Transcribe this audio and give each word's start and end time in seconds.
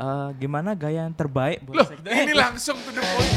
Eh, 0.00 0.28
gimana 0.40 0.72
gaya 0.72 1.04
yang 1.04 1.12
terbaik 1.12 1.60
buat 1.60 1.76
Loh, 1.76 1.86
sektor- 1.92 2.08
ini 2.08 2.32
langsung 2.32 2.72
to 2.80 2.90
the 2.90 3.04
point. 3.04 3.36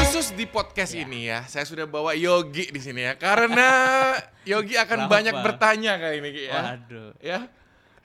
Khusus 0.00 0.34
di 0.34 0.44
podcast 0.44 0.92
ini 0.92 1.30
ya, 1.30 1.46
saya 1.46 1.64
sudah 1.64 1.86
bawa 1.86 2.12
Yogi 2.12 2.68
di 2.68 2.80
sini 2.82 3.06
ya, 3.06 3.14
karena 3.14 3.68
Yogi 4.50 4.74
akan 4.76 5.06
banyak 5.06 5.32
bertanya 5.32 5.96
kali 5.96 6.16
ini 6.18 6.30
ya. 6.50 6.60
Waduh. 6.76 7.10
Ya. 7.22 7.38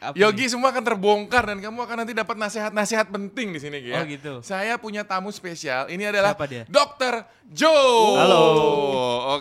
Apa 0.05 0.15
Yogi 0.21 0.45
semua 0.45 0.69
akan 0.69 0.83
terbongkar 0.85 1.43
dan 1.49 1.57
kamu 1.57 1.79
akan 1.81 1.97
nanti 2.05 2.13
dapat 2.13 2.37
nasihat-nasihat 2.37 3.09
penting 3.09 3.57
di 3.57 3.59
sini 3.59 3.81
ya. 3.81 4.01
Oh, 4.01 4.05
gitu. 4.05 4.33
Saya 4.45 4.77
punya 4.77 5.01
tamu 5.01 5.33
spesial. 5.33 5.89
Ini 5.89 6.13
adalah 6.13 6.37
Siapa 6.37 6.45
dia? 6.45 6.63
Dr. 6.69 7.25
Joe. 7.49 8.21
Halo. 8.21 8.45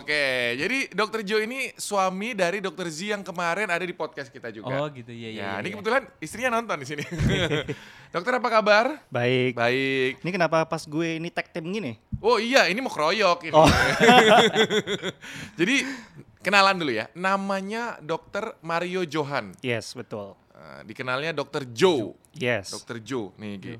Oke, 0.01 0.57
jadi 0.57 0.89
Dr. 0.89 1.21
Joe 1.21 1.45
ini 1.45 1.69
suami 1.77 2.33
dari 2.33 2.57
Dr. 2.61 2.89
Z 2.89 2.97
yang 3.13 3.21
kemarin 3.21 3.69
ada 3.69 3.85
di 3.85 3.93
podcast 3.93 4.33
kita 4.33 4.49
juga. 4.49 4.73
Oh 4.73 4.89
gitu 4.89 5.13
ya 5.13 5.29
ya. 5.29 5.33
Ya, 5.35 5.49
ya, 5.57 5.61
ini 5.61 5.69
ya. 5.69 5.73
kebetulan 5.77 6.03
istrinya 6.17 6.49
nonton 6.57 6.77
di 6.81 6.87
sini. 6.89 7.03
Dokter 8.13 8.41
apa 8.41 8.49
kabar? 8.49 8.85
Baik. 9.13 9.53
Baik. 9.53 10.23
Ini 10.25 10.31
kenapa 10.33 10.65
pas 10.65 10.81
gue 10.81 11.21
ini 11.21 11.29
tag 11.29 11.51
team 11.53 11.69
gini? 11.69 11.99
Oh 12.23 12.41
iya, 12.41 12.65
ini 12.65 12.79
mau 12.81 12.89
keroyok 12.89 13.51
ini. 13.51 13.53
Oh. 13.53 13.69
Jadi 15.59 15.85
kenalan 16.45 16.77
dulu 16.77 16.93
ya. 16.93 17.05
Namanya 17.17 17.97
Dokter 18.01 18.57
Mario 18.61 19.03
Johan. 19.03 19.53
Yes, 19.65 19.93
betul. 19.97 20.44
Eh, 20.55 20.81
dikenalnya 20.87 21.35
Dokter 21.35 21.67
Joe. 21.67 22.15
Yes. 22.31 22.71
Dokter 22.71 23.03
Joe 23.03 23.35
nih, 23.35 23.53
Gi. 23.59 23.75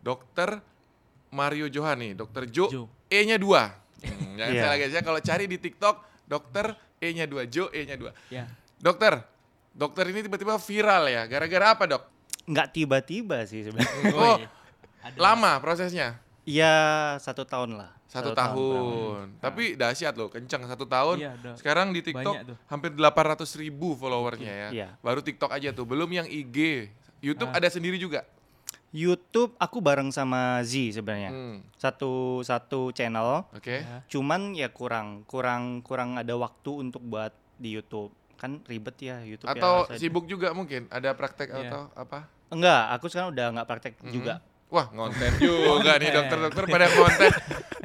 Dokter 0.00 0.56
Mario 1.28 1.68
Johan 1.68 2.00
nih, 2.00 2.12
Dokter 2.14 2.48
Joe. 2.48 2.70
Joe. 2.70 2.86
E-nya 3.06 3.36
dua. 3.36 3.68
Hmm, 4.04 4.36
jangan 4.36 4.52
Iya. 4.52 4.60
salah 4.60 4.76
guys 4.76 4.92
ya. 4.92 5.00
Kalau 5.00 5.16
cari 5.18 5.44
di 5.48 5.56
TikTok, 5.56 5.96
Dokter 6.24 6.76
E-nya 7.00 7.24
dua, 7.24 7.48
Joe 7.48 7.72
E-nya 7.72 7.96
dua. 7.96 8.12
Ya. 8.28 8.44
Dokter, 8.76 9.16
dokter 9.72 10.04
ini 10.08 10.20
tiba-tiba 10.20 10.60
viral 10.60 11.08
ya. 11.08 11.24
Gara-gara 11.24 11.72
apa 11.72 11.84
dok? 11.88 12.04
Nggak 12.44 12.68
tiba-tiba 12.70 13.48
sih 13.48 13.64
sebenarnya. 13.64 14.12
Oh, 14.12 14.36
iya. 14.36 14.48
Ada- 15.00 15.16
lama 15.16 15.56
prosesnya. 15.56 16.20
Iya, 16.44 16.74
satu 17.18 17.44
tahun 17.44 17.80
lah. 17.80 17.90
Satu, 18.04 18.30
Satu 18.30 18.36
tahun. 18.36 19.40
Tapi 19.40 19.74
dahsyat 19.74 20.14
loh, 20.14 20.28
kencang 20.28 20.68
satu 20.68 20.84
tahun. 20.84 21.16
Iya, 21.18 21.30
udah 21.34 21.54
Sekarang 21.56 21.90
di 21.90 21.98
TikTok 21.98 22.36
hampir 22.68 22.92
800 22.92 23.48
ribu 23.56 23.96
followernya 23.96 24.52
ya. 24.52 24.68
Iya. 24.70 24.88
Baru 25.00 25.18
TikTok 25.18 25.50
aja 25.50 25.72
tuh, 25.72 25.82
belum 25.82 26.06
yang 26.06 26.28
IG. 26.28 26.88
YouTube 27.18 27.50
Ah. 27.50 27.58
ada 27.58 27.68
sendiri 27.68 27.96
juga. 27.96 28.22
YouTube 28.94 29.58
aku 29.58 29.82
bareng 29.82 30.14
sama 30.14 30.62
Z 30.62 30.94
sebenarnya. 30.94 31.34
Hmm, 31.34 31.66
Satu 31.74 32.44
satu 32.46 32.94
channel. 32.94 33.42
Oke. 33.50 33.82
Ya. 33.82 34.06
Cuman 34.06 34.54
ya 34.54 34.70
kurang 34.70 35.26
kurang 35.26 35.82
kurang 35.82 36.14
ada 36.14 36.30
waktu 36.38 36.70
untuk 36.78 37.02
buat 37.02 37.34
di 37.58 37.74
YouTube. 37.74 38.14
Kan 38.38 38.62
ribet 38.62 38.94
ya 39.00 39.18
YouTube 39.18 39.50
ya. 39.50 39.58
Atau 39.58 39.90
Saya- 39.90 39.98
sibuk 39.98 40.30
juga 40.30 40.54
mungkin, 40.54 40.86
ada 40.92 41.10
praktek 41.10 41.50
Iya. 41.50 41.66
atau 41.66 41.82
apa? 41.96 42.30
Enggak, 42.54 42.82
aku 42.94 43.10
sekarang 43.10 43.34
udah 43.34 43.46
nggak 43.50 43.66
praktek 43.66 43.94
Mhm. 43.98 44.12
juga. 44.14 44.34
Wah, 44.74 44.90
ngonten 44.90 45.38
juga 45.38 45.94
nih 45.96 46.10
dokter-dokter 46.10 46.64
pada 46.66 46.86
ngonten. 46.90 47.30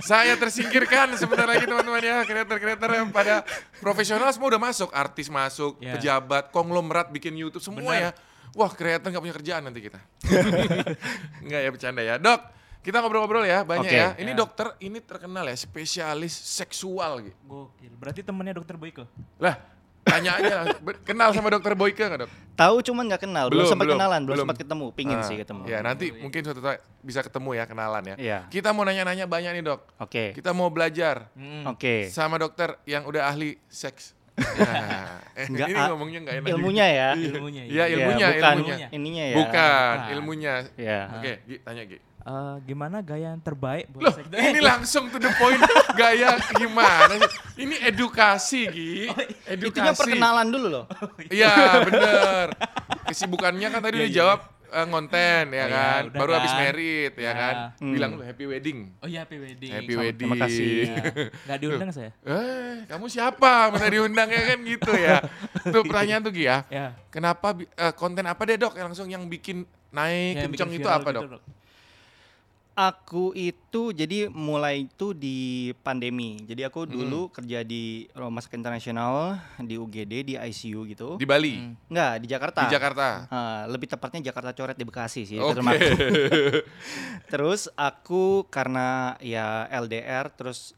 Saya 0.02 0.34
tersingkirkan 0.34 1.14
sebentar 1.14 1.46
lagi 1.46 1.70
teman-teman 1.70 2.02
ya, 2.02 2.26
kreator-kreator 2.26 2.90
yang 2.90 3.14
pada 3.14 3.46
profesional 3.78 4.26
semua 4.34 4.50
udah 4.50 4.62
masuk, 4.64 4.90
artis 4.90 5.30
masuk, 5.30 5.78
Ya. 5.78 5.94
pejabat, 5.94 6.50
konglomerat 6.50 7.14
bikin 7.14 7.38
YouTube 7.38 7.62
semua 7.62 7.94
Benar. 7.94 8.02
ya. 8.02 8.10
Wah, 8.58 8.74
kreator 8.74 9.06
nggak 9.06 9.22
punya 9.22 9.36
kerjaan 9.38 9.62
nanti 9.62 9.86
kita. 9.86 10.02
Enggak 11.46 11.62
ya 11.62 11.70
bercanda 11.70 12.02
ya. 12.02 12.16
Dok, 12.18 12.42
kita 12.82 12.98
ngobrol-ngobrol 13.00 13.46
ya, 13.46 13.62
banyak 13.62 13.86
Oke. 13.86 13.94
ya. 13.94 14.08
Ini 14.18 14.32
Ya. 14.34 14.38
dokter 14.38 14.68
ini 14.82 14.98
terkenal 14.98 15.46
ya, 15.46 15.54
spesialis 15.54 16.34
seksual 16.34 17.22
gitu. 17.22 17.38
Gokil. 17.46 17.94
Berarti 17.94 18.26
temennya 18.26 18.58
dokter 18.58 18.76
Boyko. 18.76 19.06
Lah, 19.38 19.62
tanya 20.02 20.32
aja, 20.36 20.56
kenal 21.02 21.30
sama 21.32 21.50
dokter 21.50 21.74
Boyke 21.74 22.02
nggak 22.02 22.22
dok? 22.24 22.32
Tahu 22.54 22.76
cuman 22.82 23.04
nggak 23.08 23.22
kenal, 23.22 23.46
belum, 23.48 23.62
Belum, 23.62 23.70
sempat 23.70 23.86
belum, 23.86 23.98
kenalan, 23.98 24.20
belum, 24.20 24.28
belum. 24.30 24.44
sempat 24.44 24.58
ketemu. 24.58 24.86
Pingin 24.92 25.16
Ah, 25.16 25.24
sih 25.24 25.36
ketemu. 25.36 25.62
Ya, 25.64 25.80
nanti 25.80 26.06
mungkin 26.12 26.42
suatu 26.42 26.60
saat 26.60 26.80
bisa 27.00 27.20
ketemu 27.22 27.50
ya, 27.54 27.64
kenalan 27.64 28.04
ya. 28.04 28.16
Iya. 28.16 28.40
Kita 28.48 28.70
mau 28.70 28.84
nanya-nanya 28.84 29.26
banyak 29.26 29.52
nih 29.54 29.64
dok. 29.64 29.80
Oke. 29.98 30.32
Kita 30.34 30.52
mau 30.52 30.68
belajar 30.68 31.32
Hmm. 31.34 31.64
Oke. 31.68 32.10
sama 32.10 32.36
dokter 32.36 32.76
yang 32.84 33.04
udah 33.04 33.28
ahli 33.28 33.60
seks. 33.66 34.18
Ya. 34.36 34.40
Eh, 35.36 35.48
Nggak, 35.48 35.68
ini 35.68 35.80
ah, 35.80 35.88
ngomongnya 35.88 36.20
nggak 36.20 36.36
enak. 36.38 36.50
Ilmunya 36.52 36.86
ya. 36.86 37.10
Ilmunya 37.16 37.64
Iya, 37.64 37.76
Ya, 37.82 37.96
ilmunya, 37.96 38.28
bukan 38.30 38.56
ilmunya. 38.60 38.88
ininya 38.92 39.24
ya. 39.24 39.36
Bukan, 39.36 39.96
Bukan. 39.96 40.12
ilmunya. 40.12 40.54
Ya. 40.76 41.00
Oke, 41.16 41.32
Gi, 41.48 41.56
tanya 41.64 41.84
Gi. 41.88 41.98
Eh, 42.20 42.56
gimana 42.64 43.00
gaya 43.00 43.32
yang 43.32 43.40
terbaik 43.40 43.88
buat 43.90 44.04
Loh, 44.04 44.14
sektor- 44.14 44.38
ini 44.38 44.60
langsung 44.60 45.08
to 45.08 45.18
the 45.18 45.32
point. 45.34 45.58
Gaya 45.94 46.36
gimana 46.52 47.16
sih? 47.16 47.32
Ini 47.58 47.76
edukasi, 47.86 48.68
Gi. 48.68 48.92
Edukasi. 49.48 49.72
Itunya 49.72 49.94
perkenalan 49.94 50.48
dulu 50.48 50.68
loh. 50.70 50.86
Iya, 51.26 51.50
bener. 51.82 52.54
Kesibukannya 53.06 53.68
kan 53.68 53.80
tadi 53.82 53.96
Iya, 53.96 54.00
udah 54.00 54.10
iya. 54.10 54.18
jawab 54.20 54.40
eh, 54.70 54.86
ngonten 54.86 55.46
ya 55.48 55.58
Oh, 55.58 55.66
iya, 55.66 55.66
kan. 55.66 56.04
Baru 56.14 56.32
habis 56.32 56.52
kan. 56.52 56.60
merit 56.62 57.14
ya 57.16 57.24
Ya. 57.24 57.32
kan. 57.34 57.56
Hmm. 57.80 57.94
Bilang 57.96 58.10
dulu 58.14 58.24
happy 58.24 58.46
wedding. 58.46 58.80
Oh 59.00 59.08
iya, 59.08 59.20
happy 59.24 59.38
wedding. 59.40 59.72
Happy 59.72 59.90
Sama- 59.90 60.04
wedding. 60.04 60.30
terima 60.30 60.38
kasih. 60.38 60.70
Ya. 60.86 60.96
Nggak 61.48 61.58
diundang 61.58 61.90
saya. 61.90 62.12
Eh, 62.20 62.76
kamu 62.86 63.06
siapa? 63.08 63.52
Mana 63.72 63.88
diundang 63.88 64.30
ya 64.30 64.42
kan 64.46 64.60
gitu 64.62 64.92
ya. 64.94 65.18
Tuh 65.66 65.82
pertanyaan 65.82 66.22
tuh 66.22 66.32
Gi 66.32 66.46
ya. 66.46 66.58
Ya. 66.70 66.94
Kenapa 67.10 67.58
eh, 67.58 67.94
konten 67.94 68.22
apa 68.24 68.42
deh 68.44 68.56
dok 68.56 68.76
yang 68.76 68.92
langsung 68.92 69.08
yang 69.08 69.26
bikin 69.26 69.64
naik 69.90 70.38
yang 70.38 70.54
kenceng 70.54 70.70
bikin 70.70 70.78
itu 70.78 70.86
viral 70.86 71.00
apa 71.00 71.10
gitu, 71.10 71.26
dok? 71.26 71.42
Aku 72.80 73.36
itu 73.36 73.92
jadi 73.92 74.32
mulai 74.32 74.88
itu 74.88 75.12
di 75.12 75.38
pandemi. 75.84 76.40
Jadi 76.40 76.64
aku 76.64 76.88
dulu 76.88 77.28
kerja 77.28 77.60
di 77.60 78.08
Rumah 78.16 78.40
Sakit 78.40 78.56
Internasional 78.56 79.36
di 79.60 79.76
UGD 79.76 80.14
di 80.24 80.34
ICU 80.40 80.88
gitu. 80.88 81.20
Di 81.20 81.28
Bali, 81.28 81.60
Hmm. 81.60 81.76
Enggak, 81.92 82.14
di 82.24 82.28
Jakarta. 82.32 82.60
di 82.64 82.72
Jakarta. 82.72 83.08
Ah, 83.28 83.68
lebih 83.68 83.92
tepatnya 83.92 84.32
Jakarta 84.32 84.56
Coret 84.56 84.80
di 84.80 84.88
Bekasi 84.88 85.28
sih. 85.28 85.36
Oke. 85.36 85.60
termasuk. 85.60 85.92
terus 87.36 87.68
aku 87.76 88.48
karena 88.48 89.20
ya 89.20 89.68
LDR 89.68 90.32
terus 90.32 90.72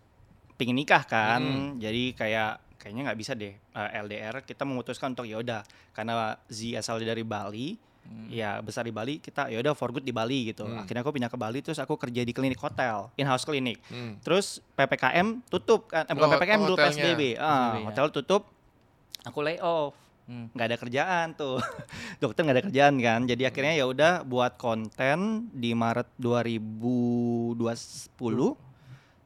pingin 0.57 0.81
nikah 0.81 1.05
kan. 1.05 1.37
Hmm. 1.37 1.77
Jadi 1.77 2.17
kayak 2.17 2.81
kayaknya 2.81 3.13
nggak 3.13 3.19
bisa 3.21 3.37
deh 3.37 3.53
eh, 3.53 3.89
LDR. 4.01 4.41
Kita 4.41 4.65
memutuskan 4.65 5.13
untuk 5.13 5.29
ya 5.29 5.37
udah 5.37 5.61
karena 5.93 6.33
Z 6.49 6.81
asal 6.81 6.97
dari 6.97 7.21
Bali. 7.21 7.90
Ya 8.27 8.57
besar 8.57 8.81
di 8.81 8.89
Bali 8.89 9.17
kita 9.17 9.45
ya 9.45 9.57
udah 9.57 9.71
for 9.71 9.89
good 9.89 10.01
di 10.01 10.09
Bali 10.09 10.47
gitu. 10.47 10.63
Hmm. 10.63 10.79
Akhirnya 10.79 10.99
aku 10.99 11.11
pindah 11.11 11.27
ke 11.27 11.35
Bali 11.35 11.59
terus 11.59 11.77
aku 11.77 11.95
kerja 11.95 12.19
di 12.19 12.29
klinik 12.29 12.57
hotel, 12.57 13.07
in 13.15 13.23
house 13.23 13.41
klinik. 13.41 13.77
Hmm. 13.85 14.17
Terus 14.19 14.59
PPKM 14.71 15.39
tutup 15.45 15.87
kan, 15.87 16.03
eh, 16.03 16.11
bukan 16.11 16.25
Oh, 16.25 16.31
PPKM 16.33 16.59
dulu. 16.61 16.75
PSBB. 16.75 17.21
Ah, 17.35 17.35
PSBB, 17.35 17.37
ya. 17.37 17.83
hotel 17.87 18.05
tutup. 18.11 18.41
Aku 19.23 19.39
lay 19.39 19.55
off 19.57 19.93
Hmm. 20.21 20.45
nggak 20.49 20.65
ada 20.65 20.77
kerjaan 20.77 21.25
tuh 21.33 21.57
dokter 22.23 22.41
nggak 22.41 22.55
ada 22.55 22.63
kerjaan 22.63 22.93
kan 22.95 23.19
jadi 23.25 23.43
akhirnya 23.43 23.73
ya 23.73 23.83
udah 23.83 24.23
buat 24.23 24.55
konten 24.55 25.49
di 25.51 25.73
Maret 25.73 26.07
2020 26.15 28.55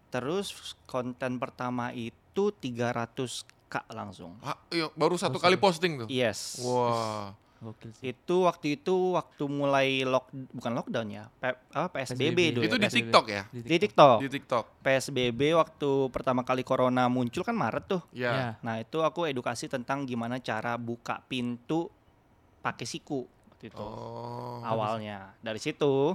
terus 0.09 0.45
konten 0.83 1.35
pertama 1.35 1.91
itu 1.91 2.49
300 2.49 3.43
k 3.67 3.73
langsung 3.91 4.33
Ah, 4.39 4.55
iya, 4.69 4.87
baru 4.93 5.15
satu 5.15 5.37
kali 5.37 5.57
posting 5.57 5.99
tuh. 5.99 6.07
yes 6.07 6.59
Wah. 6.59 7.31
Gokil 7.57 7.91
sih. 7.91 8.11
itu 8.11 8.35
waktu 8.43 8.75
itu 8.75 8.93
waktu 9.13 9.43
mulai 9.45 9.87
lock 10.01 10.27
bukan 10.51 10.71
lockdown 10.73 11.07
ya 11.09 11.23
P- 11.33 11.55
apa 11.71 11.87
PSBB, 11.89 12.19
PSBB. 12.29 12.39
dulu 12.51 12.63
Itu 12.63 12.69
ya, 12.69 12.75
di 12.75 12.85
PSBB. 12.85 12.99
TikTok 13.01 13.25
ya? 13.27 13.43
di 13.47 13.77
TikTok 13.79 14.17
Di 14.17 14.29
TikTok. 14.29 14.65
PSBB 14.81 15.41
waktu 15.53 15.89
pertama 16.09 16.41
kali 16.41 16.61
corona 16.61 17.07
muncul 17.07 17.41
kan 17.41 17.53
Maret 17.53 17.85
tuh 17.85 18.01
Ya. 18.11 18.31
Ya. 18.31 18.49
Nah 18.59 18.77
itu 18.77 18.99
aku 18.99 19.25
edukasi 19.25 19.65
tentang 19.65 20.03
gimana 20.03 20.37
cara 20.37 20.75
buka 20.75 21.23
pintu 21.23 21.87
pakai 22.59 22.83
siku 22.83 23.23
waktu 23.49 23.65
itu 23.67 23.79
Oh. 23.79 24.59
awalnya. 24.61 25.33
Dari 25.39 25.57
situ 25.57 26.13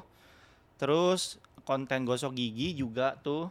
terus 0.76 1.36
konten 1.62 2.02
gosok 2.02 2.32
gigi 2.32 2.72
juga 2.74 3.16
tuh. 3.16 3.48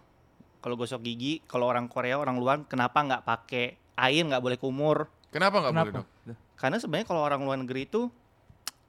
Kalau 0.58 0.76
gosok 0.76 1.00
gigi, 1.02 1.40
kalau 1.46 1.66
orang 1.66 1.88
Korea 1.88 2.16
orang 2.16 2.36
luar 2.36 2.60
kenapa 2.64 3.00
nggak 3.00 3.24
pakai 3.24 3.66
air 3.98 4.24
nggak 4.24 4.40
boleh 4.40 4.58
kumur? 4.58 5.08
Kenapa 5.30 5.62
nggak 5.62 5.72
boleh 5.74 5.94
dok? 5.94 6.08
Karena 6.60 6.76
sebenarnya 6.76 7.08
kalau 7.08 7.24
orang 7.24 7.42
luar 7.48 7.56
negeri 7.56 7.88
itu 7.88 8.12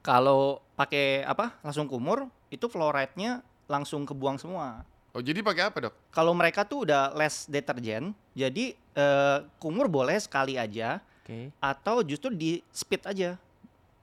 kalau 0.03 0.59
pakai 0.75 1.23
apa 1.23 1.55
langsung 1.63 1.87
kumur 1.87 2.27
itu 2.51 2.67
fluoride-nya 2.67 3.39
langsung 3.71 4.03
kebuang 4.03 4.35
semua. 4.35 4.83
Oh 5.15 5.23
jadi 5.23 5.39
pakai 5.39 5.71
apa 5.71 5.77
dok? 5.87 5.95
Kalau 6.11 6.35
mereka 6.35 6.67
tuh 6.67 6.83
udah 6.83 7.15
less 7.15 7.47
deterjen, 7.47 8.11
jadi 8.35 8.75
eh, 8.75 9.37
kumur 9.59 9.87
boleh 9.87 10.19
sekali 10.19 10.59
aja 10.59 10.99
Oke. 11.23 11.51
atau 11.63 12.03
justru 12.03 12.31
di 12.35 12.59
speed 12.75 13.07
aja 13.07 13.39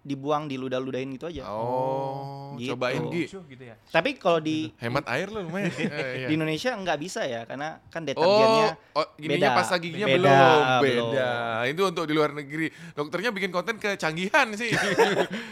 dibuang 0.00 0.46
diludah-ludahin 0.46 1.10
gitu 1.12 1.26
aja 1.26 1.44
Oh, 1.44 2.54
Gitu. 2.54 2.72
cobain 2.72 3.02
Gi. 3.08 3.24
Gitu 3.28 3.62
ya. 3.62 3.76
tapi 3.86 4.14
kalau 4.14 4.38
di 4.38 4.72
Hemat 4.74 5.04
air 5.06 5.28
lo 5.28 5.40
lumayan. 5.40 5.68
Eh, 5.68 5.78
iya. 6.18 6.26
di 6.26 6.34
Indonesia 6.34 6.70
nggak 6.72 6.98
bisa 6.98 7.22
ya 7.22 7.44
karena 7.44 7.78
kan 7.86 8.02
Oh, 8.02 8.06
deterjennya 8.08 8.68
oh 8.92 9.06
gininya 9.14 9.38
beda. 9.44 9.58
pasta 9.58 9.74
giginya 9.76 10.06
Beda, 10.06 10.16
belum. 10.16 10.64
belum. 10.80 11.08
Beda. 11.12 11.30
Itu 11.66 11.82
untuk 11.84 12.04
di 12.04 12.12
luar 12.12 12.30
negeri. 12.32 12.66
Dokternya 12.90 13.30
bikin 13.30 13.50
konten 13.50 13.76
kecanggihan 13.76 14.48
sih. 14.52 14.70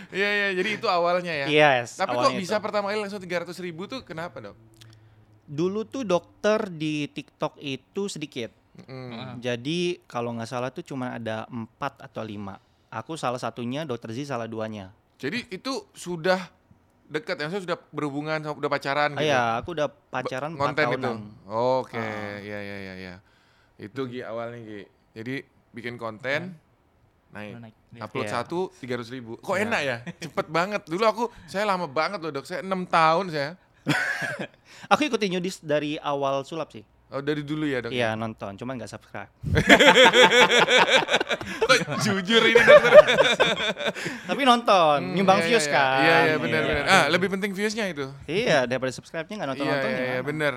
Iya, 0.09 0.29
iya. 0.31 0.49
Jadi 0.55 0.71
itu 0.75 0.87
awalnya 0.87 1.33
ya. 1.35 1.47
yes 1.47 1.95
Tapi 1.97 2.13
kok 2.13 2.33
bisa 2.33 2.57
itu. 2.57 2.65
pertama 2.65 2.89
kali 2.89 2.99
langsung 2.99 3.19
300 3.19 3.53
ribu 3.61 3.85
tuh 3.85 4.03
kenapa 4.03 4.41
dok? 4.41 4.57
dulu 5.45 5.87
tuh 5.87 6.03
dokter 6.03 6.67
di 6.67 7.07
TikTok 7.07 7.59
itu 7.61 8.07
sedikit 8.07 8.51
Mm. 8.77 9.41
jadi 9.41 9.81
kalau 10.05 10.37
nggak 10.37 10.45
salah 10.45 10.69
tuh 10.69 10.85
cuma 10.85 11.09
ada 11.11 11.49
empat 11.49 11.97
atau 11.99 12.21
lima 12.21 12.61
Aku 12.97 13.13
salah 13.15 13.37
satunya, 13.37 13.85
Dokter 13.85 14.09
Z 14.11 14.25
salah 14.25 14.49
duanya. 14.49 14.89
Jadi 15.21 15.45
itu 15.53 15.85
sudah 15.93 16.41
dekat 17.07 17.37
yang 17.39 17.53
sudah 17.53 17.77
berhubungan 17.93 18.41
sama 18.41 18.57
udah 18.57 18.71
pacaran 18.73 19.11
Ah, 19.13 19.21
gitu. 19.21 19.29
Iya, 19.29 19.43
aku 19.61 19.69
udah 19.77 19.89
pacaran 19.89 20.51
4 20.53 20.59
konten 20.59 20.85
itu. 20.91 21.11
Oke, 21.47 22.01
Ah. 22.01 22.41
ya 22.41 22.59
ya 22.59 22.77
ya 22.83 22.95
ya. 22.97 23.15
Itu 23.77 24.09
Gi 24.09 24.25
awalnya 24.25 24.59
Gi. 24.61 24.83
Jadi 25.13 25.35
bikin 25.71 26.01
konten 26.01 26.57
naik. 27.31 27.53
Naik. 27.61 27.75
Upload 28.01 28.27
Iya. 28.27 28.33
satu 28.33 28.73
tiga 28.75 28.97
ratus 28.97 29.13
ribu. 29.13 29.37
Kok 29.39 29.57
Iya. 29.57 29.65
enak 29.69 29.81
ya? 29.85 29.97
Cepet 30.25 30.47
banget. 30.49 30.83
Dulu 30.85 31.05
aku 31.05 31.25
saya 31.47 31.65
lama 31.65 31.85
banget 31.85 32.21
loh 32.21 32.33
dok. 32.33 32.45
Saya 32.45 32.65
enam 32.65 32.85
tahun 32.85 33.29
saya. 33.29 33.51
Aku 34.93 35.07
ikutin 35.07 35.39
Yudis 35.39 35.63
dari 35.63 35.95
awal 36.03 36.43
sulap 36.43 36.75
sih. 36.75 36.83
Oh 37.07 37.23
dari 37.23 37.41
dulu 37.41 37.65
ya 37.65 37.81
dok. 37.81 37.91
Iya, 37.91 38.13
nonton, 38.13 38.53
cuman 38.59 38.77
nggak 38.77 38.91
subscribe. 38.91 39.31
Jujur 42.03 42.43
ini 42.43 42.59
dokter. 42.59 42.93
Tapi 44.29 44.41
nonton, 44.43 44.99
Hmm, 45.01 45.15
nyumbang 45.15 45.39
iya, 45.41 45.47
views 45.47 45.65
iya, 45.65 45.73
kan. 45.73 45.99
Iya 46.03 46.17
iya 46.25 46.37
benar 46.37 46.61
Iya. 46.61 46.69
benar. 46.69 46.85
Ah 46.89 47.05
lebih 47.07 47.29
penting 47.31 47.51
viewsnya 47.55 47.85
itu. 47.87 48.05
Iya, 48.27 48.67
daripada 48.67 48.91
subscribe-nya 48.91 49.35
nggak 49.39 49.49
nonton 49.49 49.65
Iya 49.65 49.73
nonton 49.73 49.89
iya 49.89 50.05
iya 50.05 50.21
benar. 50.21 50.55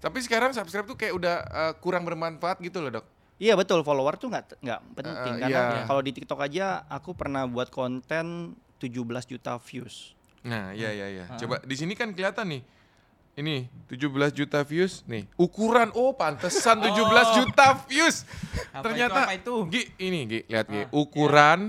Tapi 0.00 0.16
sekarang 0.18 0.50
subscribe 0.50 0.84
tuh 0.84 0.96
kayak 0.96 1.12
udah 1.12 1.34
eh, 1.44 1.72
kurang 1.78 2.02
bermanfaat 2.02 2.56
gitu 2.60 2.80
loh 2.80 2.90
dok. 2.90 3.04
Iya 3.36 3.52
betul, 3.52 3.82
follower 3.82 4.14
tuh 4.16 4.30
nggak 4.30 4.44
nggak 4.62 4.80
penting 4.94 5.32
Eh, 5.34 5.40
karena 5.40 5.60
iya. 5.74 5.82
kalau 5.84 6.00
di 6.00 6.10
TikTok 6.14 6.38
aja 6.40 6.86
aku 6.86 7.12
pernah 7.12 7.42
buat 7.44 7.68
konten 7.68 8.54
17 8.78 9.28
juta 9.28 9.58
views. 9.58 10.14
Nah, 10.42 10.72
iya 10.72 10.90
iya 10.90 11.06
iya. 11.10 11.24
Coba 11.36 11.60
di 11.60 11.74
sini 11.76 11.92
kan 11.92 12.10
kelihatan 12.10 12.48
nih. 12.48 12.62
Ini 13.32 13.64
17 13.88 14.04
juta 14.36 14.60
views 14.60 15.00
nih. 15.08 15.24
Ukuran 15.40 15.88
oh 15.96 16.12
pantesan 16.12 16.84
17 16.84 16.92
Oh. 16.92 17.32
juta 17.40 17.66
views. 17.88 18.28
Apa 18.70 18.84
Ternyata 18.84 19.18
itu, 19.18 19.24
apa 19.24 19.32
itu? 19.32 19.54
Gi, 19.72 19.82
ini 19.98 20.20
Gi, 20.28 20.40
lihat 20.46 20.66
Gi. 20.68 20.82
Ah, 20.84 20.88
Ukuran 20.92 21.60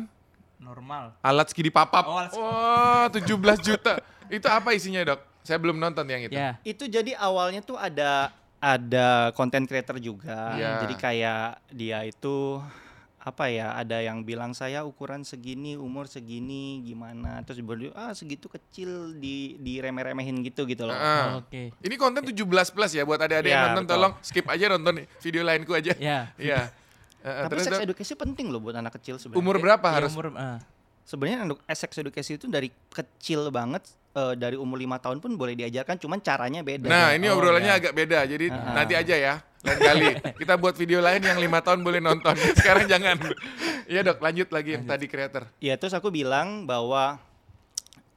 Normal. 0.59 1.15
alat 1.23 1.47
skidi 1.47 1.71
papap. 1.71 2.03
Oh, 2.03 2.19
alat 2.19 2.31
Oh, 2.35 3.05
17 3.07 3.63
juta. 3.63 4.03
Itu 4.27 4.47
apa 4.47 4.75
isinya, 4.75 4.99
Dok? 5.05 5.19
Saya 5.39 5.55
belum 5.55 5.75
nonton 5.75 6.03
yang 6.03 6.23
itu. 6.23 6.35
Ya. 6.35 6.59
Itu 6.63 6.83
jadi 6.83 7.15
awalnya 7.15 7.59
tuh 7.59 7.75
ada 7.75 8.31
ada 8.59 9.31
content 9.31 9.63
creator 9.63 9.99
juga. 9.99 10.55
Iya. 10.55 10.83
Jadi 10.83 10.95
kayak 10.95 11.43
dia 11.71 11.99
itu 12.03 12.59
apa 13.23 13.47
ya 13.47 13.71
ada 13.73 13.97
yang 13.97 14.21
bilang 14.21 14.51
saya 14.51 14.83
ukuran 14.83 15.23
segini 15.23 15.73
umur 15.73 16.05
segini 16.05 16.83
gimana 16.83 17.39
terus 17.41 17.57
berdua 17.59 17.95
ah 17.95 18.11
segitu 18.11 18.45
kecil 18.47 19.15
di 19.15 19.55
di 19.57 19.79
remeh-remehin 19.79 20.43
gitu 20.43 20.67
gitu 20.67 20.83
loh 20.83 20.91
Ah. 20.93 21.39
Oke. 21.39 21.71
Ini 21.73 21.95
konten 21.95 22.19
17 22.21 22.43
plus 22.69 22.91
ya 22.91 23.01
buat 23.01 23.15
adik-adik 23.17 23.47
Iya, 23.47 23.55
yang 23.55 23.63
nonton 23.71 23.83
betul. 23.85 23.95
tolong 23.95 24.13
skip 24.19 24.43
aja 24.45 24.65
nonton 24.69 24.93
video 25.17 25.41
lainku 25.41 25.71
aja. 25.71 25.95
Ya. 25.95 26.35
Iya. 26.35 26.75
Eh, 27.17 27.31
eh, 27.31 27.43
tapi 27.45 27.63
Dok, 27.63 27.79
edukasi 27.81 28.13
penting 28.13 28.51
loh 28.51 28.59
buat 28.59 28.75
anak 28.75 28.99
kecil 28.99 29.15
sebenarnya 29.15 29.39
umur 29.39 29.55
berapa 29.57 29.87
Ya, 29.87 29.95
harus? 29.95 30.11
umur, 30.11 30.35
ah. 30.35 30.59
sebenarnya 31.01 31.37
eduk- 31.45 31.63
eh, 31.63 31.77
sex 31.77 31.91
edukasi 31.95 32.35
itu 32.35 32.45
dari 32.45 32.67
kecil 32.89 33.47
banget 33.49 33.87
eh, 34.13 34.33
dari 34.35 34.53
umur 34.53 34.77
lima 34.77 34.97
tahun 34.97 35.17
pun 35.17 35.33
boleh 35.33 35.53
diajarkan 35.53 35.97
cuman 35.97 36.19
caranya 36.19 36.61
beda 36.61 36.85
Nah, 36.85 37.11
ini 37.11 37.25
Oh, 37.27 37.35
obrolannya 37.35 37.67
ya. 37.67 37.79
agak 37.79 37.93
beda. 37.93 38.19
Jadi 38.23 38.45
Ah. 38.47 38.73
nanti 38.75 38.93
aja 38.93 39.15
ya, 39.15 39.33
lain 39.59 39.79
kali. 39.79 40.05
Kita 40.39 40.53
buat 40.55 40.73
video 40.73 40.99
lain 40.99 41.19
yang 41.19 41.37
lima 41.37 41.59
tahun 41.59 41.81
boleh 41.81 41.97
nonton. 41.99 42.33
Sekarang 42.59 42.85
jangan. 42.85 43.17
Iya 43.83 43.99
dok, 44.01 44.19
lanjut 44.19 44.47
lagi 44.47 44.69
yang 44.73 44.85
tadi 44.85 45.05
creator. 45.05 45.49
Ya 45.57 45.75
terus 45.75 45.91
aku 45.91 46.07
bilang 46.07 46.63
bahwa 46.63 47.17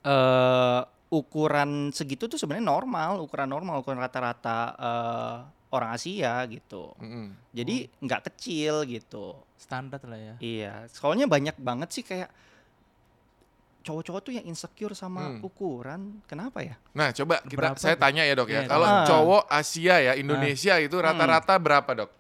eh 0.02 0.80
ukuran 1.06 1.90
segitu 1.90 2.26
tuh 2.26 2.36
sebenarnya 2.36 2.66
normal, 2.66 3.18
ukuran 3.20 3.46
normal, 3.46 3.80
ukuran 3.80 3.96
rata-rata 3.96 4.58
eh, 4.76 5.36
orang 5.68 5.90
Asia 5.92 6.42
gitu. 6.46 6.94
Mm-mm. 6.98 7.34
Jadi 7.50 7.86
nggak 8.00 8.22
kecil 8.26 8.84
gitu. 8.84 9.34
Standar 9.56 10.02
lah 10.02 10.18
ya. 10.18 10.34
Iya, 10.38 10.72
soalnya 10.88 11.26
banyak 11.26 11.56
banget 11.58 11.88
sih 11.90 12.02
kayak 12.02 12.30
cowok-cowok 13.86 14.20
tuh 14.20 14.32
yang 14.34 14.44
insecure 14.44 14.92
sama 14.92 15.30
Hmm. 15.32 15.40
ukuran. 15.40 16.18
Kenapa 16.26 16.58
ya? 16.60 16.74
Nah, 16.90 17.14
coba 17.14 17.38
kita 17.40 17.54
Berapa 17.70 17.78
saya 17.78 17.94
tanya 17.94 18.26
ya 18.26 18.34
dok 18.34 18.50
ya. 18.50 18.60
Iya, 18.60 18.68
Kalau 18.68 18.82
Ah. 18.84 19.06
cowok 19.06 19.42
Asia 19.46 19.96
ya, 20.02 20.12
Indonesia 20.12 20.74
itu 20.76 20.96
rata-rata 20.98 21.54
berapa 21.56 21.90
dok? 21.94 22.10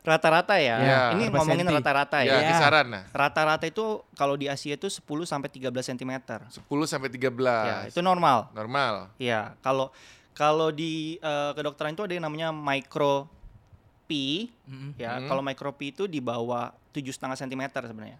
Rata-rata 0.00 0.56
ya. 0.56 0.76
Iya. 0.80 1.00
Ini 1.12 1.24
Berapa 1.28 1.44
ngomongin 1.44 1.66
senti? 1.68 1.76
rata-rata 1.76 2.18
Ya, 2.20 2.26
ya. 2.26 2.34
Iya. 2.34 2.48
kisaran 2.50 2.86
nah. 2.88 3.04
Rata-rata 3.10 3.64
itu 3.64 3.84
kalau 4.14 4.34
di 4.34 4.48
Asia 4.48 4.74
itu 4.74 4.88
10 4.88 5.04
sampai 5.22 5.46
13 5.46 5.84
cm. 5.86 6.12
10 6.48 6.88
sampai 6.88 7.08
13. 7.08 7.64
Ya, 7.68 7.78
itu 7.86 8.00
normal. 8.00 8.48
normal. 8.50 9.12
Iya, 9.16 9.54
kalau 9.60 9.92
kalau 10.32 10.72
di 10.72 11.20
eh, 11.20 11.52
kedokteran 11.52 11.92
itu 11.92 12.00
ada 12.00 12.12
yang 12.12 12.24
namanya 12.24 12.48
micro 12.50 13.28
P, 14.06 14.48
Mm-mm. 14.64 14.96
ya. 14.96 15.20
Hmm. 15.20 15.28
Kalau 15.28 15.38
micro 15.38 15.70
P 15.70 15.92
itu 15.92 16.08
di 16.08 16.18
bawah 16.18 16.72
tujuh 16.90 17.12
setengah 17.12 17.36
cm 17.36 17.62
sebenarnya. 17.84 18.18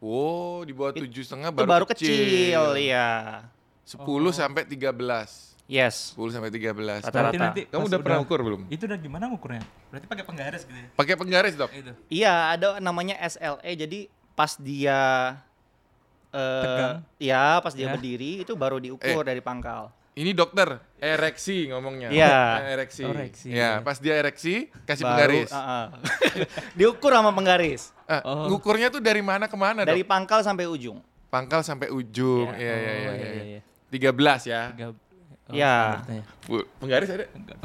Wow, 0.00 0.64
di 0.64 0.72
bawah 0.72 0.96
tujuh 0.96 1.20
setengah 1.20 1.52
baru, 1.52 1.68
baru 1.68 1.84
kecil, 1.86 2.72
iya. 2.74 3.44
10 3.84 4.00
Oh. 4.00 4.32
sampai 4.32 4.64
13. 4.64 5.52
Yes. 5.66 6.16
10 6.16 6.32
sampai 6.32 6.48
13. 6.48 7.04
Rata-rata. 7.04 7.30
Berarti 7.30 7.38
nanti 7.38 7.62
Kamu 7.68 7.84
udah 7.84 8.00
pernah 8.00 8.20
ukur 8.20 8.40
belum? 8.40 8.60
Itu 8.66 8.88
udah 8.88 8.96
gimana 8.96 9.28
ngukurnya? 9.28 9.62
Berarti 9.88 10.06
pakai 10.08 10.24
penggaris 10.24 10.62
gitu 10.64 10.74
ya? 10.74 10.88
Pakai 10.96 11.14
penggaris 11.14 11.54
dok? 11.54 11.70
Itu. 11.70 11.92
Iya, 12.08 12.34
ada 12.50 12.66
namanya 12.78 13.20
SLE. 13.20 13.72
Jadi 13.76 14.08
pas 14.32 14.56
dia 14.56 15.00
eh 16.30 16.62
Tegang. 16.62 16.96
ya 17.18 17.58
pas 17.58 17.74
dia 17.74 17.86
Ya. 17.86 17.92
berdiri 17.92 18.40
itu 18.40 18.54
baru 18.54 18.78
diukur 18.78 19.20
Eh. 19.20 19.26
dari 19.26 19.42
pangkal. 19.42 19.90
Ini 20.10 20.34
dokter, 20.34 20.82
ereksi 20.98 21.70
ngomongnya. 21.70 22.10
Iya. 22.10 22.34
Eh, 22.60 22.66
ereksi. 22.74 23.02
Ereksi. 23.04 23.48
Ya, 23.48 23.78
pas 23.80 23.96
dia 23.96 24.14
ereksi, 24.14 24.66
kasih 24.82 25.06
Baru, 25.06 25.16
penggaris. 25.38 25.50
ah, 25.50 25.62
ah. 25.62 25.84
diukur 26.78 27.10
sama 27.10 27.30
penggaris 27.30 27.94
Ah, 28.04 28.18
Oh. 28.26 28.50
Ngukurnya 28.50 28.90
tuh 28.90 28.98
dari 28.98 29.22
mana 29.22 29.46
ke 29.46 29.54
mana, 29.54 29.86
dari 29.86 30.02
Dok? 30.02 30.10
pangkal 30.10 30.42
sampai 30.42 30.66
ujung. 30.66 30.98
Pangkal 31.30 31.62
sampai 31.62 31.88
ujung. 31.88 32.50
Iya. 32.50 32.58
Iya, 32.58 32.74
iya, 32.74 32.90
Oh, 32.90 33.14
iya, 33.14 33.14
iya, 33.14 33.30
iya. 33.30 33.44
iya. 33.54 33.60
13 33.88 34.42
ya. 34.44 34.60
Tiga- 34.74 34.90
oh, 34.90 35.54
Ya. 35.54 36.02
ya. 36.04 36.22
Bu, 36.42 36.66
penggaris 36.78 37.06
ada? 37.06 37.26
Enggak, 37.30 37.56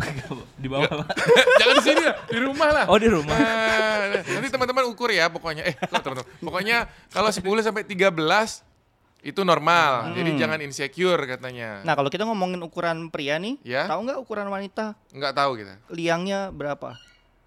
di 0.56 0.68
bawah 0.70 0.86
Pak. 1.02 1.08
Jangan 1.60 1.74
di 1.74 1.84
sini 1.84 2.02
lah, 2.02 2.16
di 2.26 2.40
rumah 2.40 2.70
lah. 2.72 2.86
Oh, 2.86 2.98
di 2.98 3.10
rumah. 3.10 3.34
Nah, 3.34 4.22
nanti 4.22 4.50
teman-teman 4.50 4.86
ukur 4.86 5.10
ya 5.10 5.26
pokoknya. 5.28 5.66
Eh, 5.66 5.74
kok 5.76 5.98
teman-teman. 6.00 6.30
Pokoknya 6.40 6.78
kalau 7.10 7.30
10 7.30 7.42
sampai 7.62 7.82
13 7.82 8.62
itu 9.26 9.42
normal. 9.42 10.14
Jadi 10.14 10.30
Hmm. 10.32 10.40
jangan 10.40 10.60
insecure 10.62 11.18
katanya. 11.26 11.82
Nah, 11.82 11.98
kalau 11.98 12.08
kita 12.08 12.24
ngomongin 12.24 12.62
ukuran 12.62 13.10
pria 13.10 13.36
nih, 13.36 13.58
Ya. 13.66 13.90
tahu 13.90 14.06
nggak 14.06 14.20
ukuran 14.22 14.46
wanita 14.46 14.94
Nggak 15.10 15.34
tahu 15.34 15.52
kita. 15.58 15.74
liangnya 15.90 16.54
berapa? 16.54 16.94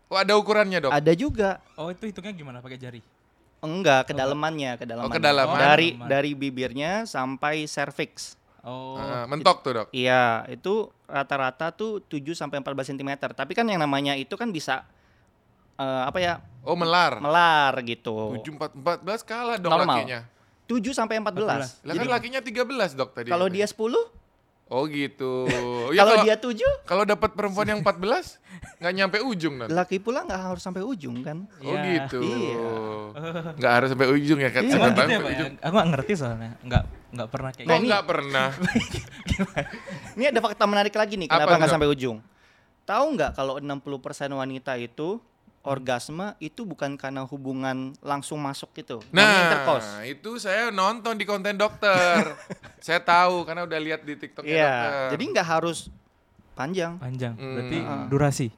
Oh, 0.09 0.17
ada 0.17 0.35
ukurannya, 0.35 0.81
Dok. 0.81 0.91
Ada 0.91 1.13
juga. 1.15 1.63
Oh, 1.75 1.87
itu 1.89 2.03
hitungnya 2.03 2.33
gimana? 2.33 2.59
Pakai 2.59 2.77
jari? 2.77 2.99
Enggak, 3.59 4.09
kedalamannya, 4.09 4.75
kedalaman. 4.75 5.11
kedalaman. 5.11 5.55
Dari 5.55 5.89
Kedalaman. 5.93 6.09
dari 6.09 6.31
bibirnya 6.33 6.93
sampai 7.05 7.67
cervix. 7.67 8.35
Oh. 8.61 8.97
Ah, 8.97 9.27
mentok 9.27 9.63
tuh, 9.63 9.73
Dok. 9.73 9.89
Iya, 9.91 10.49
itu 10.49 10.91
rata-rata 11.05 11.71
tuh 11.71 12.03
7 12.03 12.35
sampai 12.35 12.59
14 12.59 12.89
cm. 12.89 13.11
Tapi 13.33 13.53
kan 13.53 13.63
yang 13.65 13.79
namanya 13.79 14.15
itu 14.15 14.35
kan 14.35 14.51
bisa 14.51 14.83
eh, 15.75 16.03
apa 16.05 16.19
ya? 16.19 16.43
Oh, 16.65 16.75
melar. 16.75 17.23
melar 17.23 17.71
gitu. 17.83 18.35
7 18.35 18.51
4 18.51 18.75
14 18.75 19.23
kalah 19.23 19.57
dong 19.57 19.71
Normal. 19.71 20.03
lakinya. 20.03 20.21
7 20.69 20.93
sampai 20.93 21.17
14. 21.17 21.33
14. 21.35 21.49
Lah 21.49 21.59
kan 21.59 21.95
Jadi 21.97 22.07
lakinya 22.07 22.41
13, 22.41 22.93
Dok 22.93 23.11
tadi. 23.11 23.29
kalau 23.29 23.49
dia 23.49 23.65
10, 23.65 23.97
Oh, 24.69 24.85
gitu. 24.85 25.49
Ya, 25.97 26.05
kalau 26.05 26.21
dia 26.21 26.37
7, 26.37 26.61
kalau 26.85 27.03
dapat 27.03 27.33
perempuan 27.33 27.65
yang 27.67 27.81
14 27.81 28.37
nggak 28.79 28.93
nyampe 28.93 29.19
ujung, 29.25 29.55
Dok. 29.57 29.73
laki 29.73 29.97
pula 29.97 30.23
nggak 30.23 30.43
harus 30.45 30.61
sampai 30.61 30.85
ujung 30.85 31.25
kan? 31.25 31.49
Oh, 31.59 31.73
Iya. 31.73 32.05
gitu. 32.05 32.21
Iya. 32.21 32.69
Nggak 33.57 33.73
harus 33.73 33.89
sampai 33.89 34.09
ujung 34.13 34.39
ya, 34.39 34.51
kan? 34.51 34.63
Iya. 34.63 34.73
Sampai 34.77 34.91
gitu 34.93 35.01
ya, 35.09 35.19
Pak? 35.19 35.31
ujung. 35.33 35.51
ya? 35.51 35.65
Aku 35.65 35.73
nggak 35.73 35.89
ngerti 35.89 36.13
soalnya. 36.15 36.51
Nggak 36.61 36.83
nggak 37.09 37.29
pernah 37.33 37.51
kayak 37.51 37.67
Kok 37.67 37.81
nggak 37.81 38.05
pernah? 38.05 38.49
Ini 40.21 40.25
ada 40.29 40.41
fakta 40.43 40.65
menarik 40.69 40.93
lagi 40.93 41.15
nih, 41.17 41.29
Apa 41.29 41.35
kenapa 41.41 41.55
nggak 41.57 41.73
sampai 41.73 41.89
ujung? 41.89 42.19
Tahu 42.85 43.05
nggak 43.17 43.31
kalau 43.33 43.55
60% 43.57 43.65
wanita 44.35 44.73
itu 44.77 45.17
orgasme 45.69 46.33
itu 46.39 46.65
bukan 46.65 46.97
karena 46.97 47.23
hubungan 47.23 47.93
langsung 48.01 48.41
masuk 48.41 48.73
gitu. 48.73 49.05
intercourse. 49.13 49.85
Nah, 49.87 50.03
itu 50.03 50.31
saya 50.37 50.73
nonton 50.73 51.15
di 51.15 51.23
konten 51.23 51.55
dokter. 51.55 52.33
saya 52.81 52.99
tahu 52.99 53.45
karena 53.45 53.63
udah 53.63 53.79
lihat 53.79 54.01
di 54.03 54.17
TikTok 54.17 54.43
Iya, 54.43 55.13
jadi 55.13 55.23
nggak 55.29 55.45
harus 55.47 55.93
panjang, 56.55 56.97
panjang. 56.97 57.37
Hmm. 57.37 57.55
Berarti 57.55 57.79
Ah. 57.79 58.07
durasi. 58.09 58.49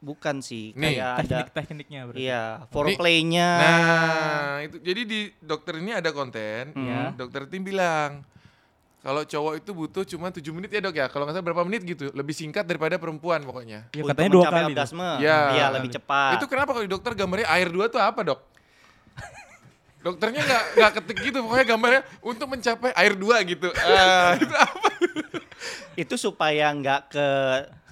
bukan 0.00 0.40
sih. 0.40 0.72
Nih. 0.74 0.96
Kayak 0.96 1.12
ada 1.20 1.36
Teknik-tekniknya 1.44 2.00
berarti. 2.08 2.20
iya, 2.20 2.44
foreplay-nya. 2.68 3.48
Nah, 3.54 4.54
itu 4.64 4.80
jadi 4.80 5.04
di 5.04 5.20
dokter 5.38 5.76
ini 5.76 5.92
ada 5.92 6.08
konten. 6.10 6.72
Iya. 6.72 7.12
Dokter 7.14 7.44
tim 7.46 7.60
bilang 7.62 8.24
kalau 9.00 9.24
cowok 9.24 9.52
itu 9.64 9.70
butuh 9.72 10.04
cuma 10.04 10.28
7 10.28 10.44
menit 10.52 10.70
ya 10.76 10.80
dok 10.84 10.92
ya. 10.92 11.06
Kalau 11.08 11.24
nggak 11.24 11.40
salah 11.40 11.46
berapa 11.48 11.64
menit 11.64 11.82
gitu. 11.88 12.12
Lebih 12.12 12.36
singkat 12.36 12.68
daripada 12.68 13.00
perempuan 13.00 13.40
pokoknya. 13.40 13.88
Ya, 13.96 14.04
untuk 14.04 14.12
katanya 14.12 14.30
dua 14.36 14.46
kali. 14.52 14.72
orgasme. 14.76 15.08
Iya. 15.24 15.38
Iya, 15.56 15.66
lebih 15.72 15.90
cepat. 15.96 16.36
Itu 16.36 16.44
kenapa 16.44 16.76
kalau 16.76 16.84
di 16.84 16.92
dokter 16.92 17.12
gambarnya 17.16 17.48
air 17.48 17.68
dua 17.72 17.88
tuh 17.88 17.96
apa 17.96 18.20
dok? 18.20 18.40
Dokternya 20.04 20.40
nggak 20.44 20.64
nggak 20.76 20.92
ketik 21.00 21.18
gitu, 21.28 21.38
pokoknya 21.44 21.64
gambarnya 21.64 22.02
untuk 22.20 22.46
mencapai 22.52 22.92
air 22.92 23.12
dua 23.16 23.36
gitu. 23.44 23.68
Ah, 23.80 24.36
itu 24.36 24.54
apa? 24.56 24.88
itu 25.96 26.14
supaya 26.16 26.72
nggak 26.72 27.00
ke 27.12 27.26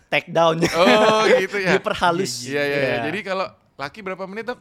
take 0.09 0.29
down 0.33 0.57
Oh 0.77 1.25
gitu 1.25 1.57
ya. 1.57 1.73
diperhalus. 1.77 2.45
Iya 2.45 2.63
iya. 2.65 2.79
iya. 2.81 2.97
Jadi 3.09 3.19
kalau 3.25 3.49
laki 3.81 4.05
berapa 4.05 4.25
menit 4.29 4.53
dok? 4.53 4.61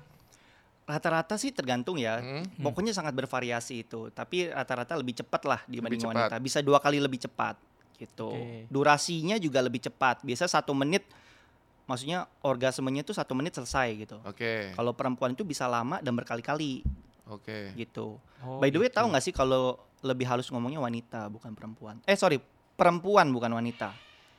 Rata-rata 0.88 1.36
sih 1.36 1.52
tergantung 1.52 2.00
ya. 2.00 2.24
Hmm. 2.24 2.48
Pokoknya 2.64 2.96
sangat 2.96 3.12
bervariasi 3.12 3.84
itu. 3.84 4.08
Tapi 4.16 4.48
rata-rata 4.48 4.96
lebih 4.96 5.20
cepat 5.20 5.44
lah 5.44 5.60
dibanding 5.68 6.00
cepat. 6.00 6.16
wanita. 6.16 6.36
Bisa 6.40 6.64
dua 6.64 6.80
kali 6.80 7.04
lebih 7.04 7.20
cepat 7.20 7.60
gitu. 8.00 8.32
Oke. 8.32 8.72
Durasinya 8.72 9.36
juga 9.36 9.60
lebih 9.60 9.84
cepat. 9.84 10.24
Biasa 10.24 10.48
satu 10.48 10.72
menit. 10.72 11.04
Maksudnya 11.88 12.28
orgasmenya 12.44 13.04
itu 13.04 13.12
satu 13.12 13.36
menit 13.36 13.60
selesai 13.60 13.88
gitu. 14.00 14.18
Oke. 14.24 14.72
Kalau 14.76 14.96
perempuan 14.96 15.36
itu 15.36 15.44
bisa 15.44 15.68
lama 15.68 16.00
dan 16.00 16.16
berkali-kali 16.16 16.84
Oke. 17.28 17.76
gitu. 17.76 18.16
Oh, 18.44 18.60
By 18.64 18.72
the 18.72 18.80
way, 18.80 18.88
gitu. 18.88 19.04
tahu 19.04 19.08
nggak 19.12 19.24
sih 19.24 19.36
kalau 19.36 19.80
lebih 20.04 20.28
halus 20.28 20.48
ngomongnya 20.52 20.80
wanita 20.80 21.28
bukan 21.28 21.52
perempuan? 21.56 22.00
Eh 22.08 22.16
sorry, 22.16 22.40
perempuan 22.76 23.32
bukan 23.32 23.52
wanita. 23.56 23.92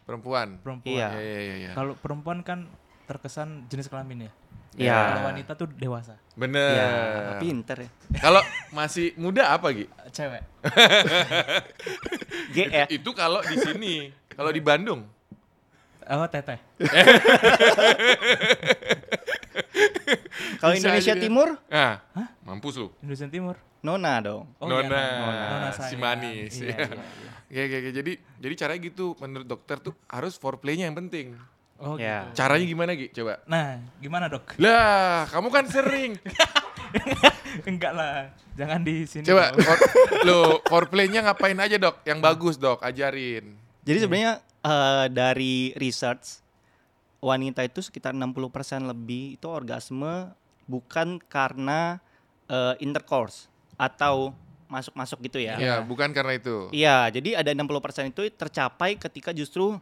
Perempuan. 0.05 0.61
perempuan. 0.61 0.93
Iya. 0.93 1.09
Iya 1.13 1.21
iya 1.21 1.41
iya. 1.41 1.55
iya. 1.57 1.71
Kalau 1.77 1.93
perempuan 1.97 2.41
kan 2.41 2.69
terkesan 3.09 3.65
jenis 3.73 3.89
kelamin 3.89 4.29
ya. 4.29 4.33
Iya. 4.79 4.95
Kalau 4.95 5.23
wanita 5.27 5.53
tuh 5.53 5.67
dewasa. 5.75 6.15
Bener. 6.33 6.71
Ya, 6.73 6.89
pinter 7.37 7.77
ya. 7.83 7.91
Kalau 8.17 8.43
masih 8.71 9.11
muda 9.19 9.51
apa 9.51 9.75
Gi? 9.75 9.91
Cewek. 10.17 10.43
G 12.55 12.57
ya. 12.65 12.87
Itu 12.87 13.11
kalau 13.13 13.43
di 13.43 13.59
sini. 13.59 13.95
Kalau 14.31 14.49
di 14.49 14.63
Bandung. 14.63 15.03
Oh, 16.09 16.25
teteh. 16.25 16.57
Kalau 20.59 20.75
Indonesia 20.75 21.13
aja. 21.13 21.21
Timur, 21.21 21.49
Nah, 21.69 22.01
mampus 22.43 22.75
lu. 22.77 22.89
Indonesia 23.01 23.29
Timur. 23.29 23.57
Nona 23.79 24.19
dong. 24.19 24.43
Oh, 24.59 24.67
Nona, 24.67 24.91
iya, 24.91 25.47
Nona 25.49 25.69
si 25.71 25.79
sayang. 25.95 26.01
manis. 26.01 26.53
Iya, 26.59 26.67
Iya. 26.67 26.75
iya, 26.75 26.87
iya. 26.89 27.33
Oke, 27.49 27.63
oke, 27.65 27.77
oke. 27.81 27.91
Jadi, 27.95 28.13
jadi 28.37 28.55
caranya 28.57 28.81
gitu. 28.83 29.07
Menurut 29.17 29.47
dokter 29.47 29.77
tuh 29.79 29.95
harus 30.05 30.37
foreplay-nya 30.37 30.85
yang 30.85 30.99
penting. 30.99 31.33
Oh, 31.79 31.95
Ya. 31.95 32.27
gitu. 32.27 32.43
Caranya 32.43 32.67
gimana 32.67 32.91
Gi? 32.99 33.07
Coba. 33.15 33.39
Nah, 33.47 33.79
gimana 34.03 34.27
dok? 34.27 34.59
Lah, 34.59 35.31
kamu 35.31 35.49
kan 35.55 35.65
sering. 35.71 36.19
Enggak 37.71 37.93
lah, 37.95 38.35
jangan 38.59 38.83
di 38.83 39.07
sini. 39.07 39.23
Coba, 39.23 39.55
for, 39.55 39.79
lo 40.27 40.59
foreplay-nya 40.67 41.23
ngapain 41.23 41.55
aja 41.55 41.79
dok? 41.79 42.03
Yang 42.03 42.19
bagus 42.19 42.55
dok, 42.59 42.83
ajarin. 42.83 43.55
Jadi 43.87 43.99
sebenarnya 44.03 44.43
eh, 44.43 45.07
dari 45.09 45.71
research 45.79 46.43
wanita 47.23 47.63
itu 47.63 47.83
sekitar 47.83 48.15
60% 48.15 48.91
lebih 48.91 49.39
itu 49.39 49.47
orgasme 49.47 50.35
bukan 50.67 51.23
karena 51.31 52.03
eh, 52.51 52.75
intercourse 52.83 53.47
atau 53.79 54.35
masuk-masuk 54.69 55.25
gitu 55.25 55.41
ya. 55.41 55.57
Ya, 55.57 55.75
bukan 55.81 56.13
karena 56.13 56.37
itu. 56.37 56.69
Iya, 56.75 57.09
jadi 57.09 57.41
ada 57.41 57.51
60% 57.55 58.13
itu 58.13 58.29
tercapai 58.29 59.01
ketika 59.01 59.33
justru 59.33 59.81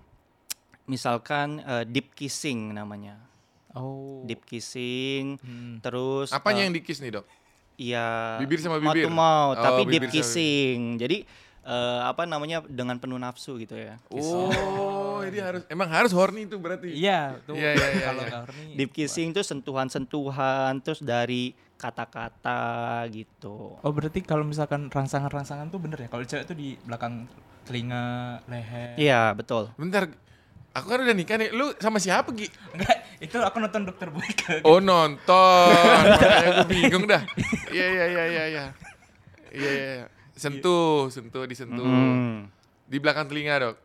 misalkan 0.86 1.60
eh, 1.60 1.84
deep 1.84 2.14
kissing 2.14 2.72
namanya. 2.72 3.18
Oh. 3.76 4.24
Deep 4.24 4.42
kissing, 4.42 5.36
Hmm. 5.38 5.78
terus 5.84 6.32
Apanya 6.32 6.64
eh, 6.64 6.66
yang 6.66 6.74
dikis 6.74 6.98
nih 6.98 7.20
dok? 7.20 7.26
Iya. 7.76 8.40
Bibir 8.40 8.56
sama 8.56 8.80
bibir? 8.80 9.04
to 9.04 9.12
mouth, 9.12 9.52
Oh, 9.52 9.62
tapi 9.62 9.84
bibir 9.84 10.08
deep 10.08 10.16
kissing. 10.16 10.96
Jadi 10.96 11.28
eh, 11.60 12.00
apa 12.00 12.24
namanya 12.24 12.64
dengan 12.64 12.96
penuh 12.96 13.20
nafsu 13.20 13.60
gitu 13.60 13.76
ya. 13.76 14.00
Oh, 14.08 15.20
jadi 15.20 15.38
harus 15.44 15.62
emang 15.68 15.90
harus 15.90 16.14
horny 16.14 16.48
itu 16.48 16.56
berarti. 16.56 16.88
Iya, 16.88 17.36
tuh. 17.44 17.52
Iya, 17.52 17.70
iya, 17.74 17.86
iya, 17.92 18.04
Kalau 18.06 18.22
iya. 18.22 18.30
nggak 18.30 18.42
horny, 18.48 18.66
Deep 18.78 18.90
kissing 18.94 19.28
itu 19.34 19.42
sentuhan-sentuhan 19.44 20.80
terus 20.80 21.04
dari 21.04 21.52
kata-kata 21.76 22.62
gitu. 23.12 23.76
Oh, 23.76 23.92
berarti 23.92 24.24
kalau 24.24 24.46
misalkan 24.46 24.88
rangsangan-rangsangan 24.88 25.68
tuh 25.68 25.76
bener 25.76 26.06
ya? 26.06 26.08
Kalau 26.08 26.24
cewek 26.24 26.44
tuh 26.46 26.56
di 26.56 26.78
belakang 26.80 27.28
telinga, 27.66 28.40
leher. 28.46 28.94
Iya, 28.96 29.34
betul. 29.34 29.68
Bentar, 29.76 30.08
aku 30.76 30.86
kan 30.92 30.98
udah 31.00 31.16
nikah 31.16 31.36
nih. 31.40 31.48
Lu 31.56 31.72
sama 31.80 31.96
siapa 31.96 32.28
Gi? 32.36 32.46
Enggak, 32.76 32.96
itu 33.24 33.36
aku 33.40 33.56
nonton 33.56 33.88
dokter 33.88 34.12
Boyke. 34.12 34.60
Oh 34.68 34.76
nonton, 34.78 35.72
makanya 36.04 36.48
gue 36.60 36.68
bingung 36.68 37.04
dah. 37.08 37.22
Iya 37.72 37.86
iya 37.88 38.04
iya 38.12 38.24
iya 38.28 38.44
iya. 38.52 38.64
Iya 39.56 39.70
iya. 39.72 40.06
Sentuh, 40.36 41.08
sentuh, 41.08 41.48
disentuh. 41.48 41.80
Hmm. 41.80 42.52
Di 42.84 43.00
belakang 43.00 43.24
telinga 43.24 43.56
dok. 43.72 43.76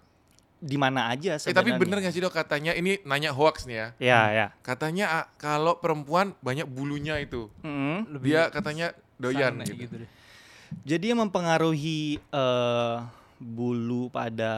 Di 0.61 0.77
mana 0.77 1.09
aja 1.09 1.41
Eh 1.41 1.55
tapi 1.55 1.73
sebenarnya. 1.73 1.79
bener 1.79 1.97
gak 2.05 2.13
sih 2.13 2.21
dok 2.21 2.35
katanya 2.37 2.77
ini 2.77 3.01
nanya 3.01 3.33
hoax 3.33 3.65
nih 3.65 3.77
ya. 3.79 3.87
Ya, 3.97 4.21
ya. 4.29 4.47
Katanya 4.61 5.05
ah, 5.09 5.25
kalau 5.39 5.79
perempuan 5.81 6.37
banyak 6.43 6.67
bulunya 6.69 7.17
itu. 7.17 7.49
Mm. 7.65 8.13
Lebih 8.13 8.27
Dia 8.29 8.51
katanya 8.53 8.93
doyan 9.17 9.57
sana 9.57 9.65
gitu. 9.65 9.95
deh. 10.05 10.09
Jadi 10.85 11.05
yang 11.15 11.25
mempengaruhi 11.25 12.19
eh, 12.21 12.95
bulu 13.41 14.07
pada 14.07 14.53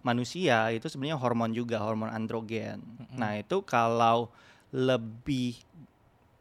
manusia 0.00 0.68
itu 0.68 0.84
sebenarnya 0.84 1.14
hormon 1.14 1.50
juga, 1.50 1.78
hormon 1.78 2.10
androgen. 2.10 2.82
Nah, 3.14 3.38
itu 3.38 3.62
kalau 3.62 4.26
lebih 4.68 5.54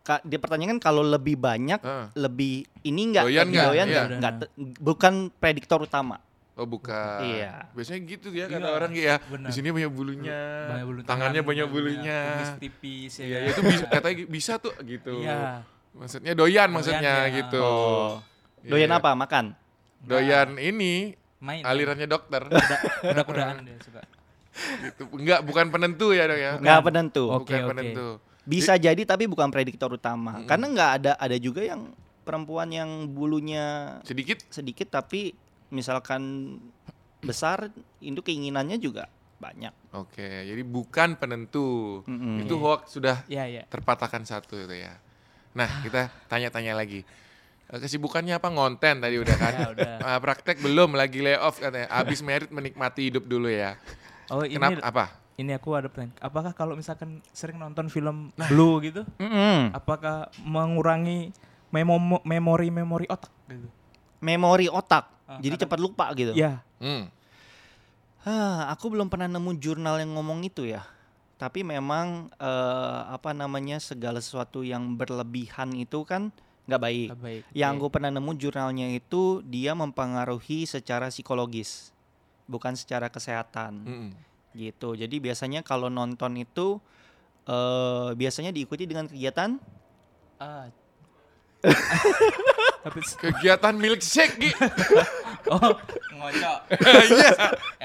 ka, 0.02 0.18
dia 0.22 0.36
pertanyaan 0.36 0.76
kan 0.76 0.82
kalau 0.84 1.00
lebih 1.00 1.38
banyak 1.38 1.78
Ah. 1.80 2.10
lebih 2.14 2.66
ini 2.82 3.02
enggak 3.08 3.24
Doyan 3.24 3.46
lebih 3.46 3.54
nggak? 3.54 3.68
doyan 3.70 3.88
Iya. 3.88 4.04
te- 4.36 4.52
bukan 4.80 5.14
prediktor 5.32 5.80
utama. 5.80 6.18
Oh 6.54 6.66
bukan. 6.66 7.22
Iya. 7.24 7.66
Biasanya 7.72 8.02
gitu 8.04 8.30
ya 8.30 8.46
kata 8.46 8.58
Iya, 8.60 8.74
orang 8.74 8.92
ya. 8.92 9.16
Di 9.22 9.54
sini 9.54 9.70
banyak 9.70 9.90
bulunya. 9.90 10.42
Banyak 10.68 10.86
bulu 10.86 11.00
Tangannya 11.02 11.40
tangan, 11.40 11.50
banyak 11.50 11.68
bulunya. 11.68 12.20
kumis 12.28 12.52
tipis 12.60 13.14
ya. 13.16 13.26
Iya, 13.26 13.38
itu 13.48 13.62
bisa 13.64 13.86
katanya 13.88 14.16
bisa 14.28 14.54
tuh 14.58 14.74
gitu. 14.84 15.14
Iya. 15.20 15.66
Maksudnya 15.94 16.34
doyan 16.34 16.70
maksudnya 16.70 17.16
ya. 17.26 17.34
gitu. 17.34 17.62
Oh. 17.64 18.18
Doyan 18.62 18.90
Iya. 18.90 18.98
apa? 18.98 19.12
Makan. 19.14 19.46
Doyan 20.04 20.58
ini 20.58 21.16
Main. 21.44 21.62
alirannya 21.68 22.08
dokter. 22.08 22.48
Udah-udaan 23.12 23.68
dia 23.68 23.76
suka. 23.84 24.02
gitu. 24.80 25.04
Enggak, 25.20 25.44
bukan 25.44 25.66
penentu 25.68 26.16
ya 26.16 26.24
dok 26.24 26.40
ya. 26.40 26.52
Nggak 26.58 26.82
penentu. 26.88 27.24
Oke, 27.28 27.52
bukan 27.52 27.60
oke. 27.60 27.70
penentu. 27.76 28.08
Bisa 28.44 28.74
jadi 28.80 29.02
tapi 29.04 29.28
bukan 29.28 29.52
prediktor 29.52 29.92
utama. 29.92 30.48
Karena 30.48 30.72
nggak 30.72 30.92
ada 31.04 31.12
ada 31.20 31.36
juga 31.36 31.68
yang 31.68 31.92
perempuan 32.24 32.72
yang 32.72 33.12
bulunya 33.12 34.00
Sedikit 34.08 34.40
sedikit 34.48 34.88
tapi 34.88 35.36
misalkan 35.68 36.56
besar 37.20 37.68
itu 38.00 38.20
keinginannya 38.24 38.80
juga 38.80 39.12
banyak. 39.40 39.74
Oke, 39.92 40.24
jadi 40.24 40.64
bukan 40.64 41.20
penentu. 41.20 42.00
Mm-mm. 42.08 42.48
Itu 42.48 42.56
hoax 42.64 42.96
sudah 42.96 43.28
Iya, 43.28 43.44
iya. 43.52 43.64
terpatahkan 43.68 44.24
satu 44.24 44.56
itu 44.56 44.76
ya. 44.76 44.96
Nah, 45.54 45.84
kita 45.84 46.08
tanya-tanya 46.32 46.74
lagi. 46.74 47.04
Kesibukannya 47.70 48.38
apa 48.38 48.48
ngonten 48.52 49.02
tadi 49.02 49.16
udah 49.18 49.36
kan? 49.36 49.54
Ya, 49.60 49.68
udah. 49.72 49.94
Ah, 50.02 50.18
praktek 50.20 50.60
belum, 50.60 50.94
lagi 50.94 51.24
layoff 51.24 51.58
katanya. 51.58 51.88
Abis 51.90 52.20
merit 52.22 52.50
menikmati 52.50 53.10
hidup 53.10 53.26
dulu 53.26 53.50
ya. 53.50 53.80
Oh, 54.30 54.44
ini 54.44 54.58
Kenapa? 54.58 54.82
Apa? 54.84 55.06
ini 55.34 55.50
aku 55.50 55.74
ada 55.74 55.90
pertanyaan. 55.90 56.14
Apakah 56.22 56.54
kalau 56.54 56.78
misalkan 56.78 57.18
sering 57.34 57.58
nonton 57.58 57.90
film 57.90 58.30
Nah. 58.38 58.46
Blue 58.54 58.78
gitu, 58.86 59.02
Mm-mm. 59.18 59.74
apakah 59.74 60.30
mengurangi 60.38 61.34
memo 61.74 61.98
memori-memori 62.22 63.10
otak 63.10 63.34
gitu? 63.50 63.66
Memori 64.22 64.70
otak, 64.70 65.10
Ah, 65.26 65.42
jadi 65.42 65.66
cepat 65.66 65.80
lupa 65.82 66.06
gitu. 66.14 66.38
Iya. 66.38 66.62
Hmm. 66.78 67.10
Hah, 68.24 68.72
aku 68.72 68.94
belum 68.94 69.10
pernah 69.12 69.28
nemu 69.28 69.58
jurnal 69.60 70.00
yang 70.00 70.16
ngomong 70.16 70.46
itu 70.46 70.64
ya. 70.64 70.86
Tapi 71.42 71.66
memang 71.66 72.32
eh, 72.38 73.00
apa 73.10 73.34
namanya 73.36 73.82
segala 73.82 74.22
sesuatu 74.22 74.64
yang 74.64 74.96
berlebihan 74.96 75.74
itu 75.76 76.06
kan 76.08 76.30
nggak 76.64 76.82
baik. 76.82 77.08
nggak 77.12 77.22
baik. 77.24 77.42
Yang 77.52 77.74
Oke. 77.76 77.80
gue 77.82 77.90
pernah 77.92 78.12
nemu 78.14 78.32
jurnalnya 78.40 78.88
itu 78.96 79.44
dia 79.44 79.76
mempengaruhi 79.76 80.64
secara 80.64 81.12
psikologis, 81.12 81.92
bukan 82.48 82.74
secara 82.78 83.12
kesehatan. 83.12 83.84
Mm-mm. 83.84 84.10
gitu. 84.54 84.94
Jadi 84.94 85.18
biasanya 85.18 85.66
kalau 85.66 85.90
nonton 85.90 86.38
itu 86.38 86.78
eh 87.44 88.10
biasanya 88.16 88.56
diikuti 88.56 88.88
dengan 88.88 89.10
kegiatan 89.10 89.60
Ah. 90.40 90.68
Kegiatan 92.84 93.76
milkshake, 93.76 94.36
Gi. 94.38 94.52
oh, 95.54 95.72
ngocok. 96.20 96.60
Iya. 97.14 97.32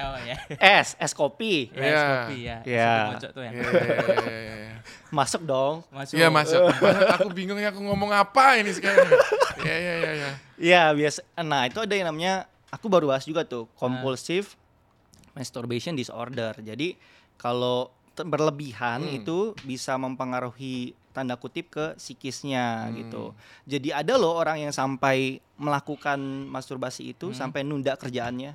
Oh 0.09 0.17
ya. 0.23 0.37
es, 0.79 0.95
es 0.95 1.13
kopi. 1.15 1.71
Ya, 1.71 1.83
Iya. 1.83 1.91
es 1.91 2.03
kopi 2.03 2.37
ya. 2.43 2.57
Iya. 2.63 2.91
kopi 2.91 3.11
ngocok 3.15 3.31
tuh 3.31 3.43
yang. 3.43 3.55
Iya, 3.55 3.69
iya, 3.69 4.39
iya, 4.39 4.55
iya. 4.59 4.73
Masuk 5.11 5.43
dong. 5.43 5.75
Masuk. 5.91 6.15
Iya 6.19 6.29
masuk. 6.31 6.63
Aku 7.19 7.29
bingung 7.31 7.59
ya 7.59 7.71
aku 7.71 7.81
ngomong 7.83 8.11
apa 8.11 8.59
ini 8.59 8.71
sekarang. 8.71 9.07
Iya 9.63 9.77
iya 9.77 9.95
iya. 9.95 10.11
iya. 10.13 10.31
Iya, 10.59 10.83
biasa. 10.93 11.21
Nah, 11.41 11.67
itu 11.67 11.79
ada 11.79 11.95
yang 11.95 12.11
namanya 12.11 12.35
aku 12.71 12.87
baru 12.87 13.11
bahas 13.11 13.23
juga 13.23 13.47
tuh, 13.47 13.71
compulsive 13.75 14.55
masturbation 15.35 15.95
disorder. 15.95 16.59
Jadi 16.59 16.99
kalau 17.35 17.91
berlebihan 18.19 19.07
Hmm. 19.07 19.15
itu 19.15 19.55
bisa 19.63 19.95
mempengaruhi 19.95 20.91
tanda 21.19 21.35
kutip 21.35 21.67
ke 21.69 21.85
psikisnya 21.97 22.87
Hmm. 22.87 22.95
gitu. 22.97 23.25
Jadi 23.67 23.91
ada 23.91 24.15
loh 24.15 24.33
orang 24.33 24.59
yang 24.61 24.71
sampai 24.71 25.43
melakukan 25.59 26.17
masturbasi 26.47 27.11
itu 27.11 27.29
Hmm. 27.29 27.37
sampai 27.37 27.61
nunda 27.61 27.93
kerjaannya. 27.95 28.55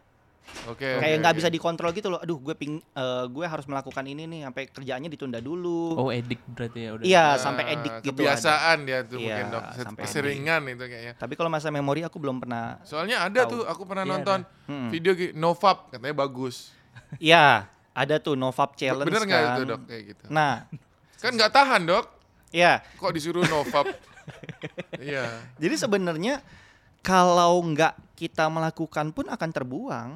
Oke. 0.68 0.84
kayak 0.84 1.00
oke, 1.00 1.20
nggak 1.20 1.32
oke. 1.32 1.40
bisa 1.40 1.50
dikontrol 1.50 1.92
gitu 1.94 2.08
loh. 2.10 2.20
Aduh, 2.20 2.36
gue 2.38 2.52
ping 2.52 2.76
eh, 2.76 3.26
gue 3.26 3.46
harus 3.46 3.64
melakukan 3.64 4.04
ini 4.04 4.28
nih 4.28 4.40
sampai 4.44 4.64
kerjaannya 4.68 5.08
ditunda 5.08 5.40
dulu. 5.40 5.96
Oh, 5.96 6.12
edik 6.12 6.44
berarti 6.46 6.80
ya 6.84 6.90
udah. 6.92 7.04
Iya, 7.04 7.26
Ah, 7.26 7.34
sampai 7.38 7.64
edik 7.72 7.94
gitu. 8.04 8.12
ada. 8.12 8.36
Kebiasaan 8.36 8.78
dia 8.84 9.00
tuh 9.02 9.18
Iya, 9.18 9.24
mungkin 9.24 9.46
dok. 9.50 9.64
sampai 9.74 10.04
Keseringan 10.04 10.62
itu 10.68 10.84
kayaknya. 10.84 11.14
Tapi 11.16 11.34
kalau 11.34 11.48
masa 11.48 11.72
memori 11.72 12.04
aku 12.04 12.20
belum 12.20 12.44
pernah. 12.44 12.76
Soalnya 12.84 13.24
ada 13.24 13.48
Tahu. 13.48 13.50
tuh 13.50 13.62
aku 13.66 13.82
pernah 13.84 14.04
Iya, 14.04 14.12
nonton 14.12 14.40
Hmm. 14.68 14.90
video 14.92 15.16
Novap 15.34 15.88
katanya 15.90 16.16
bagus. 16.18 16.76
Iya, 17.18 17.72
ada 17.92 18.16
tuh 18.20 18.36
Novap 18.36 18.76
challenge 18.76 19.08
Bener 19.08 19.24
nggak 19.24 19.42
kan. 19.42 19.56
itu 19.56 19.64
dok 19.66 19.82
kayak 19.88 20.04
gitu? 20.06 20.24
Nah, 20.28 20.54
Kan 21.18 21.32
nggak 21.34 21.52
tahan 21.52 21.82
dok. 21.88 22.06
Ya 22.54 22.80
Kok 22.96 23.12
disuruh 23.12 23.44
Novap? 23.44 23.90
Iya. 24.96 25.44
Jadi 25.60 25.76
sebenarnya 25.76 26.40
kalau 27.04 27.60
nggak 27.60 28.16
kita 28.16 28.48
melakukan 28.48 29.12
pun 29.12 29.28
akan 29.28 29.50
terbuang. 29.52 30.10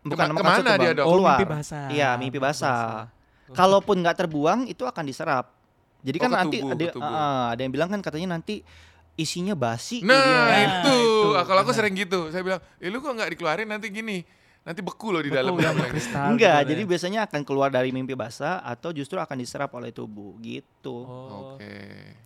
Kema- 0.00 0.32
maksud 0.32 0.32
ke 0.32 0.40
mana 0.40 0.56
dia, 0.56 0.64
terbuang, 0.80 0.96
Dok? 0.96 1.04
Oh, 1.04 1.12
Keluar. 1.12 1.36
mimpi 1.36 1.44
basah. 1.44 1.86
Iya, 1.92 2.08
mimpi 2.16 2.38
basah. 2.40 3.12
Kalaupun 3.52 4.00
nggak 4.00 4.16
terbuang 4.16 4.64
itu 4.64 4.88
akan 4.88 5.04
diserap. 5.04 5.52
Jadi 6.00 6.16
Oh, 6.16 6.22
kan 6.24 6.30
ke 6.30 6.36
nanti 6.38 6.56
tubuh, 6.56 6.72
ada 6.72 6.84
ah, 7.04 7.46
ada 7.52 7.60
yang 7.60 7.68
bilang 7.68 7.92
kan 7.92 8.00
katanya 8.00 8.32
nanti 8.32 8.64
isinya 9.12 9.52
basi. 9.52 10.00
Nah, 10.00 10.16
jadinya. 10.16 10.56
itu. 10.56 10.96
itu, 10.96 11.28
Ah, 11.36 11.44
Kalau 11.44 11.60
aku 11.60 11.76
sering 11.76 11.92
gitu, 11.92 12.32
saya 12.32 12.40
bilang, 12.40 12.64
"Eh 12.80 12.88
lu 12.88 13.04
kok 13.04 13.12
nggak 13.12 13.36
dikeluarin 13.36 13.68
nanti 13.68 13.92
gini? 13.92 14.24
Nanti 14.60 14.80
beku 14.84 15.08
loh 15.08 15.24
di 15.24 15.32
dalam." 15.32 15.56
gitu. 15.56 15.72
kristal 15.88 16.36
Enggak, 16.36 16.58
gitu 16.62 16.70
jadi 16.74 16.82
ya. 16.84 16.88
biasanya 16.88 17.20
akan 17.26 17.40
keluar 17.42 17.68
dari 17.72 17.90
mimpi 17.90 18.12
basah 18.12 18.60
atau 18.60 18.92
justru 18.92 19.16
akan 19.16 19.36
diserap 19.40 19.72
oleh 19.72 19.90
tubuh 19.90 20.36
gitu. 20.38 21.04
Oh. 21.08 21.56
Oke. 21.56 21.72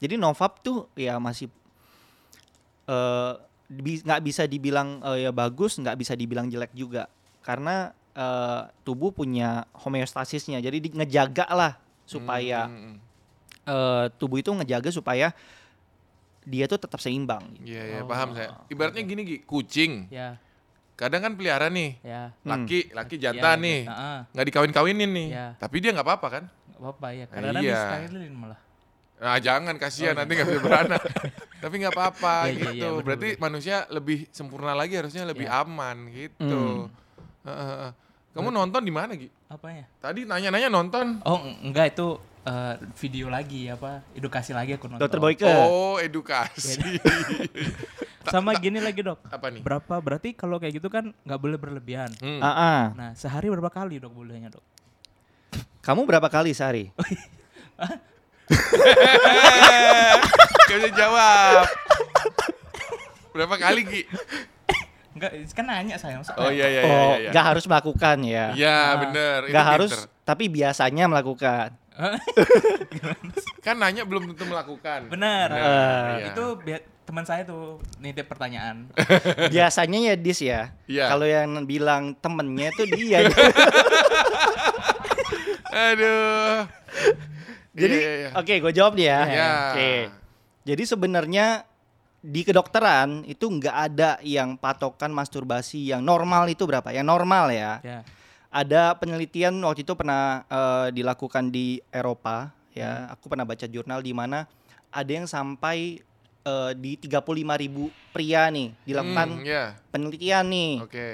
Jadi 0.03 0.15
novap 0.19 0.61
tuh 0.61 0.91
ya 0.95 1.17
masih 1.23 1.47
eh 2.85 3.33
bi- 3.65 4.03
nggak 4.05 4.21
bisa 4.21 4.43
dibilang 4.45 5.01
eh, 5.03 5.29
ya 5.29 5.31
bagus, 5.33 5.79
nggak 5.81 5.97
bisa 5.97 6.13
dibilang 6.13 6.51
jelek 6.51 6.75
juga 6.77 7.09
karena 7.41 7.95
eh, 8.13 8.63
tubuh 8.83 9.11
punya 9.11 9.65
homeostasisnya. 9.75 10.61
Jadi 10.61 10.79
di- 10.85 10.95
ngejaga 10.95 11.49
lah 11.51 11.73
supaya 12.05 12.69
Hmm, 12.69 13.01
eh, 13.65 14.07
tubuh 14.21 14.39
itu 14.39 14.53
ngejaga 14.53 14.93
supaya 14.93 15.33
dia 16.45 16.69
tuh 16.69 16.77
tetap 16.77 17.01
seimbang. 17.01 17.57
Iya, 17.65 17.83
iya, 17.89 18.01
Oh, 18.05 18.07
paham 18.07 18.37
saya. 18.37 18.53
Ibaratnya 18.69 19.01
gini, 19.01 19.25
Gi, 19.25 19.37
kucing. 19.49 20.13
Ya, 20.13 20.37
Kadang 20.95 21.21
kan 21.21 21.33
pelihara 21.35 21.67
nih, 21.67 21.99
ya. 22.01 22.31
laki, 22.43 22.95
laki 22.95 23.19
Ya, 23.19 23.35
jantan 23.35 23.59
nih. 23.61 23.81
Heeh. 23.83 24.19
Nggak 24.31 24.45
dikawin-kawinin 24.47 25.11
nih. 25.11 25.29
Iya. 25.31 25.47
Tapi 25.59 25.77
dia 25.79 25.91
nggak 25.91 26.07
apa-apa 26.07 26.29
kan? 26.31 26.45
Nggak 26.47 26.81
apa-apa 26.81 27.07
ya. 27.11 27.25
Kadang-kadang 27.27 27.63
Iya. 27.63 27.75
di-stylein 27.75 28.35
malah. 28.35 28.61
Nah, 29.15 29.39
jangan 29.39 29.75
kasihan 29.75 30.13
Oh, 30.13 30.19
nanti 30.21 30.33
nggak 30.35 30.49
bisa 30.49 30.61
beranak. 30.61 31.03
Tapi 31.63 31.75
nggak 31.77 31.95
apa-apa 31.95 32.35
Iya, 32.45 32.51
iya, 32.51 32.59
gitu. 32.61 32.71
iya, 32.77 32.89
bener, 32.93 33.05
Berarti 33.05 33.29
manusia 33.37 33.77
lebih 33.89 34.19
sempurna 34.31 34.73
lagi 34.73 34.95
harusnya 34.95 35.25
lebih 35.25 35.47
Iya. 35.47 35.61
aman 35.61 35.97
gitu. 36.11 36.63
Heeh, 37.43 37.67
heeh. 37.75 37.91
Kamu 38.31 38.49
nonton 38.51 38.83
di 38.83 38.91
mana, 38.91 39.15
Gi? 39.15 39.31
Apanya? 39.47 39.87
Tadi 39.97 40.27
nanya-nanya 40.27 40.67
nonton. 40.69 41.23
Oh, 41.23 41.39
eng- 41.41 41.71
enggak 41.71 41.95
itu 41.95 42.19
eh, 42.45 42.75
video 43.01 43.27
lagi 43.33 43.67
apa? 43.69 44.05
Edukasi 44.13 44.53
lagi 44.53 44.77
aku 44.77 44.87
nonton. 44.89 45.01
Dokter 45.01 45.21
Boyke. 45.21 45.45
Oh, 45.49 45.97
edukasi. 45.99 46.81
Sama 48.33 48.57
gini 48.57 48.81
lagi, 48.81 49.05
Dok. 49.05 49.21
Apa 49.29 49.53
nih? 49.53 49.61
Berapa 49.61 50.01
berarti 50.01 50.33
kalau 50.33 50.57
kayak 50.57 50.81
gitu 50.81 50.89
kan 50.89 51.13
nggak 51.25 51.41
boleh 51.41 51.57
berlebihan. 51.61 52.09
Hmm. 52.25 52.41
Ah, 52.41 52.49
ah. 52.49 52.83
Nah, 52.97 53.11
sehari 53.13 53.53
berapa 53.53 53.69
kali, 53.69 54.01
Dok, 54.01 54.13
bolehnya, 54.13 54.49
Dok? 54.49 54.65
Kamu 55.85 56.09
berapa 56.09 56.29
kali 56.33 56.57
sehari? 56.57 56.89
Gak 60.65 60.77
bisa 60.81 60.91
jawab. 60.97 61.65
Berapa 63.37 63.57
kali, 63.61 63.81
Gi? 63.85 64.03
Enggak, 65.15 65.31
kan 65.55 65.65
nanya 65.71 65.95
saya. 65.95 66.19
Oh 66.35 66.51
iya 66.51 66.67
iya 66.67 66.83
iya 66.83 66.91
oh, 66.91 67.15
iya. 67.15 67.31
nggak 67.31 67.47
harus 67.55 67.65
melakukan 67.71 68.17
ya. 68.27 68.51
Iya, 68.51 68.75
Ah. 68.75 68.95
bener. 68.99 69.39
Nggak 69.47 69.67
harus, 69.67 69.93
pinter. 69.95 70.11
tapi 70.27 70.45
biasanya 70.51 71.05
melakukan. 71.07 71.69
Kan 73.65 73.79
nanya 73.79 74.03
belum 74.05 74.35
tentu 74.35 74.45
melakukan. 74.51 75.09
Benar. 75.09 75.49
Benar, 75.51 76.19
iya. 76.21 76.27
Itu 76.35 76.59
teman 77.05 77.25
saya 77.29 77.45
tuh 77.45 77.79
nitip 78.01 78.27
pertanyaan. 78.27 78.89
biasanya 79.55 79.99
ya 80.13 80.15
dis 80.19 80.41
ya. 80.43 80.73
Iya. 80.91 81.07
Kalau 81.13 81.27
yang 81.29 81.63
bilang 81.69 82.17
temennya 82.19 82.73
tuh 82.75 82.87
dia. 82.91 83.25
Aduh. 85.75 86.67
Jadi, 87.75 87.97
Iya, 87.99 88.07
iya, 88.07 88.15
iya. 88.23 88.31
oke, 88.39 88.55
gue 88.63 88.73
jawab 88.73 88.93
nih 88.95 89.07
ya. 89.11 89.21
Iya. 89.27 89.51
Oke. 89.75 89.93
Jadi 90.65 90.83
sebenarnya 90.87 91.47
di 92.25 92.41
kedokteran 92.41 93.27
itu 93.29 93.45
nggak 93.51 93.77
ada 93.93 94.11
yang 94.25 94.57
patokan 94.57 95.13
masturbasi 95.13 95.93
yang 95.93 96.01
normal 96.01 96.49
itu 96.49 96.65
berapa? 96.65 96.89
Yang 96.95 97.07
normal 97.11 97.51
ya. 97.53 97.83
ya. 97.85 98.01
Ada 98.55 98.95
penelitian 98.95 99.59
waktu 99.61 99.83
itu 99.83 99.99
pernah 99.99 100.47
eh, 100.47 100.95
dilakukan 100.95 101.51
di 101.51 101.83
Eropa 101.91 102.55
ya. 102.71 103.11
Aku 103.11 103.27
pernah 103.27 103.43
baca 103.43 103.67
jurnal 103.67 103.99
di 103.99 104.15
mana 104.15 104.47
ada 104.89 105.11
yang 105.11 105.27
sampai 105.27 105.99
eh, 106.45 106.73
di 106.79 106.95
35.000 106.95 108.15
pria 108.15 108.47
nih 108.47 108.71
dilakukan 108.87 109.29
Hmm, 109.35 109.43
Iya. 109.43 109.65
penelitian 109.91 110.45
nih. 110.47 110.73
Oke. 110.81 111.11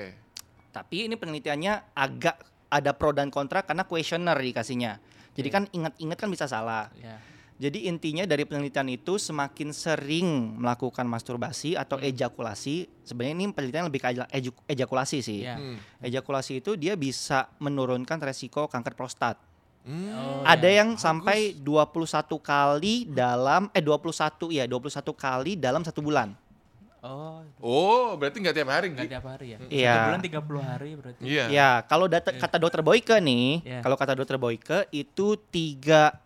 Tapi 0.70 1.08
ini 1.08 1.16
penelitiannya 1.16 1.96
agak 1.96 2.36
ada 2.68 2.92
pro 2.92 3.10
dan 3.10 3.32
kontra 3.32 3.64
karena 3.64 3.82
kuesioner 3.82 4.36
dikasihnya. 4.36 5.00
Jadi 5.32 5.48
kan 5.48 5.64
ingat-ingat 5.66 6.18
kan 6.20 6.28
bisa 6.28 6.44
salah. 6.44 6.92
Ya. 6.94 7.16
Jadi 7.60 7.92
intinya 7.92 8.24
dari 8.24 8.48
penelitian 8.48 8.88
itu 8.88 9.20
semakin 9.20 9.68
sering 9.76 10.56
melakukan 10.56 11.04
masturbasi 11.04 11.76
atau 11.76 12.00
ejakulasi, 12.00 12.88
sebenarnya 13.04 13.34
ini 13.36 13.46
penelitian 13.52 13.84
lebih 13.84 14.00
ke 14.00 14.16
ejakulasi 14.64 15.20
sih. 15.20 15.44
Ya. 15.44 15.60
Hmm. 15.60 15.76
Ejakulasi 16.00 16.64
itu 16.64 16.80
dia 16.80 16.96
bisa 16.96 17.52
menurunkan 17.60 18.16
resiko 18.16 18.64
kanker 18.64 18.96
prostat. 18.96 19.36
Hmm. 19.84 20.08
Oh, 20.08 20.40
Ada 20.48 20.72
ya. 20.72 20.76
yang 20.80 20.96
sampai 20.96 21.52
21 21.52 22.40
kali 22.40 23.04
dalam 23.04 23.68
eh 23.76 23.84
21 23.84 24.48
ya, 24.56 24.64
21 24.64 25.12
kali 25.12 25.52
dalam 25.60 25.84
satu 25.84 26.00
bulan. 26.00 26.32
Oh, 27.00 27.44
Oh, 27.60 28.16
berarti 28.16 28.40
nggak 28.40 28.56
tiap 28.56 28.68
hari, 28.72 28.92
enggak 28.92 29.04
Gi? 29.04 29.12
tiap 29.12 29.24
hari 29.28 29.46
ya. 29.52 29.58
Iya. 29.68 29.92
Satu 29.92 30.04
bulan 30.08 30.22
30 30.24 30.60
hari 30.64 30.90
berarti. 30.96 31.20
Iya. 31.24 31.44
Ya, 31.52 31.70
kalau 31.84 32.08
data 32.08 32.32
kata 32.32 32.56
dokter 32.56 32.80
Boyke 32.80 33.20
nih, 33.20 33.64
Iya. 33.64 33.80
kalau 33.84 33.96
kata 34.00 34.12
dokter 34.16 34.36
Boyke 34.36 34.88
itu 34.92 35.36
tiga 35.52 36.16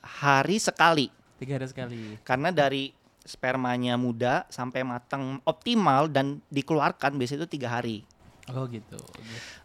hari 0.00 0.56
sekali. 0.58 1.08
Tiga 1.40 1.56
hari 1.56 1.66
sekali. 1.68 2.00
Karena 2.24 2.52
dari 2.52 2.92
spermanya 3.20 3.94
muda 4.00 4.48
sampai 4.48 4.80
matang 4.82 5.38
optimal 5.44 6.08
dan 6.08 6.40
dikeluarkan 6.48 7.16
biasanya 7.16 7.44
itu 7.44 7.50
tiga 7.60 7.68
hari. 7.70 8.02
Oh 8.50 8.66
gitu. 8.66 8.98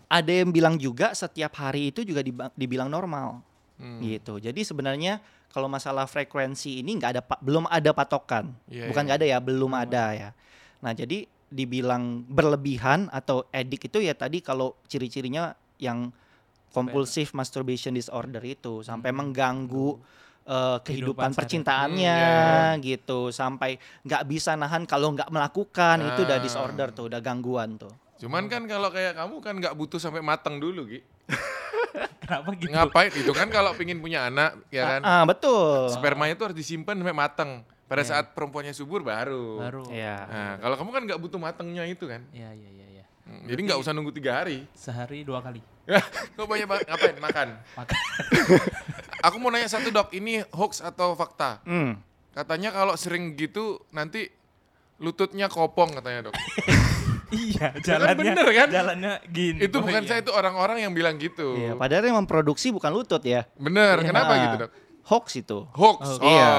Ada 0.05 0.45
yang 0.45 0.53
bilang 0.53 0.75
juga 0.77 1.15
setiap 1.17 1.57
hari 1.57 1.89
itu 1.89 2.05
juga 2.05 2.21
dibilang 2.53 2.91
normal 2.91 3.41
Hmm. 3.75 3.99
gitu. 3.99 4.39
Jadi 4.39 4.63
sebenarnya 4.63 5.19
kalau 5.51 5.67
masalah 5.67 6.07
frekuensi 6.07 6.79
ini 6.79 6.95
nggak 6.95 7.11
ada 7.11 7.21
belum 7.43 7.67
ada 7.67 7.91
patokan. 7.91 8.55
Iya, 8.71 8.87
Bukan 8.87 9.03
iya. 9.03 9.07
nggak 9.11 9.19
ada 9.19 9.27
ya, 9.27 9.37
belum 9.43 9.71
ada 9.75 10.03
ya. 10.15 10.29
Nah 10.79 10.95
jadi 10.95 11.27
dibilang 11.51 12.23
berlebihan 12.27 13.07
atau 13.11 13.43
edik 13.51 13.91
itu 13.91 13.99
ya 13.99 14.15
tadi 14.15 14.39
kalau 14.39 14.75
ciri-cirinya 14.87 15.55
yang 15.79 16.11
compulsive 16.75 17.31
masturbation 17.31 17.91
disorder 17.91 18.43
itu 18.43 18.83
sampai 18.83 19.09
Hmm. 19.09 19.19
mengganggu 19.23 19.89
eh, 20.45 20.77
kehidupan 20.77 20.83
Kehidupan 20.83 21.29
percintaannya 21.33 22.19
Hmm, 22.21 22.83
gitu 22.83 23.31
sampai 23.31 23.75
nggak 24.03 24.23
bisa 24.25 24.53
nahan 24.53 24.83
kalau 24.83 25.09
nggak 25.09 25.27
melakukan 25.27 26.03
itu 26.03 26.21
udah 26.21 26.37
Ah. 26.37 26.43
disorder 26.43 26.87
tuh 26.91 27.07
udah 27.07 27.17
gangguan 27.17 27.75
tuh 27.75 27.89
Cuman 28.15 28.45
kan 28.45 28.63
kalau 28.63 28.87
kayak 28.89 29.11
kamu 29.13 29.35
kan 29.39 29.55
nggak 29.55 29.73
butuh 29.73 29.97
sampai 29.97 30.21
matang 30.21 30.55
dulu, 30.55 30.87
Gi. 30.87 31.03
Kenapa 32.21 32.49
gitu? 32.55 32.71
Ngapain 32.71 33.11
itu 33.11 33.31
kan 33.31 33.47
kalau 33.49 33.73
pingin 33.73 33.99
punya 33.99 34.25
anak, 34.25 34.55
ya 34.69 34.83
kan? 34.87 35.01
ah 35.03 35.23
betul 35.23 35.89
Spermanya 35.89 36.33
itu 36.33 36.43
harus 36.43 36.55
disimpan 36.55 36.95
sampai 36.95 37.11
matang. 37.13 37.51
Pada 37.85 38.01
Iya. 38.01 38.09
saat 38.15 38.31
perempuannya 38.31 38.71
subur 38.71 39.01
baru. 39.01 39.59
Baru. 39.59 39.83
ya 39.89 40.25
Nah, 40.25 40.53
kalau 40.57 40.75
kamu 40.75 40.89
kan 40.91 41.01
nggak 41.05 41.19
butuh 41.19 41.37
matangnya 41.37 41.83
itu 41.85 42.05
kan. 42.05 42.23
Iya, 42.31 42.49
iya, 42.51 42.69
iya, 42.71 42.87
iya. 42.93 43.05
Hmm, 43.25 43.45
Jadi 43.45 43.59
nggak 43.61 43.77
usah 43.77 43.91
nunggu 43.91 44.09
tiga 44.11 44.31
hari. 44.37 44.65
Sehari 44.71 45.21
dua 45.21 45.37
kali. 45.39 45.61
Kok 46.33 46.45
banyak 46.45 46.65
banget 46.65 46.85
ngapain? 46.87 47.15
Makan. 47.17 47.47
Makan. 47.75 47.95
Aku 49.25 49.35
mau 49.37 49.49
nanya 49.49 49.65
satu 49.67 49.89
dok, 49.89 50.09
ini 50.11 50.41
hoax 50.51 50.79
atau 50.79 51.13
fakta? 51.13 51.61
Hmm. 51.63 51.97
Katanya 52.31 52.69
kalau 52.69 52.93
sering 52.93 53.33
gitu 53.33 53.81
nanti 53.89 54.27
lututnya 54.97 55.45
kopong 55.45 55.93
katanya 55.93 56.29
dok. 56.29 56.35
iya, 57.31 57.73
kan 57.73 57.81
jalannya. 57.81 58.15
bener 58.17 58.47
kan? 58.51 58.67
Jalannya 58.69 59.13
gini. 59.27 59.59
itu 59.61 59.75
Oh, 59.75 59.81
bukan 59.81 60.03
iya. 60.03 60.09
saya, 60.09 60.19
itu 60.21 60.31
orang-orang 60.31 60.77
yang 60.79 60.91
bilang 60.91 61.15
gitu. 61.15 61.55
Iya, 61.55 61.73
padahal 61.73 62.03
yang 62.03 62.17
memproduksi 62.17 62.69
bukan 62.69 62.91
lutut 62.91 63.21
ya 63.21 63.45
Bener, 63.55 63.99
Iya. 63.99 64.07
kenapa 64.09 64.33
gitu 64.41 64.55
dok? 64.61 64.71
hoax 65.05 65.37
itu 65.37 65.69
Hoax. 65.69 66.17
Oh, 66.17 66.25
Oh, 66.25 66.29
iya. 66.33 66.49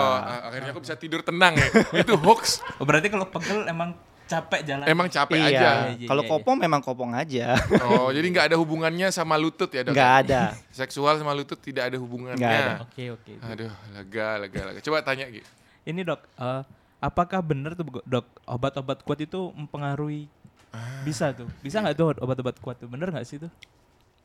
akhirnya 0.46 0.70
aku 0.70 0.80
bisa 0.80 0.94
tidur 0.94 1.18
tenang 1.20 1.54
ya. 1.54 1.66
itu 1.98 2.14
hoax. 2.14 2.62
Oh, 2.78 2.86
berarti 2.86 3.10
kalau 3.10 3.26
pegel 3.26 3.66
emang 3.66 3.98
capek 4.26 4.60
jalan. 4.62 4.84
Emang 4.84 5.06
capek 5.06 5.38
iya 5.38 5.46
aja. 5.48 5.70
iya, 5.94 6.06
kalau 6.06 6.22
iya. 6.22 6.30
kopong 6.30 6.56
memang 6.58 6.80
kopong 6.80 7.14
aja 7.14 7.54
Oh, 7.82 8.10
jadi 8.10 8.26
nggak 8.26 8.46
ada 8.50 8.56
hubungannya 8.56 9.08
sama 9.08 9.34
lutut 9.34 9.70
ya 9.70 9.82
dok? 9.82 9.94
nggak 9.94 10.12
ada 10.26 10.52
Seksual 10.74 11.16
sama 11.16 11.30
lutut 11.30 11.56
tidak 11.56 11.88
ada 11.88 11.96
hubungannya. 11.96 12.36
Nggak 12.36 12.58
ada. 12.58 12.74
Oke, 12.82 13.04
oke. 13.10 13.32
Aduh, 13.40 13.72
lega, 13.92 14.28
lega, 14.38 14.60
lega. 14.66 14.80
Coba 14.80 15.00
tanya 15.00 15.26
Gi. 15.26 15.40
Ini 15.86 16.02
dok, 16.02 16.20
eh, 16.36 16.62
apakah 16.98 17.38
benar 17.40 17.72
tuh 17.72 17.86
dok 18.02 18.26
obat-obat 18.44 19.00
kuat 19.00 19.18
itu 19.18 19.54
mempengaruhi? 19.54 20.26
Ah. 20.70 21.00
Bisa 21.02 21.30
tuh, 21.30 21.46
bisa 21.62 21.78
nggak 21.78 21.94
tuh 21.94 22.18
obat-obat 22.18 22.58
kuat 22.58 22.76
tuh? 22.76 22.86
Bener 22.86 23.08
nggak 23.08 23.24
sih 23.24 23.38
tuh? 23.38 23.48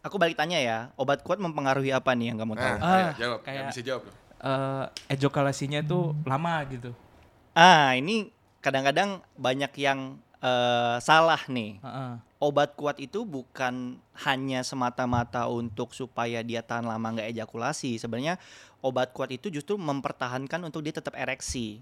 aku 0.02 0.18
balik 0.18 0.34
tanya 0.34 0.58
ya 0.58 0.78
obat 0.98 1.22
kuat 1.22 1.38
mempengaruhi 1.38 1.94
apa 1.94 2.18
nih 2.18 2.34
yang 2.34 2.42
kamu 2.42 2.58
tahu 2.58 2.78
Ah, 2.82 2.90
ayo, 2.90 3.10
jawab. 3.22 3.40
Kayak- 3.46 3.70
bisa 3.70 3.82
jawab. 3.86 4.02
loh. 4.10 4.16
Eh, 4.42 4.86
ejakulasinya 5.14 5.86
tuh 5.86 6.18
lama 6.26 6.58
gitu. 6.66 6.90
ah 7.54 7.94
ini 7.94 8.34
kadang-kadang 8.62 9.20
banyak 9.36 9.74
yang 9.76 10.00
eh, 10.40 10.98
salah 11.02 11.42
nih 11.50 11.82
Heeh. 11.82 12.14
obat 12.40 12.74
kuat 12.74 12.98
itu 12.98 13.26
bukan 13.26 13.98
hanya 14.22 14.62
semata-mata 14.62 15.46
untuk 15.46 15.94
supaya 15.94 16.42
dia 16.42 16.62
tahan 16.62 16.86
lama 16.86 17.14
nggak 17.14 17.30
ejakulasi. 17.34 17.98
Sebenarnya 17.98 18.38
obat 18.82 19.14
kuat 19.14 19.30
itu 19.30 19.50
justru 19.50 19.78
mempertahankan 19.78 20.62
untuk 20.62 20.82
dia 20.82 20.94
tetap 20.94 21.14
ereksi. 21.18 21.82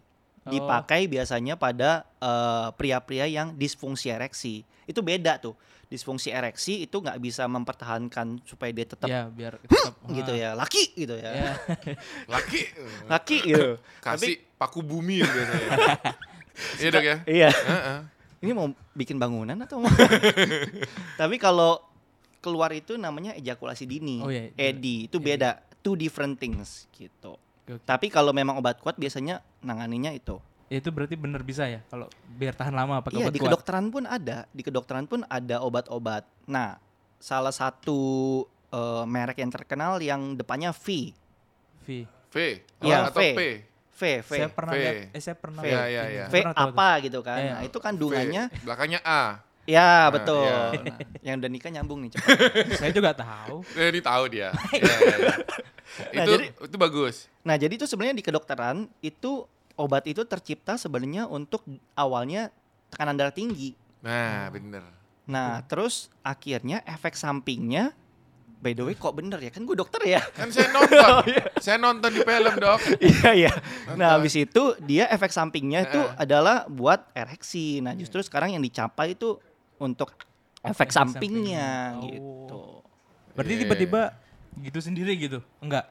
dipakai 0.50 1.06
biasanya 1.06 1.54
pada 1.60 2.10
eh, 2.18 2.68
pria-pria 2.74 3.30
yang 3.30 3.54
disfungsi 3.54 4.10
ereksi. 4.10 4.66
Itu 4.90 5.06
beda 5.06 5.38
tuh. 5.38 5.54
Disfungsi 5.90 6.34
ereksi 6.34 6.86
itu 6.86 7.02
nggak 7.02 7.22
bisa 7.22 7.46
mempertahankan 7.46 8.42
supaya 8.46 8.74
dia 8.74 8.88
tetap 8.88 9.10
ya 9.10 9.30
biar 9.30 9.62
tetap 9.62 9.94
gitu 10.18 10.34
ya, 10.34 10.58
laki 10.58 10.96
gitu 10.98 11.14
ya. 11.22 11.32
ya 11.34 11.54
Laki 12.26 12.62
Laki 13.14 13.38
gitu. 13.46 13.78
kasih 14.02 14.42
paku 14.58 14.82
bumi 14.82 15.22
biasanya. 15.22 15.70
Iya 16.78 16.90
dok 16.92 17.04
ya. 17.04 17.18
Iya. 17.26 17.50
Heeh. 17.52 18.00
Ini 18.40 18.52
mau 18.56 18.72
bikin 18.96 19.20
bangunan 19.20 19.56
atau 19.60 19.84
mau? 19.84 19.92
Tapi 21.20 21.36
kalau 21.36 21.84
keluar 22.40 22.72
itu 22.72 22.96
namanya 22.96 23.36
ejakulasi 23.36 23.84
dini. 23.84 24.24
Oh, 24.24 24.32
iya. 24.32 24.48
EDI 24.56 25.12
itu 25.12 25.20
beda, 25.20 25.60
two 25.84 26.00
different 26.00 26.40
things 26.40 26.88
gitu. 26.96 27.36
Oke. 27.36 27.84
Tapi 27.84 28.08
kalau 28.08 28.32
memang 28.32 28.56
obat 28.58 28.80
kuat 28.80 28.96
biasanya 28.96 29.44
nanganinya 29.60 30.16
itu. 30.16 30.40
Ya, 30.70 30.78
itu 30.80 30.94
berarti 30.94 31.18
bener 31.18 31.42
bisa 31.42 31.66
ya 31.66 31.82
kalau 31.90 32.06
biar 32.30 32.54
tahan 32.54 32.78
lama 32.78 33.02
pakai 33.02 33.18
Iya, 33.20 33.26
obat 33.26 33.34
di 33.34 33.42
kuat. 33.42 33.50
kedokteran 33.50 33.86
pun 33.90 34.04
ada, 34.06 34.46
di 34.54 34.62
kedokteran 34.62 35.06
pun 35.10 35.26
ada 35.26 35.66
obat-obat. 35.66 36.24
Nah, 36.46 36.78
salah 37.18 37.52
satu 37.52 38.00
eh, 38.70 39.04
merek 39.04 39.42
yang 39.42 39.52
terkenal 39.52 39.98
yang 40.00 40.38
depannya 40.38 40.70
V. 40.72 41.12
V. 41.84 42.06
V 42.30 42.36
Iya, 42.86 43.10
atau 43.10 43.20
V. 43.20 43.34
P. 43.34 43.42
V, 44.00 44.24
V. 44.24 44.32
Saya 44.32 44.48
pernah 44.50 44.72
V. 44.72 44.80
lihat, 44.80 44.96
eh 45.12 45.20
saya 45.20 45.36
pernah 45.36 45.60
V. 45.60 45.68
lihat 45.68 45.86
iya, 45.86 46.02
ini. 46.02 46.14
iya. 46.14 46.26
V 46.26 46.36
Pernah 46.38 46.54
tahu 46.54 46.64
tuh. 46.64 46.74
apa 46.74 46.90
gitu 47.02 47.20
kan. 47.20 47.38
Iya. 47.38 47.52
Nah, 47.52 47.62
itu 47.62 47.78
V. 47.78 47.84
kandungannya 47.84 48.44
Belakangnya 48.64 49.00
A. 49.04 49.24
ya 49.66 49.90
Nah, 50.02 50.06
betul. 50.10 50.42
iya. 50.42 50.60
Nah, 50.74 50.98
yang 51.22 51.36
udah 51.38 51.50
nikah 51.50 51.70
nyambung 51.70 52.00
nih 52.02 52.10
cepat. 52.12 52.38
saya 52.80 52.92
juga 52.92 53.12
tahu. 53.14 53.62
Eh, 53.74 53.88
ini 53.90 54.00
tahu 54.00 54.24
dia. 54.28 54.50
Iya, 54.72 54.96
iya, 54.96 55.16
iya. 55.20 55.36
Nah, 56.14 56.24
itu 56.24 56.32
jadi- 56.32 56.50
itu 56.64 56.78
bagus. 56.78 57.16
Nah, 57.42 57.56
jadi 57.56 57.74
itu 57.76 57.84
sebenarnya 57.84 58.16
di 58.16 58.24
kedokteran 58.24 58.78
itu 59.00 59.44
obat 59.74 60.06
itu 60.06 60.22
tercipta 60.24 60.74
sebenarnya 60.76 61.26
untuk 61.26 61.66
awalnya 61.94 62.54
tekanan 62.88 63.14
darah 63.14 63.34
tinggi. 63.34 63.74
Nah, 64.00 64.48
bener. 64.50 64.86
Nah, 65.26 65.62
terus 65.66 66.10
akhirnya 66.20 66.82
efek 66.84 67.14
sampingnya 67.14 67.92
by 68.60 68.72
the 68.72 68.84
way 68.84 68.94
kok 68.94 69.12
bener 69.12 69.38
ya? 69.38 69.50
Kan 69.50 69.64
gue 69.64 69.74
dokter 69.74 70.00
ya. 70.06 70.22
Kan 70.30 70.52
saya 70.52 70.68
nonton. 70.70 71.24
saya 71.64 71.78
nonton 71.78 72.10
di 72.12 72.22
film, 72.22 72.54
Dok. 72.56 72.80
Iya, 73.00 73.32
iya. 73.38 73.52
Nonton. 73.86 73.96
Nah, 73.96 74.10
habis 74.14 74.36
itu 74.36 74.64
dia 74.82 75.08
efek 75.08 75.30
sampingnya 75.30 75.86
itu 75.86 76.02
adalah 76.16 76.68
buat 76.68 77.08
ereksi. 77.14 77.80
Nah, 77.80 77.96
justru 77.96 78.20
sekarang 78.20 78.52
yang 78.52 78.62
dicapai 78.62 79.16
itu 79.16 79.40
untuk 79.78 80.12
efek, 80.60 80.88
Efek 80.88 80.90
sampingnya 80.92 81.96
sampingnya. 81.96 82.12
gitu. 82.12 82.64
Berarti 83.32 83.54
Iya, 83.54 83.62
tiba-tiba 83.64 84.02
gitu 84.60 84.80
sendiri 84.80 85.12
gitu? 85.16 85.40
Enggak. 85.60 85.88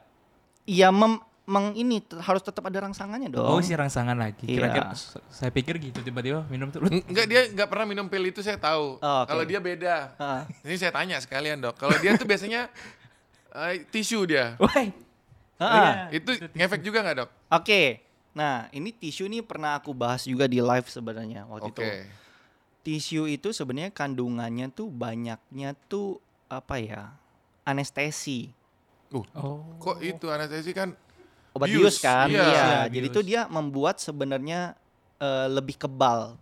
Iya, 0.63 0.93
mem- 0.93 1.25
meng 1.49 1.73
ini 1.73 1.97
harus 2.21 2.39
tetap 2.39 2.61
ada 2.63 2.77
rangsangannya 2.79 3.27
dong. 3.27 3.41
Oh, 3.41 3.57
si 3.59 3.73
rangsangan 3.73 4.13
lagi. 4.13 4.45
Iya. 4.45 4.69
Kira-kira 4.69 4.93
saya 5.27 5.49
pikir 5.49 5.81
gitu 5.81 5.99
tiba-tiba 5.99 6.45
minum 6.45 6.69
tuh. 6.69 6.85
Eng- 6.85 7.01
Enggak 7.03 7.25
dia 7.25 7.41
enggak 7.49 7.67
pernah 7.67 7.85
minum 7.85 8.05
pil 8.05 8.21
itu 8.23 8.39
saya 8.39 8.55
tahu. 8.55 8.97
Oh, 8.97 9.17
oke. 9.25 9.27
Kalau 9.27 9.43
dia 9.43 9.57
beda. 9.57 9.95
Heeh. 10.15 10.41
Ini 10.63 10.75
saya 10.77 10.91
tanya 10.93 11.17
sekalian, 11.17 11.57
Dok. 11.57 11.73
Kalau 11.75 11.97
dia 11.97 12.13
tuh 12.13 12.23
biasanya 12.23 12.69
eh, 13.65 13.81
tisu 13.83 14.23
dia. 14.23 14.53
Woi. 14.55 14.93
Heeh. 15.57 15.93
Itu 16.15 16.29
ngefek 16.53 16.81
juga 16.81 17.01
nggak, 17.01 17.15
Dok? 17.17 17.29
Oke. 17.51 18.05
Nah, 18.29 18.69
ini 18.69 18.93
tisu 18.93 19.25
ini 19.25 19.41
pernah 19.41 19.75
aku 19.75 19.89
bahas 19.91 20.23
juga 20.23 20.45
di 20.45 20.61
live 20.61 20.85
sebenarnya 20.85 21.43
waktu 21.45 21.65
Oke. 21.65 21.75
itu. 21.75 21.83
Tisu 22.79 23.27
itu 23.27 23.51
sebenarnya 23.51 23.91
kandungannya 23.91 24.69
tuh 24.69 24.87
banyaknya 24.87 25.73
tuh 25.85 26.21
apa 26.47 26.77
ya? 26.77 27.11
Anestesi. 27.63 28.53
Uh, 29.09 29.25
Oh. 29.33 29.65
kok 29.77 29.97
itu 29.99 30.29
anestesi 30.29 30.69
kan 30.69 30.93
Obat 31.55 31.67
Bius, 31.67 31.97
bius, 31.97 31.97
kan? 32.01 32.27
iya. 32.29 32.43
Iya. 32.43 32.53
Iya, 32.53 32.79
Jadi 32.91 33.07
bius. 33.09 33.15
tuh 33.17 33.23
dia 33.25 33.41
membuat 33.49 33.97
sebenarnya 33.97 34.73
eh, 35.17 35.47
lebih 35.49 35.75
kebal. 35.75 36.37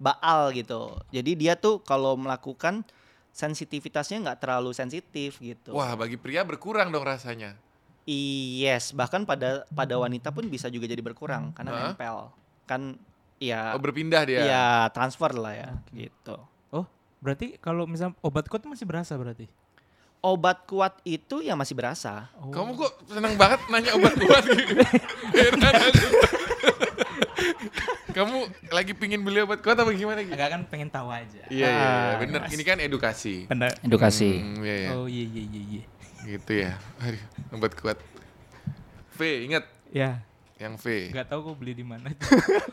Baal 0.00 0.50
gitu. 0.56 0.96
Jadi 1.12 1.36
dia 1.36 1.54
tuh 1.54 1.84
kalau 1.84 2.16
melakukan 2.16 2.82
sensitivitasnya 3.30 4.18
nggak 4.26 4.40
terlalu 4.42 4.74
sensitif 4.74 5.38
gitu. 5.38 5.70
wah 5.70 5.94
bagi 5.94 6.18
pria 6.18 6.42
berkurang 6.42 6.90
dong 6.90 7.06
rasanya. 7.06 7.54
Yes, 8.08 8.90
bahkan 8.90 9.22
pada 9.22 9.62
pada 9.70 9.94
wanita 9.94 10.34
pun 10.34 10.48
bisa 10.50 10.66
juga 10.66 10.90
jadi 10.90 10.98
berkurang 10.98 11.54
karena 11.54 11.70
Hah? 11.70 11.80
nempel. 11.94 12.32
Kan 12.66 12.98
ya 13.38 13.76
Oh, 13.76 13.80
berpindah 13.80 14.26
dia. 14.26 14.40
ya 14.42 14.66
transfer 14.90 15.30
lah 15.36 15.54
ya 15.54 15.70
gitu. 15.94 16.36
Oh, 16.74 16.88
berarti 17.22 17.54
kalau 17.62 17.86
misal 17.86 18.16
obat 18.24 18.50
kuat 18.50 18.66
masih 18.66 18.88
berasa 18.88 19.14
berarti? 19.14 19.46
Obat 20.20 20.68
kuat 20.68 21.00
itu 21.02 21.40
ya 21.40 21.56
masih 21.56 21.72
berasa. 21.72 22.28
Oh. 22.36 22.52
Kamu 22.52 22.76
kok 22.76 22.92
seneng 23.08 23.34
banget 23.34 23.60
nanya 23.66 23.96
obat 23.96 24.12
kuat 24.14 24.44
gitu? 24.44 24.76
Kamu 28.10 28.36
lagi 28.68 28.92
pingin 28.92 29.22
beli 29.22 29.40
obat 29.40 29.62
kuat 29.62 29.78
apa 29.78 29.88
gimana 29.94 30.20
gitu? 30.20 30.34
Agak 30.34 30.50
kan 30.50 30.62
pengen 30.66 30.90
tahu 30.90 31.08
aja. 31.08 31.40
Iya, 31.46 31.64
iya, 31.64 31.70
iya, 31.70 31.88
Ah, 31.88 32.10
bener. 32.18 32.40
Ini 32.50 32.62
kan 32.62 32.76
edukasi. 32.78 33.46
Benar. 33.46 33.70
Edukasi. 33.80 34.30
Hmm, 34.36 34.60
iya, 34.60 34.74
iya. 34.76 34.88
Oh 34.92 35.06
iya 35.06 35.24
iya 35.24 35.42
iya 35.46 35.60
iya. 35.70 35.82
Gitu 36.26 36.52
ya. 36.58 36.72
Aduh, 37.00 37.22
obat 37.56 37.72
kuat. 37.78 37.98
V, 39.14 39.20
ingat 39.46 39.64
Ya, 39.90 40.20
yang 40.56 40.76
V. 40.76 41.10
nggak 41.10 41.26
tahu 41.26 41.40
kok 41.48 41.56
beli 41.56 41.72
di 41.72 41.84
mana. 41.86 42.12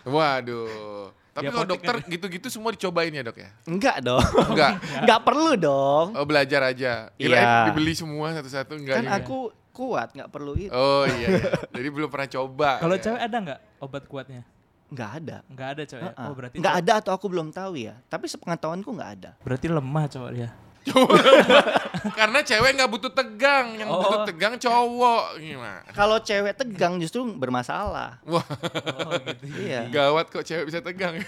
Waduh. 0.04 1.16
Tapi 1.38 1.46
Di 1.46 1.54
kalau 1.54 1.70
dokter 1.70 1.96
gitu-gitu 2.10 2.48
semua 2.50 2.74
dicobain 2.74 3.14
ya 3.14 3.22
dok 3.22 3.38
ya? 3.38 3.50
Enggak 3.70 4.02
dong. 4.02 4.26
Enggak. 4.50 4.82
Enggak 5.06 5.20
perlu 5.22 5.54
dong. 5.54 6.06
Oh 6.18 6.26
belajar 6.26 6.66
aja. 6.66 7.14
Kirain 7.14 7.38
Iya. 7.38 7.70
dibeli 7.70 7.94
semua 7.94 8.34
satu-satu 8.34 8.74
enggak 8.74 8.96
Kan 8.98 9.06
juga. 9.06 9.18
aku 9.22 9.38
kuat, 9.70 10.10
nggak 10.12 10.34
perlu 10.34 10.58
itu. 10.58 10.74
Oh 10.74 11.06
iya, 11.06 11.38
iya. 11.38 11.54
Jadi 11.70 11.88
belum 11.94 12.10
pernah 12.10 12.26
coba. 12.26 12.82
Kalau 12.82 12.98
ya. 12.98 13.02
cewek 13.06 13.22
ada 13.22 13.38
nggak 13.38 13.60
obat 13.78 14.04
kuatnya? 14.10 14.42
Nggak 14.90 15.12
ada. 15.14 15.38
Nggak 15.46 15.68
ada 15.70 15.82
cowok. 15.86 16.02
ya? 16.02 16.10
Heeh. 16.10 16.26
Oh 16.26 16.34
berarti 16.34 16.56
nggak 16.58 16.76
ada 16.82 16.94
atau 16.98 17.12
aku 17.14 17.26
belum 17.30 17.48
tahu 17.54 17.74
ya. 17.78 17.94
Tapi 18.10 18.26
sepengetahuanku 18.26 18.90
nggak 18.90 19.12
ada. 19.14 19.32
Berarti 19.46 19.66
lemah 19.70 20.06
cowok 20.10 20.32
dia. 20.34 20.50
Karena 22.20 22.40
cewek 22.40 22.72
nggak 22.74 22.88
butuh 22.88 23.12
tegang, 23.12 23.76
yang 23.76 23.88
Oh. 23.88 24.00
butuh 24.00 24.20
tegang 24.26 24.56
cowok 24.56 25.38
gimana? 25.38 25.82
Kalau 25.90 26.18
cewek 26.20 26.54
tegang 26.54 26.98
justru 26.98 27.26
bermasalah. 27.30 28.22
Wah, 28.26 28.46
Oh 29.04 29.14
gitu. 29.18 29.44
Iya. 29.60 29.88
gawat 29.88 30.28
kok 30.28 30.42
cewek 30.42 30.66
bisa 30.66 30.80
tegang. 30.80 31.18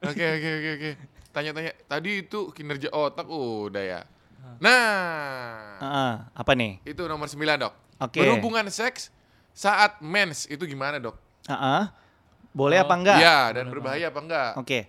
Oke 0.00 0.22
oke 0.22 0.50
oke 0.52 0.70
oke. 0.72 0.90
Tanya-tanya. 1.28 1.72
Tadi 1.84 2.22
itu 2.22 2.50
kinerja 2.50 2.88
otak 2.88 3.26
udah 3.26 3.82
ya. 3.82 4.00
Nah, 4.58 5.76
Heeh, 5.76 6.12
apa 6.32 6.52
nih? 6.52 6.78
itu 6.84 7.02
nomor 7.04 7.26
9 7.26 7.36
dok. 7.58 7.74
Oke. 8.00 8.18
Berhubungan 8.18 8.66
seks 8.68 9.10
saat 9.50 9.98
mens 9.98 10.46
itu 10.46 10.62
gimana 10.64 10.98
dok? 10.98 11.18
Heeh. 11.46 11.82
Boleh 12.48 12.78
Oh, 12.78 12.84
apa 12.84 12.94
enggak? 12.94 13.18
Iya, 13.18 13.38
dan 13.52 13.64
Boleh 13.64 13.72
berbahaya 13.72 14.06
apa 14.08 14.20
enggak? 14.20 14.50
Oke. 14.56 14.80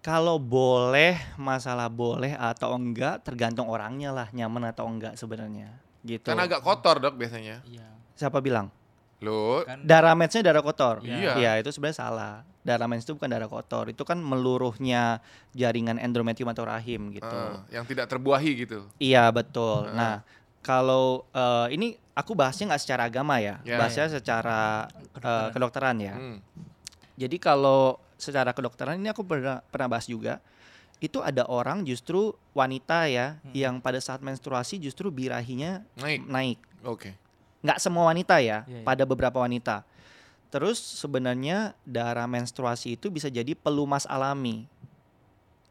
Kalau 0.00 0.40
boleh, 0.40 1.20
masalah 1.36 1.92
boleh 1.92 2.32
atau 2.32 2.72
enggak 2.72 3.20
tergantung 3.20 3.68
orangnya 3.68 4.08
lah, 4.10 4.28
nyaman 4.32 4.72
atau 4.72 4.88
enggak 4.88 5.12
sebenarnya. 5.20 5.76
Gitu. 6.00 6.24
Kan 6.24 6.40
agak 6.40 6.64
kotor 6.64 6.96
dok 6.96 7.20
biasanya. 7.20 7.60
Iya. 7.68 7.84
Siapa 8.16 8.40
bilang? 8.40 8.72
Lo, 9.20 9.60
Kan 9.68 9.84
Darah 9.84 10.16
mensnya 10.16 10.40
darah 10.40 10.64
kotor. 10.64 11.04
Iya. 11.04 11.36
Iya, 11.36 11.52
itu 11.60 11.68
sebenarnya 11.68 12.00
salah. 12.00 12.34
Darah 12.64 12.88
mens 12.88 13.04
itu 13.04 13.12
bukan 13.12 13.28
darah 13.28 13.48
kotor, 13.48 13.88
itu 13.88 14.04
kan 14.04 14.16
meluruhnya 14.16 15.20
jaringan 15.52 15.96
endometrium 15.96 16.48
atau 16.48 16.64
rahim 16.64 17.08
gitu. 17.12 17.24
eh, 17.24 17.56
yang 17.72 17.84
tidak 17.88 18.08
terbuahi 18.08 18.52
gitu. 18.64 18.84
Iya, 18.96 19.28
betul. 19.32 19.88
Heeh. 19.88 19.96
Nah, 19.96 20.14
kalau 20.60 21.24
eh, 21.32 21.76
ini 21.76 21.96
aku 22.12 22.32
bahasnya 22.32 22.72
nggak 22.72 22.82
secara 22.84 23.08
agama 23.08 23.40
ya, 23.40 23.60
Ya. 23.64 23.76
bahasnya 23.80 24.08
secara 24.08 24.88
eh, 24.88 25.12
Kedokteran. 25.12 25.52
kedokteran 25.52 25.96
ya. 26.00 26.14
Hmm. 26.16 26.36
Jadi 27.16 27.36
kalau 27.36 27.96
secara 28.20 28.52
kedokteran 28.52 28.96
ini 28.96 29.08
aku 29.08 29.24
pernah 29.24 29.64
pernah 29.64 29.88
bahas 29.90 30.04
juga. 30.04 30.38
Itu 31.00 31.24
ada 31.24 31.48
orang 31.48 31.80
justru 31.82 32.30
wanita 32.52 33.08
ya 33.08 33.40
Hmm. 33.40 33.52
yang 33.52 33.74
pada 33.80 33.96
saat 33.98 34.20
menstruasi 34.20 34.76
justru 34.76 35.08
birahinya 35.08 35.80
Naik. 35.96 36.20
naik. 36.22 36.58
Oke. 36.84 37.16
Nggak 37.60 37.80
semua 37.80 38.04
wanita 38.06 38.36
ya, 38.38 38.64
Iya, 38.64 38.80
iya. 38.80 38.84
pada 38.84 39.04
beberapa 39.04 39.40
wanita. 39.40 39.84
Terus 40.50 40.76
sebenarnya 40.76 41.72
darah 41.82 42.26
menstruasi 42.26 42.94
itu 42.94 43.08
bisa 43.08 43.26
jadi 43.26 43.54
pelumas 43.54 44.04
alami. 44.04 44.68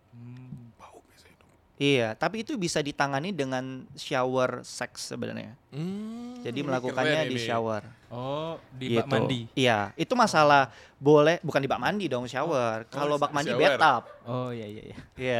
Hmm. 0.09 0.73
Bau 0.75 1.03
biasanya 1.03 1.35
dok. 1.38 1.51
Iya, 1.79 2.11
tapi 2.11 2.43
itu 2.43 2.59
bisa 2.59 2.83
ditangani 2.83 3.31
dengan 3.31 3.87
shower 3.95 4.59
seks 4.61 5.09
sebenarnya. 5.09 5.55
Hmm, 5.71 6.35
Jadi 6.43 6.59
melakukannya 6.59 7.23
di 7.25 7.39
shower. 7.39 7.87
Oh 8.11 8.59
di 8.69 8.91
gitu. 8.91 8.99
bak 8.99 9.07
mandi. 9.07 9.47
Iya, 9.55 9.95
itu 9.95 10.11
masalah 10.11 10.67
boleh 10.95 11.39
bukan 11.39 11.57
di 11.57 11.71
bak 11.71 11.79
mandi 11.79 12.05
dong 12.05 12.27
shower. 12.27 12.83
Kalau 12.85 13.15
bak 13.15 13.31
mandi 13.31 13.55
shower. 13.55 13.79
bathtub. 13.79 14.03
Oh 14.27 14.51
iya 14.51 14.67
iya 14.67 14.83
iya. 14.85 14.97
Iya. 15.15 15.39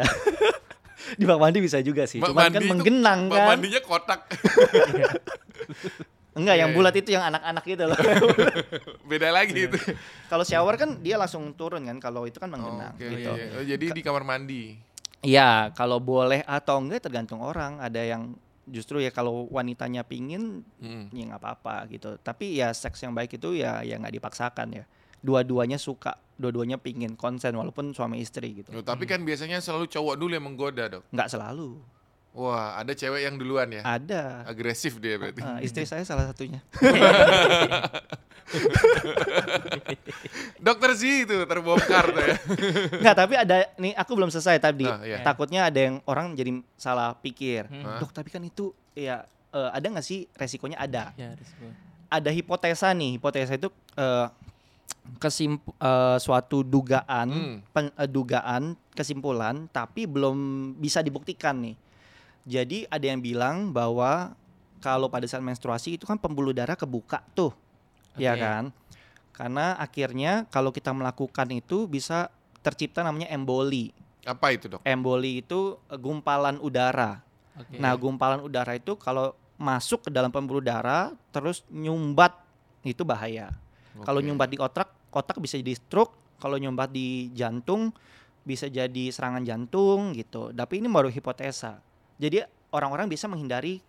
di 1.20 1.28
bak 1.28 1.40
mandi 1.40 1.60
bisa 1.60 1.84
juga 1.84 2.08
sih. 2.08 2.24
Bak 2.24 2.32
Cuman 2.32 2.40
kan 2.40 2.46
mandi 2.48 2.58
itu- 2.58 2.72
menggenang 2.72 3.20
Bak 3.28 3.36
kan. 3.36 3.48
mandinya 3.52 3.82
kotak. 3.84 4.20
Enggak, 6.30 6.56
yang 6.56 6.72
Iya, 6.72 6.78
bulat 6.78 6.96
itu 6.96 7.10
yang 7.12 7.26
anak-anak 7.26 7.64
gitu 7.66 7.84
loh. 7.84 8.00
Beda 9.12 9.28
lagi 9.28 9.68
itu. 9.68 9.76
kalau 10.32 10.48
shower 10.48 10.80
kan 10.80 10.96
dia 11.04 11.20
langsung 11.20 11.52
turun 11.52 11.84
kan. 11.84 12.00
Kalau 12.00 12.24
itu 12.24 12.40
kan 12.40 12.48
Oh, 12.48 12.56
menggenang 12.56 12.96
Oke, 12.96 13.12
gitu. 13.12 13.32
iya, 13.34 13.44
iya. 13.44 13.58
Oh, 13.60 13.64
jadi 13.66 13.86
di 13.92 14.00
kamar 14.00 14.24
mandi. 14.24 14.80
Iya, 15.20 15.76
kalau 15.76 16.00
boleh 16.00 16.42
atau 16.44 16.80
enggak 16.80 17.04
tergantung 17.04 17.40
orang. 17.40 17.78
Ada 17.78 18.04
yang 18.06 18.36
justru 18.66 19.02
ya 19.02 19.10
kalau 19.10 19.50
wanitanya 19.50 20.06
pingin 20.06 20.62
Hmm. 20.78 21.10
ya 21.10 21.26
nggak 21.26 21.42
apa-apa 21.42 21.90
gitu 21.90 22.22
tapi 22.22 22.54
ya 22.54 22.70
seks 22.70 23.02
yang 23.02 23.18
baik 23.18 23.34
itu 23.34 23.58
ya 23.58 23.82
ya 23.82 23.98
nggak 23.98 24.14
dipaksakan 24.14 24.70
ya 24.70 24.84
dua-duanya 25.20 25.82
suka 25.82 26.14
dua-duanya 26.38 26.78
pingin 26.78 27.18
konsen 27.18 27.58
walaupun 27.58 27.92
suami 27.92 28.22
istri 28.22 28.62
gitu 28.62 28.70
Loh, 28.70 28.86
tapi 28.86 29.10
kan 29.10 29.26
biasanya 29.26 29.58
selalu 29.58 29.90
cowok 29.90 30.16
dulu 30.16 30.32
yang 30.32 30.46
menggoda 30.46 30.86
dok. 30.86 31.02
nggak 31.10 31.28
selalu 31.28 31.82
Wah 32.32 32.78
ada 32.78 32.92
cewek 32.92 33.22
yang 33.22 33.36
duluan 33.36 33.68
ya. 33.70 33.82
ada 33.82 34.46
Agresif 34.46 34.98
dia 34.98 35.16
berarti. 35.16 35.42
Eh, 35.42 35.60
istri 35.64 35.84
saya 35.84 36.02
salah 36.04 36.26
satunya 36.26 36.62
Dokter 40.60 40.92
sih 40.94 41.24
itu 41.24 41.36
terbongkar 41.44 42.06
tuh 42.10 42.24
ya. 42.24 42.36
nggak 43.02 43.16
tapi 43.16 43.34
ada 43.36 43.56
nih 43.76 43.94
aku 43.94 44.12
belum 44.14 44.30
selesai 44.30 44.58
tadi 44.60 44.86
Ah, 44.86 45.02
iya. 45.02 45.22
takutnya 45.22 45.66
ada 45.66 45.80
yang 45.80 46.02
orang 46.04 46.34
jadi 46.34 46.50
salah 46.76 47.16
pikir 47.16 47.66
Hah? 47.66 47.98
dok 47.98 48.12
tapi 48.12 48.28
kan 48.28 48.42
itu 48.42 48.70
ya 48.92 49.24
eh, 49.50 49.70
ada 49.72 49.86
nggak 49.88 50.04
sih 50.04 50.28
resikonya 50.32 50.78
ada 50.78 51.14
Ya, 51.14 51.34
risiko. 51.34 51.66
ada 52.08 52.30
hipotesa 52.30 52.92
nih 52.92 53.18
hipotesa 53.18 53.54
itu 53.54 53.70
eh, 53.96 54.28
kesimp 55.18 55.62
eh, 55.74 56.18
suatu 56.18 56.62
dugaan 56.62 57.30
Hmm. 57.30 57.56
pen- 57.68 57.94
eh, 57.94 58.06
dugaan 58.06 58.64
kesimpulan 58.92 59.66
tapi 59.68 60.06
belum 60.06 60.38
bisa 60.76 61.00
dibuktikan 61.00 61.58
nih 61.60 61.76
jadi 62.44 62.88
ada 62.88 63.06
yang 63.06 63.20
bilang 63.20 63.72
bahwa 63.72 64.36
kalau 64.80 65.12
pada 65.12 65.28
saat 65.28 65.44
menstruasi 65.44 66.00
itu 66.00 66.08
kan 66.08 66.16
pembuluh 66.16 66.56
darah 66.56 66.76
kebuka 66.76 67.20
tuh 67.36 67.52
ya 68.16 68.36
Oke. 68.36 68.42
kan 68.42 68.64
karena 69.36 69.66
akhirnya 69.80 70.32
kalau 70.52 70.72
kita 70.72 70.92
melakukan 70.92 71.48
itu 71.52 71.88
bisa 71.88 72.28
tercipta 72.60 73.04
namanya 73.04 73.32
emboli 73.32 73.96
Apa 74.28 74.52
itu 74.52 74.68
dok? 74.68 74.84
emboli 74.84 75.44
itu 75.44 75.80
gumpalan 75.96 76.60
udara 76.60 77.24
Oke. 77.60 77.76
Nah, 77.76 77.92
gumpalan 78.00 78.40
udara 78.40 78.72
itu 78.80 78.96
kalau 78.96 79.36
masuk 79.60 80.08
ke 80.08 80.10
dalam 80.10 80.32
pembuluh 80.32 80.64
darah 80.64 81.12
terus 81.36 81.68
nyumbat 81.68 82.32
itu 82.88 83.04
bahaya. 83.04 83.52
Kalau 84.08 84.24
Oke. 84.24 84.32
nyumbat 84.32 84.48
di 84.48 84.56
otak, 84.56 84.88
otak 85.12 85.36
bisa 85.44 85.60
jadi 85.60 85.76
stroke. 85.76 86.16
Kalau 86.40 86.56
nyumbat 86.56 86.88
di 86.96 87.28
jantung 87.36 87.92
bisa 88.48 88.72
jadi 88.72 89.12
serangan 89.12 89.44
jantung 89.44 90.16
gitu. 90.16 90.56
Tapi 90.56 90.80
ini 90.80 90.88
baru 90.88 91.12
hipotesa. 91.12 91.84
Jadi 92.20 92.44
orang-orang 92.70 93.08
bisa 93.08 93.26
menghindari 93.26 93.80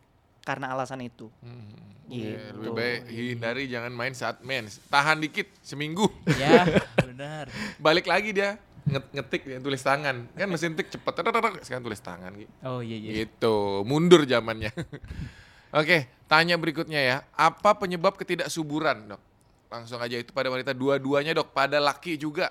karena 0.41 0.73
alasan 0.73 1.03
itu. 1.03 1.29
Hmm. 1.43 1.75
Gitu. 2.11 2.27
Ya, 2.27 2.51
lebih 2.59 2.71
baik 2.75 3.01
hindari 3.07 3.63
jangan 3.67 3.93
main 3.95 4.15
saat 4.15 4.43
mens. 4.43 4.83
Tahan 4.87 5.23
dikit 5.23 5.47
seminggu. 5.63 6.11
ya, 6.35 6.67
benar. 7.07 7.47
Balik 7.79 8.07
lagi 8.07 8.35
dia 8.35 8.59
nget- 8.83 9.11
ngetik 9.15 9.43
dia 9.47 9.59
tulis 9.59 9.79
tangan. 9.79 10.27
Kan 10.35 10.49
mesin 10.51 10.75
tik 10.75 10.91
cepet. 10.91 11.13
Sekarang 11.63 11.85
tulis 11.87 12.03
tangan 12.03 12.35
gitu. 12.35 12.51
Oh 12.63 12.83
iya 12.83 12.99
iya. 12.99 13.11
Gitu, 13.23 13.87
mundur 13.87 14.27
zamannya. 14.27 14.75
Oke, 15.79 16.11
tanya 16.27 16.59
berikutnya 16.59 16.99
ya. 16.99 17.17
Apa 17.31 17.79
penyebab 17.79 18.19
ketidaksuburan, 18.19 19.15
Dok? 19.15 19.23
Langsung 19.71 20.03
aja 20.03 20.19
itu 20.19 20.35
pada 20.35 20.51
wanita 20.51 20.75
dua-duanya, 20.75 21.31
Dok. 21.31 21.55
Pada 21.55 21.79
laki 21.79 22.19
juga. 22.19 22.51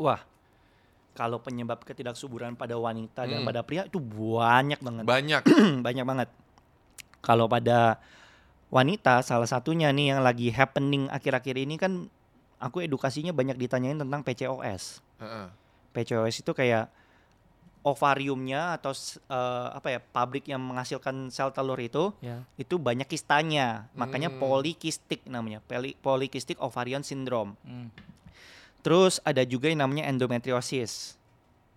Wah. 0.00 0.24
Kalau 1.18 1.42
penyebab 1.42 1.82
ketidaksuburan 1.82 2.54
pada 2.54 2.78
wanita 2.78 3.26
dan 3.26 3.42
Hmm. 3.42 3.48
pada 3.50 3.60
pria 3.60 3.82
itu 3.82 3.98
banyak 3.98 4.78
banget. 4.78 5.02
Banyak. 5.02 5.42
banyak 5.82 6.04
banget. 6.06 6.28
Kalau 7.18 7.50
pada 7.50 7.98
wanita 8.70 9.18
salah 9.20 9.50
satunya 9.50 9.90
nih 9.90 10.14
yang 10.14 10.22
lagi 10.22 10.48
happening 10.48 11.10
akhir-akhir 11.10 11.58
ini 11.58 11.74
kan 11.74 12.06
aku 12.56 12.78
edukasinya 12.80 13.34
banyak 13.34 13.58
ditanyain 13.58 13.98
tentang 13.98 14.22
PCOS. 14.22 15.02
Heeh. 15.18 15.46
PCOS 15.90 16.38
itu 16.38 16.52
kayak 16.52 16.86
ovariumnya 17.80 18.74
atau 18.74 18.94
eh, 19.26 19.66
apa 19.72 19.88
ya 19.88 19.98
pabrik 19.98 20.44
yang 20.44 20.60
menghasilkan 20.60 21.30
sel 21.30 21.50
telur 21.50 21.78
itu 21.78 22.10
Ya. 22.20 22.42
itu 22.54 22.76
banyak 22.76 23.06
kistanya 23.06 23.86
makanya 23.92 24.28
Hmm. 24.28 24.38
polikistik 24.38 25.24
namanya 25.24 25.62
Poli- 25.64 25.96
polycystic 25.96 26.58
ovarian 26.58 27.02
syndrome 27.02 27.54
Hmm. 27.60 27.88
Terus 28.80 29.18
ada 29.22 29.42
juga 29.42 29.68
yang 29.68 29.82
namanya 29.82 30.06
endometriosis. 30.06 31.16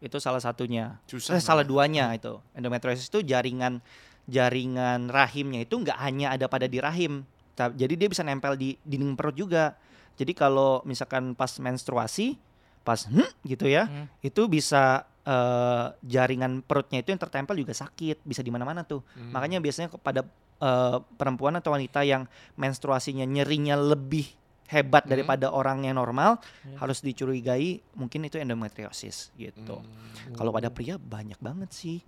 Itu 0.01 0.17
salah 0.17 0.41
satunya. 0.41 0.97
Susah. 1.05 1.37
eh, 1.37 1.41
salah 1.41 1.61
duanya 1.61 2.09
itu. 2.13 2.41
Endometriosis 2.57 3.05
itu 3.07 3.21
jaringan 3.21 3.81
jaringan 4.25 5.09
rahimnya 5.09 5.65
itu 5.65 5.75
nggak 5.77 5.97
hanya 5.97 6.33
ada 6.33 6.45
pada 6.47 6.65
di 6.65 6.81
rahim. 6.81 7.21
Jadi 7.53 7.93
dia 7.93 8.09
bisa 8.09 8.25
nempel 8.25 8.57
di 8.57 8.73
dinding 8.81 9.13
perut 9.13 9.37
juga. 9.37 9.77
Jadi 10.17 10.33
kalau 10.33 10.81
misalkan 10.83 11.37
pas 11.37 11.51
menstruasi 11.57 12.37
pas 12.81 13.05
hmm, 13.05 13.29
gitu 13.45 13.69
ya 13.69 13.85
Hmm. 13.85 14.09
itu 14.25 14.49
bisa 14.49 15.05
eh, 15.21 15.85
jaringan 16.01 16.65
perutnya 16.65 17.05
itu 17.05 17.13
yang 17.13 17.21
tertempel 17.21 17.53
juga 17.53 17.77
sakit. 17.77 18.25
Bisa 18.25 18.41
di 18.41 18.49
mana-mana 18.49 18.81
tuh. 18.81 19.05
Hmm. 19.13 19.29
makanya 19.29 19.61
biasanya 19.61 19.93
kepada 19.93 20.25
eh, 20.57 20.97
perempuan 21.17 21.53
atau 21.57 21.77
wanita 21.77 22.01
yang 22.01 22.25
menstruasinya 22.57 23.25
nyerinya 23.25 23.77
lebih 23.77 24.33
hebat 24.71 25.03
Hmm. 25.03 25.11
daripada 25.11 25.51
orang 25.51 25.83
yang 25.83 25.99
normal 25.99 26.39
Ya. 26.63 26.79
harus 26.79 27.03
dicurigai 27.03 27.83
mungkin 27.93 28.23
itu 28.23 28.39
endometriosis 28.39 29.35
gitu 29.35 29.83
Hmm. 29.83 30.33
kalau 30.33 30.49
pada 30.49 30.71
pria 30.71 30.95
banyak 30.95 31.37
banget 31.37 31.69
sih. 31.69 31.99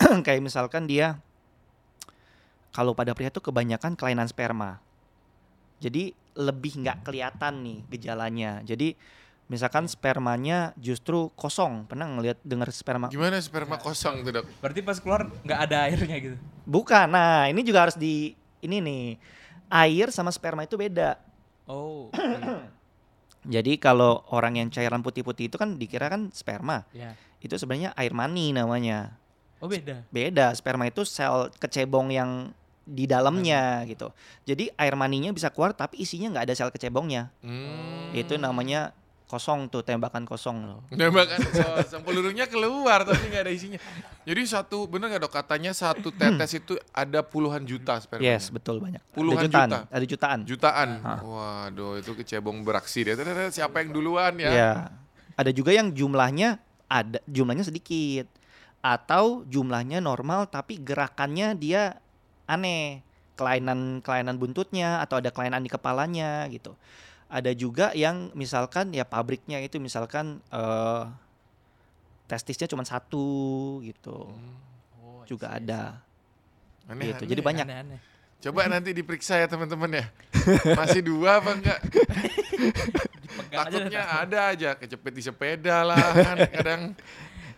Kayak 0.24 0.40
misalkan 0.40 0.86
dia 0.86 1.18
kalau 2.70 2.94
pada 2.94 3.12
pria 3.12 3.28
tuh 3.28 3.42
kebanyakan 3.42 3.98
kelainan 3.98 4.30
sperma. 4.30 4.78
Jadi 5.82 6.14
lebih 6.38 6.78
nggak 6.80 7.02
kelihatan 7.02 7.66
nih 7.66 7.78
gejalanya. 7.90 8.62
Jadi 8.62 8.94
misalkan 9.50 9.90
spermanya 9.90 10.70
justru 10.78 11.26
kosong. 11.34 11.90
Pernah 11.90 12.06
ngeliat 12.06 12.38
dengar 12.46 12.70
sperma? 12.70 13.10
Gimana 13.10 13.42
sperma 13.42 13.74
kosong 13.76 14.22
tuh, 14.22 14.30
Dok? 14.38 14.46
Berarti 14.62 14.80
pas 14.80 15.02
keluar 15.02 15.26
nggak 15.42 15.60
ada 15.66 15.76
airnya 15.90 16.16
gitu. 16.22 16.36
Bukan. 16.62 17.10
Nah, 17.10 17.50
ini 17.50 17.66
juga 17.66 17.90
harus 17.90 17.98
di 17.98 18.38
ini 18.62 18.78
nih. 18.78 19.06
Air 19.66 20.14
sama 20.14 20.30
sperma 20.30 20.62
itu 20.62 20.78
beda. 20.78 21.18
Oh. 21.70 22.10
Jadi 23.54 23.80
kalau 23.80 24.26
orang 24.34 24.60
yang 24.60 24.68
cairan 24.68 25.00
putih-putih 25.00 25.48
itu 25.48 25.56
kan 25.56 25.78
dikira 25.78 26.10
kan 26.10 26.28
sperma. 26.34 26.84
ya. 26.92 27.16
Itu 27.40 27.56
sebenarnya 27.56 27.96
air 27.96 28.12
mani 28.12 28.52
namanya. 28.52 29.16
Oh 29.62 29.68
beda. 29.70 30.04
Beda, 30.12 30.52
sperma 30.52 30.88
itu 30.90 31.06
sel 31.08 31.48
kecebong 31.56 32.12
yang 32.12 32.52
di 32.84 33.06
dalamnya 33.06 33.86
gitu. 33.86 34.12
Jadi 34.44 34.68
air 34.76 34.92
maninya 34.98 35.30
bisa 35.30 35.48
keluar 35.48 35.72
tapi 35.72 36.02
isinya 36.02 36.36
nggak 36.36 36.44
ada 36.50 36.54
sel 36.58 36.74
kecebongnya. 36.74 37.32
Hmm. 37.40 38.12
Itu 38.12 38.36
namanya 38.36 38.92
kosong 39.30 39.70
tuh 39.70 39.86
tembakan 39.86 40.26
kosong 40.26 40.66
loh. 40.66 40.82
Nembakan 40.90 41.38
kosong 41.38 42.02
pelurunya 42.02 42.50
keluar 42.50 43.06
tapi 43.06 43.30
nggak 43.30 43.46
ada 43.46 43.52
isinya. 43.54 43.78
Jadi 44.26 44.42
satu 44.42 44.90
bener 44.90 45.14
nggak 45.14 45.22
dok 45.22 45.30
katanya 45.30 45.70
satu 45.70 46.10
tetes 46.10 46.50
itu 46.58 46.74
ada 46.90 47.22
puluhan 47.22 47.62
juta 47.62 48.02
spermanya. 48.02 48.34
Yes, 48.34 48.50
betul 48.50 48.82
banyak. 48.82 48.98
Puluhan 49.14 49.46
ada 49.46 49.46
jutaan, 49.46 49.68
juta. 49.70 49.80
ada 49.86 50.04
jutaan. 50.04 50.38
Jutaan. 50.42 50.88
Hah. 51.06 51.20
Waduh 51.22 52.02
itu 52.02 52.18
kecebong 52.18 52.66
beraksi 52.66 53.06
dia. 53.06 53.14
Tadadad, 53.14 53.54
Siapa 53.54 53.78
yang 53.86 53.94
duluan 53.94 54.34
ya? 54.42 54.50
Ya. 54.50 54.72
Ada 55.38 55.54
juga 55.54 55.70
yang 55.70 55.94
jumlahnya 55.94 56.58
ada 56.90 57.22
jumlahnya 57.30 57.62
sedikit 57.62 58.26
atau 58.82 59.46
jumlahnya 59.46 60.02
normal 60.02 60.50
tapi 60.50 60.82
gerakannya 60.82 61.54
dia 61.54 62.02
aneh. 62.50 63.06
Kelainan-kelainan 63.38 64.36
buntutnya 64.36 65.00
atau 65.00 65.16
ada 65.16 65.32
kelainan 65.32 65.64
di 65.64 65.72
kepalanya 65.72 66.44
gitu. 66.52 66.76
Ada 67.30 67.54
juga 67.54 67.94
yang 67.94 68.34
misalkan 68.34 68.90
ya 68.90 69.06
pabriknya 69.06 69.62
itu 69.62 69.78
misalkan 69.78 70.42
eh 70.50 71.04
testisnya 72.26 72.66
cuma 72.66 72.82
satu 72.82 73.78
gitu. 73.82 74.30
Oh, 74.98 75.22
Juga 75.26 75.50
see, 75.50 75.62
ada. 75.62 76.02
Aneh, 76.86 77.14
Gitu. 77.14 77.22
aneh. 77.22 77.30
Jadi 77.30 77.40
banyak. 77.42 77.66
Aneh-aneh. 77.66 78.00
Coba 78.40 78.66
nanti 78.66 78.90
diperiksa 78.90 79.36
ya 79.36 79.46
teman-teman 79.46 79.90
ya. 79.94 80.04
Masih 80.78 81.02
dua 81.04 81.38
apa 81.38 81.50
enggak? 81.54 81.80
Aja 83.50 83.66
Takutnya 83.66 84.02
ada 84.06 84.38
aja 84.50 84.70
kecepet 84.74 85.12
di 85.12 85.22
sepeda 85.22 85.82
lah 85.86 86.00
kan 86.26 86.36
kadang. 86.50 86.82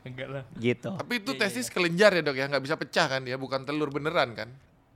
Enggak 0.03 0.29
lah. 0.29 0.45
Gitu. 0.59 0.91
Tapi 0.91 1.15
itu 1.17 1.33
Iya, 1.33 1.39
iya, 1.39 1.43
testis 1.47 1.69
kelenjar 1.71 2.11
ya 2.13 2.21
dok 2.21 2.37
ya 2.37 2.45
nggak 2.51 2.65
bisa 2.65 2.75
pecah 2.77 3.07
kan 3.09 3.21
dia 3.23 3.39
bukan 3.39 3.63
telur 3.63 3.89
beneran 3.89 4.35
kan? 4.35 4.49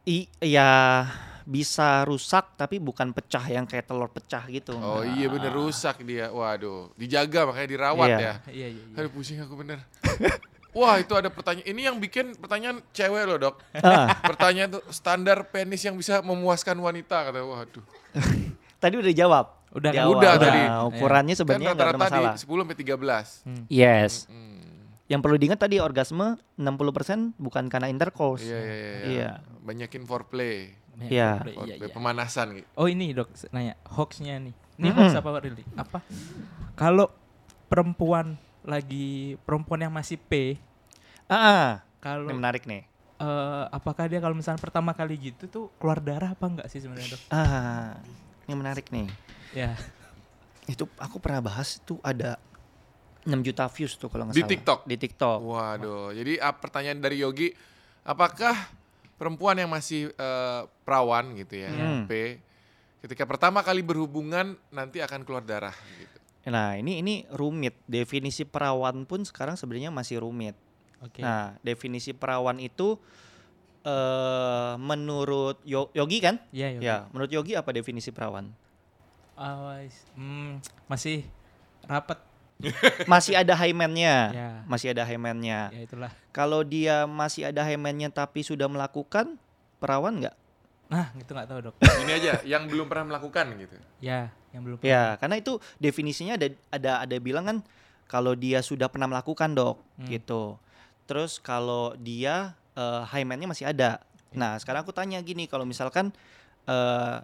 I, 0.05 0.27
ya 0.39 1.07
bisa 1.47 2.03
rusak 2.03 2.59
tapi 2.59 2.77
bukan 2.77 3.11
pecah 3.11 3.47
yang 3.47 3.65
kayak 3.65 3.87
telur 3.87 4.11
pecah 4.11 4.43
gitu. 4.47 4.75
Oh 4.75 4.99
Nah, 4.99 5.07
iya 5.09 5.31
bener 5.31 5.49
rusak 5.49 6.03
dia. 6.03 6.27
Waduh 6.29 6.91
dijaga 6.93 7.47
makanya 7.47 7.69
dirawat 7.71 8.09
Iya. 8.09 8.19
ya. 8.19 8.35
Iya 8.47 8.67
iya 8.69 8.83
iya. 8.85 8.97
Aduh 8.99 9.11
pusing 9.11 9.39
aku 9.39 9.55
bener. 9.57 9.79
Wah 10.77 10.99
itu 10.99 11.15
ada 11.15 11.31
pertanyaan. 11.31 11.65
Ini 11.65 11.81
yang 11.87 11.97
bikin 11.97 12.35
pertanyaan 12.35 12.85
cewek 12.91 13.25
loh 13.25 13.39
dok. 13.41 13.55
Ah, 13.73 14.13
Pertanyaan 14.21 14.77
tuh 14.77 14.83
standar 14.91 15.49
penis 15.49 15.81
yang 15.81 15.95
bisa 15.95 16.21
memuaskan 16.21 16.77
wanita 16.77 17.25
kata. 17.25 17.41
Waduh. 17.41 17.81
tadi 18.83 18.95
udah 18.99 19.09
dijawab. 19.09 19.47
Udah 19.73 19.91
kan? 19.91 20.03
awal. 20.03 20.13
Udah 20.13 20.33
Nah, 20.33 20.43
tadi. 20.43 20.61
Ukurannya 20.91 21.33
Kan 21.33 21.41
sebenarnya 21.41 21.71
nggak 21.71 21.81
ada 21.81 21.89
rata-rata 21.95 22.05
masalah. 22.13 22.35
di 22.35 22.43
10 22.43 22.61
sampai 22.61 22.77
13. 22.77 23.27
Yes. 23.71 24.13
Hmm. 24.27 24.53
Yang 25.07 25.21
perlu 25.23 25.37
diingat 25.39 25.61
tadi 25.63 25.77
orgasme 25.79 26.27
60% 26.57 27.39
bukan 27.39 27.65
karena 27.71 27.87
intercourse. 27.87 28.43
Iya 28.43 28.59
iya 28.59 28.75
iya. 28.77 29.01
Iya. 29.07 29.31
Banyakin 29.63 30.03
foreplay. 30.05 30.77
Iya. 30.99 31.45
Foreplay, 31.45 31.77
iya. 31.77 31.89
Pemanasan 31.89 32.47
gitu. 32.57 32.69
Oh 32.75 32.87
ini 32.87 33.13
dok 33.13 33.29
nanya 33.51 33.77
hoaxnya 33.87 34.41
nih. 34.41 34.55
Ini 34.77 34.87
Mm-mm. 34.87 34.97
hoax 34.97 35.13
apa 35.15 35.29
really? 35.39 35.65
Apa? 35.75 36.01
Kalau 36.73 37.13
perempuan 37.67 38.37
lagi 38.63 39.37
perempuan 39.43 39.81
yang 39.81 39.93
masih 39.93 40.17
P, 40.19 40.57
Ah, 41.27 41.83
kalau 41.99 42.27
ini 42.27 42.35
menarik 42.35 42.65
nih. 42.65 42.87
eh, 43.17 43.65
apakah 43.69 44.07
dia 44.07 44.19
kalau 44.19 44.33
misalnya 44.33 44.59
pertama 44.59 44.93
kali 44.93 45.17
gitu 45.17 45.45
tuh 45.47 45.65
keluar 45.77 45.99
darah 45.99 46.33
apa 46.33 46.45
enggak 46.45 46.69
sih 46.69 46.79
sebenarnya 46.79 47.17
dok? 47.17 47.23
Ah, 47.29 47.97
ini 48.45 48.55
menarik 48.55 48.87
nih. 48.89 49.09
Ya. 49.53 49.75
Itu 50.65 50.89
aku 50.97 51.19
pernah 51.19 51.41
bahas 51.41 51.77
itu 51.77 51.97
ada 52.01 52.37
6 53.23 53.43
juta 53.43 53.67
views 53.67 53.95
tuh 53.95 54.07
kalau 54.07 54.27
nggak 54.27 54.35
Di 54.35 54.43
salah. 54.43 54.53
TikTok? 54.53 54.81
Di 54.85 54.97
TikTok. 54.97 55.39
Waduh, 55.43 56.11
jadi 56.13 56.39
ah, 56.39 56.55
pertanyaan 56.55 57.01
dari 57.01 57.19
Yogi, 57.19 57.51
apakah 58.03 58.55
perempuan 59.17 59.57
yang 59.57 59.69
masih 59.69 60.13
eh, 60.13 60.63
perawan 60.85 61.33
gitu 61.35 61.57
ya, 61.59 61.69
Hmm. 61.69 62.05
P, 62.05 62.41
ketika 63.01 63.25
pertama 63.25 63.61
kali 63.61 63.81
berhubungan 63.81 64.57
nanti 64.69 65.01
akan 65.01 65.25
keluar 65.25 65.43
darah 65.43 65.75
gitu. 65.97 66.19
Nah, 66.47 66.79
ini 66.79 67.03
ini 67.03 67.15
rumit. 67.35 67.75
Definisi 67.85 68.47
perawan 68.47 69.03
pun 69.03 69.27
sekarang 69.27 69.59
sebenarnya 69.59 69.91
masih 69.91 70.23
rumit. 70.23 70.55
Oke. 71.03 71.19
Nah, 71.21 71.59
definisi 71.61 72.15
perawan 72.15 72.57
itu 72.59 72.97
eh 73.83 74.75
menurut 74.79 75.63
Yo- 75.63 75.91
Yogi 75.95 76.19
kan? 76.19 76.43
Iya, 76.51 76.75
iya. 76.75 76.81
Ya, 76.83 76.97
menurut 77.15 77.31
Yogi 77.31 77.55
apa 77.55 77.71
definisi 77.71 78.11
perawan? 78.11 78.51
Wis. 79.39 79.95
Hmm, 80.19 80.59
masih 80.87 81.23
rapat. 81.87 82.19
Masih 83.13 83.37
ada 83.37 83.53
hymennya. 83.55 84.17
Ya. 84.33 84.49
Masih 84.65 84.97
ada 84.97 85.05
hymennya. 85.05 85.69
Ya 85.71 85.81
itulah. 85.85 86.11
Kalau 86.33 86.65
dia 86.65 87.05
masih 87.05 87.49
ada 87.49 87.61
hymennya 87.65 88.09
tapi 88.09 88.41
sudah 88.41 88.65
melakukan 88.67 89.37
perawan 89.77 90.25
nggak? 90.25 90.37
Nah, 90.87 91.11
itu 91.19 91.31
nggak 91.35 91.49
tahu 91.51 91.61
dok. 91.69 91.75
Ini 91.83 92.13
aja, 92.15 92.33
yang 92.47 92.71
belum 92.71 92.87
pernah 92.87 93.11
melakukan 93.11 93.59
gitu. 93.59 93.77
ya, 93.99 94.31
yang 94.55 94.63
belum. 94.63 94.79
Ya, 94.87 95.19
karena 95.19 95.37
itu 95.37 95.59
definisinya 95.77 96.39
ada 96.39 96.47
ada 96.71 96.93
ada 97.03 97.17
bilang 97.19 97.45
kan 97.45 97.59
kalau 98.07 98.39
dia 98.39 98.63
sudah 98.63 98.87
pernah 98.87 99.11
melakukan 99.11 99.51
dok, 99.53 99.83
Hmm. 99.99 100.07
gitu. 100.07 100.55
Terus 101.11 101.43
kalau 101.43 101.93
dia 101.99 102.55
eh, 102.79 103.03
hymennya 103.11 103.51
masih 103.51 103.67
ada. 103.73 103.99
Nah, 104.37 104.61
sekarang 104.61 104.85
aku 104.87 104.93
tanya 104.95 105.19
gini, 105.21 105.49
kalau 105.51 105.65
misalkan 105.67 106.15
eh, 106.69 107.17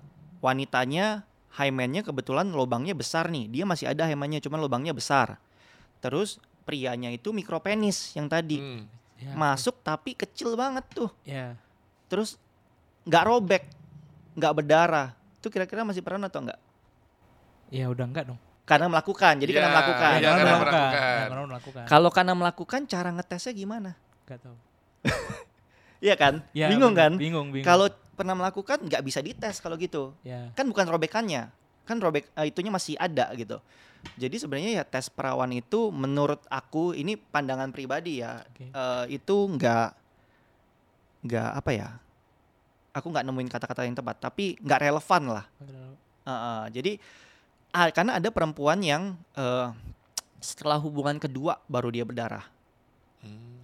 wanitanya 0.42 1.23
hymennya 1.52 2.00
kebetulan 2.00 2.48
lubangnya 2.48 2.92
besar 2.92 3.28
nih, 3.28 3.46
dia 3.46 3.64
masih 3.64 3.88
ada 3.88 4.04
hymennya, 4.04 4.40
cuman 4.40 4.58
lubangnya 4.58 4.92
besar. 4.92 5.36
Terus 6.00 6.36
prianya 6.62 7.08
itu 7.08 7.30
mikropenis 7.30 8.14
yang 8.14 8.26
tadi 8.26 8.58
Hmm. 8.58 8.84
Ya, 9.18 9.38
masuk 9.38 9.78
tapi 9.80 10.18
kecil 10.18 10.58
banget 10.58 10.82
tuh. 10.90 11.06
Ya. 11.22 11.54
Terus 12.10 12.42
nggak 13.04 13.24
robek, 13.24 13.62
nggak 14.34 14.52
berdarah. 14.52 15.14
Itu 15.38 15.46
kira-kira 15.46 15.86
masih 15.86 16.02
pernah 16.02 16.26
atau 16.26 16.42
enggak? 16.42 16.58
Ya 17.70 17.86
udah 17.86 18.02
enggak 18.02 18.26
dong. 18.26 18.40
Karena 18.62 18.90
melakukan, 18.90 19.38
jadi 19.38 19.50
karena 19.52 19.68
Ya, 19.68 19.74
melakukan. 19.74 20.10
ya, 20.10 20.18
karena 20.18 20.26
karena 20.26 20.42
melakukan. 20.50 20.72
melakukan. 20.82 21.14
Ya, 21.14 21.22
karena 21.22 21.46
melakukan. 21.46 21.84
Kalau 21.86 22.10
karena 22.10 22.34
melakukan, 22.34 22.80
cara 22.86 23.08
ngetesnya 23.10 23.52
gimana? 23.52 23.90
Enggak 24.26 24.38
tahu. 24.42 24.56
Iya 26.02 26.14
kan? 26.18 26.42
Ya, 26.50 26.66
bingung 26.66 26.98
bener. 26.98 27.02
kan? 27.06 27.12
Bingung, 27.14 27.46
bingung. 27.54 27.62
Kalau 27.62 27.86
pernah 28.12 28.37
melakukan 28.37 28.85
nggak 28.85 29.03
bisa 29.03 29.20
dites 29.20 29.59
kalau 29.59 29.77
gitu. 29.77 30.12
ya. 30.22 30.53
Kan 30.53 30.68
bukan 30.68 30.87
robekannya, 30.87 31.48
kan 31.85 31.96
robek 31.98 32.29
eh, 32.33 32.48
itunya 32.48 32.68
masih 32.68 32.94
ada 33.01 33.33
gitu. 33.35 33.59
Jadi 34.18 34.37
sebenarnya 34.37 34.83
ya 34.83 34.85
tes 34.85 35.07
perawan 35.09 35.51
itu 35.55 35.88
menurut 35.88 36.42
aku 36.51 36.90
ini 36.92 37.14
pandangan 37.14 37.70
pribadi 37.70 38.20
ya 38.20 38.42
Oke. 38.42 38.68
eh, 38.68 39.05
itu 39.09 39.37
nggak 39.48 39.88
nggak 41.22 41.51
apa 41.55 41.70
ya? 41.70 41.88
Aku 42.92 43.09
nggak 43.09 43.25
nemuin 43.25 43.48
kata-kata 43.48 43.88
yang 43.88 43.96
tepat, 43.96 44.20
tapi 44.20 44.59
nggak 44.61 44.81
relevan 44.85 45.22
lah. 45.33 45.44
Heeh, 46.22 46.62
jadi 46.70 46.92
ah, 47.72 47.88
karena 47.88 48.20
ada 48.20 48.29
perempuan 48.29 48.85
yang 48.85 49.16
eh, 49.33 49.68
setelah 50.42 50.77
hubungan 50.77 51.16
kedua 51.16 51.62
baru 51.66 51.88
dia 51.88 52.05
berdarah 52.05 52.44
Hmm. 53.22 53.62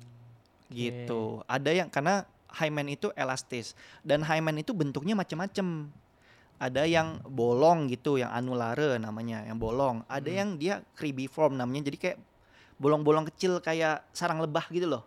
gitu. 0.71 1.43
Ada 1.51 1.75
yang 1.75 1.89
karena 1.91 2.23
hymen 2.57 2.89
itu 2.89 3.13
elastis 3.13 3.77
dan 4.01 4.25
hymen 4.25 4.57
itu 4.61 4.73
bentuknya 4.73 5.13
macam-macam. 5.13 5.93
Ada 6.59 6.91
yang 6.91 7.23
bolong 7.23 7.87
gitu, 7.87 8.19
yang 8.19 8.35
anulare 8.35 8.99
namanya, 8.99 9.47
yang 9.47 9.63
bolong. 9.63 10.03
Ada 10.11 10.27
Hmm. 10.27 10.39
yang 10.43 10.49
dia 10.59 10.75
cribiform 10.99 11.55
namanya, 11.55 11.87
jadi 11.87 11.99
kayak 12.03 12.19
bolong-bolong 12.83 13.31
kecil 13.31 13.63
kayak 13.63 14.03
sarang 14.11 14.43
lebah 14.43 14.67
gitu 14.75 14.91
loh. 14.91 15.07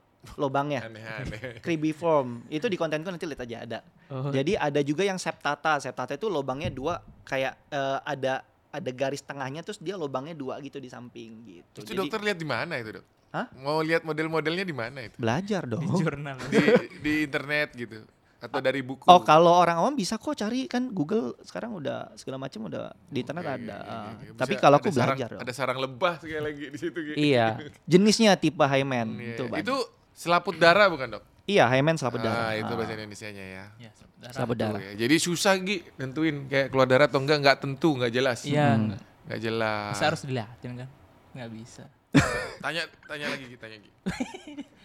Aneh-aneh. 0.85 1.59
cribiform 1.65 2.45
itu 2.47 2.69
di 2.69 2.77
kontenku 2.79 3.09
nanti 3.09 3.25
lihat 3.27 3.41
aja 3.41 3.57
ada. 3.67 3.79
Oh, 4.07 4.29
Jadi 4.29 4.53
ada 4.55 4.79
juga 4.85 5.01
yang 5.03 5.17
septata. 5.17 5.81
Septata 5.81 6.13
itu 6.15 6.29
lubangnya 6.29 6.69
dua 6.69 7.01
kayak 7.25 7.57
eh, 7.67 7.99
ada 8.05 8.45
ada 8.71 8.89
garis 8.89 9.19
tengahnya 9.19 9.61
terus 9.61 9.77
dia 9.77 9.93
lubangnya 9.93 10.33
dua 10.33 10.57
gitu 10.59 10.79
di 10.79 10.87
samping 10.87 11.31
gitu. 11.43 11.77
Itu 11.77 11.91
Jadi 11.91 11.99
dokter 11.99 12.19
lihat 12.23 12.37
di 12.39 12.47
mana 12.47 12.79
itu 12.79 12.97
dok? 12.97 13.05
Hah? 13.31 13.47
Mau 13.59 13.79
lihat 13.79 14.03
model-modelnya 14.03 14.63
di 14.63 14.73
mana 14.73 14.99
itu? 15.03 15.15
belajar 15.15 15.63
di 15.63 15.71
dong. 15.71 15.83
jurnal. 15.95 16.35
Di, 16.47 16.59
di 16.99 17.13
internet 17.23 17.69
gitu? 17.75 18.03
Atau 18.41 18.57
dari 18.57 18.81
buku? 18.81 19.05
Oh 19.05 19.21
kalau 19.21 19.53
orang 19.53 19.77
awam 19.77 19.93
bisa 19.93 20.17
kok 20.17 20.33
cari 20.33 20.65
kan 20.65 20.89
Google 20.89 21.37
sekarang 21.45 21.77
udah 21.77 22.09
segala 22.17 22.41
macam 22.41 22.65
udah 22.65 22.89
di 23.05 23.21
internet 23.21 23.45
Oke, 23.45 23.53
ada. 23.61 23.77
Ah, 23.77 24.03
oke, 24.09 24.25
oke. 24.25 24.39
Tapi 24.41 24.53
kalau 24.57 24.75
aku 24.81 24.89
sarang- 24.89 25.13
belajar 25.13 25.29
dong. 25.29 25.41
Ada 25.45 25.53
sarang 25.53 25.77
lebah 25.77 26.13
sekali 26.17 26.41
lagi 26.41 26.65
di 26.67 26.77
situ. 26.81 26.97
Gi. 26.97 27.13
Iya, 27.15 27.47
jenisnya 27.85 28.33
tipe 28.35 28.65
hymen 28.65 29.07
Iya. 29.15 29.35
itu 29.37 29.43
banyak. 29.45 29.61
Itu 29.61 29.75
selaput 30.11 30.57
darah 30.57 30.89
bukan 30.89 31.07
dok? 31.15 31.23
Iya 31.51 31.65
hymen 31.67 31.95
selaput 31.95 32.19
darah. 32.19 32.47
Ah, 32.47 32.53
itu 32.53 32.65
Ah, 32.65 32.75
bahasa 32.75 32.93
Indonesianya 32.93 33.43
ya. 33.45 33.65
Ya, 33.77 33.91
darah. 34.17 34.33
selaput 34.33 34.55
Tuh, 34.55 34.63
darah. 34.63 34.79
ya. 34.79 34.91
Jadi 34.97 35.15
susah 35.17 35.53
Gi 35.57 35.77
nentuin 35.95 36.35
kayak 36.45 36.67
keluar 36.67 36.85
darah 36.85 37.05
atau 37.05 37.19
enggak 37.19 37.37
enggak 37.37 37.57
tentu, 37.59 37.89
enggak 37.93 38.11
jelas. 38.11 38.39
Iya. 38.43 38.67
Hmm. 38.73 38.95
Enggak 39.23 39.39
jelas. 39.41 39.91
Masa 39.91 40.05
harus 40.07 40.21
dilihatin 40.21 40.71
kan? 40.77 40.89
Nggak 41.31 41.49
bisa. 41.51 41.83
Tanya 42.61 42.83
tanya 43.03 43.25
lagi 43.27 43.45
Gi, 43.45 43.57
tanya 43.57 43.77
Gi. 43.77 43.91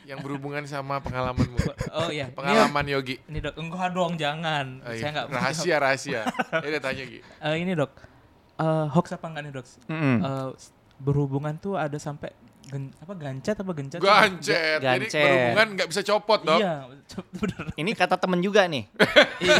Yang 0.04 0.18
berhubungan 0.22 0.62
sama 0.64 0.98
pengalamanmu. 0.98 1.58
Oh 1.92 2.08
iya. 2.08 2.30
Pengalaman 2.30 2.86
Yogi. 2.88 3.18
Ini, 3.20 3.26
ini 3.28 3.38
dok, 3.42 3.54
enggak 3.56 3.90
dong, 3.90 4.12
jangan. 4.14 4.66
Oh, 4.80 4.90
iya. 4.90 5.00
Saya 5.00 5.10
nggak 5.12 5.26
mau 5.26 5.36
rahasia 5.36 5.76
rahasia. 5.76 6.20
Ya 6.56 6.66
udah 6.68 6.82
tanya 6.82 7.02
Gi. 7.04 7.18
Eh, 7.20 7.54
ini 7.58 7.72
dok, 7.72 7.92
Eh, 8.56 8.86
hoax 8.88 9.12
apa 9.12 9.26
enggak 9.26 9.42
nih 9.42 9.52
dok? 9.52 9.66
Mm-mm. 9.84 10.16
Eh, 10.18 10.48
s- 10.56 10.70
berhubungan 10.96 11.52
tuh 11.56 11.74
ada 11.74 11.94
sampai 11.96 12.32
gen, 12.66 12.90
apa 12.92 13.12
gancet 13.12 13.56
apa 13.56 13.72
gencet? 13.72 13.98
Gancet. 13.98 14.78
Jadi 14.78 15.06
Gancet. 15.06 15.22
berhubungan 15.22 15.66
enggak 15.72 15.88
bisa 15.88 16.02
copot, 16.02 16.40
Dok. 16.40 16.58
Iya, 16.58 16.74
bener. 17.32 17.64
Ini 17.74 17.90
kata 17.92 18.16
temen 18.16 18.38
juga 18.40 18.66
nih. 18.66 18.84
Iya. 19.38 19.56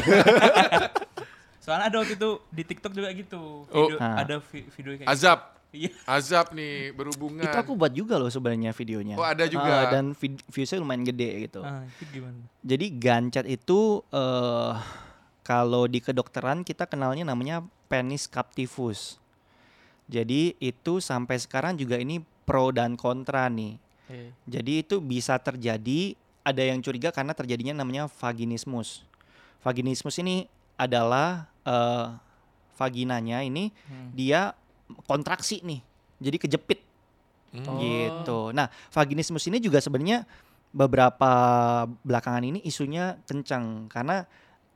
Soalnya 1.58 1.90
ada 1.90 1.96
waktu 1.98 2.14
itu 2.14 2.30
di 2.48 2.62
TikTok 2.62 2.92
juga 2.92 3.08
gitu. 3.10 3.66
Oh. 3.66 3.86
Video, 3.86 3.98
Ah. 3.98 4.22
Ada 4.22 4.38
vi- 4.40 4.68
video 4.68 4.90
kayak 4.96 5.08
Azab. 5.08 5.40
Iya. 5.68 5.90
Azab 6.06 6.46
nih 6.52 6.94
berhubungan. 6.94 7.42
Itu 7.42 7.58
aku 7.58 7.74
buat 7.74 7.90
juga 7.90 8.16
loh 8.16 8.30
sebenarnya 8.30 8.70
videonya. 8.70 9.14
Oh, 9.14 9.26
ada 9.26 9.44
juga. 9.44 9.66
Ah, 9.66 9.90
dan 9.90 10.14
vid- 10.14 10.46
viewsnya 10.46 10.78
lumayan 10.78 11.02
gede 11.02 11.50
gitu. 11.50 11.60
Ah, 11.60 11.82
itu 11.84 12.02
gimana? 12.12 12.38
Jadi 12.62 12.86
gancet 12.92 13.46
itu 13.46 13.80
eh 14.08 14.74
kalau 15.42 15.86
di 15.86 15.98
kedokteran 15.98 16.62
kita 16.62 16.86
kenalnya 16.86 17.22
namanya 17.24 17.60
penis 17.86 18.26
captivus. 18.26 19.18
Jadi 20.06 20.54
itu 20.56 20.98
sampai 20.98 21.34
sekarang 21.36 21.74
juga 21.74 21.98
ini 21.98 22.22
pro 22.46 22.70
dan 22.70 22.94
kontra 22.94 23.50
nih. 23.50 23.76
Eh, 24.06 24.30
Jadi 24.46 24.86
itu 24.86 25.02
bisa 25.02 25.36
terjadi 25.42 26.14
ada 26.46 26.62
yang 26.62 26.78
curiga 26.78 27.10
karena 27.10 27.34
terjadinya 27.34 27.82
namanya 27.82 28.06
vaginismus. 28.06 29.02
Vaginismus 29.60 30.16
ini 30.22 30.46
adalah 30.78 31.50
eh, 31.66 32.06
vaginanya 32.78 33.42
ini 33.42 33.74
hmm. 33.74 34.14
dia 34.14 34.54
kontraksi 35.10 35.60
nih. 35.66 35.82
Jadi 36.22 36.36
kejepit 36.38 36.80
Hmm. 37.64 37.80
Gitu. 37.80 38.38
Nah, 38.52 38.68
vaginismus 38.92 39.48
ini 39.48 39.62
juga 39.62 39.80
sebenarnya 39.80 40.28
beberapa 40.76 41.32
belakangan 42.04 42.44
ini 42.44 42.60
isunya 42.66 43.16
kencang 43.24 43.88
karena 43.88 44.28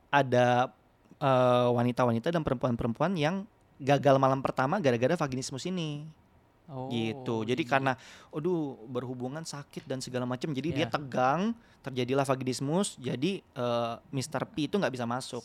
ada 0.09 0.73
eh, 1.21 1.67
wanita-wanita 1.69 2.33
dan 2.33 2.41
perempuan-perempuan 2.41 3.13
yang 3.13 3.45
gagal 3.81 4.17
malam 4.17 4.41
pertama 4.41 4.77
gara-gara 4.77 5.17
vaginismus 5.17 5.65
ini 5.69 6.05
Oh, 6.69 6.87
gitu. 6.87 7.43
Jadi 7.43 7.63
iya. 7.65 7.71
karena 7.71 7.93
aduh 8.31 8.77
berhubungan 8.87 9.43
sakit 9.43 9.83
dan 9.89 9.99
segala 9.99 10.23
macam 10.23 10.53
jadi 10.53 10.69
dia 10.71 10.87
Iya. 10.87 10.93
tegang, 10.93 11.51
terjadilah 11.81 12.23
vaginismus, 12.23 12.95
jadi 12.95 13.41
eh, 13.41 13.93
Mr. 14.09 14.45
P 14.51 14.69
itu 14.69 14.77
nggak 14.79 14.93
bisa 14.93 15.03
masuk 15.03 15.43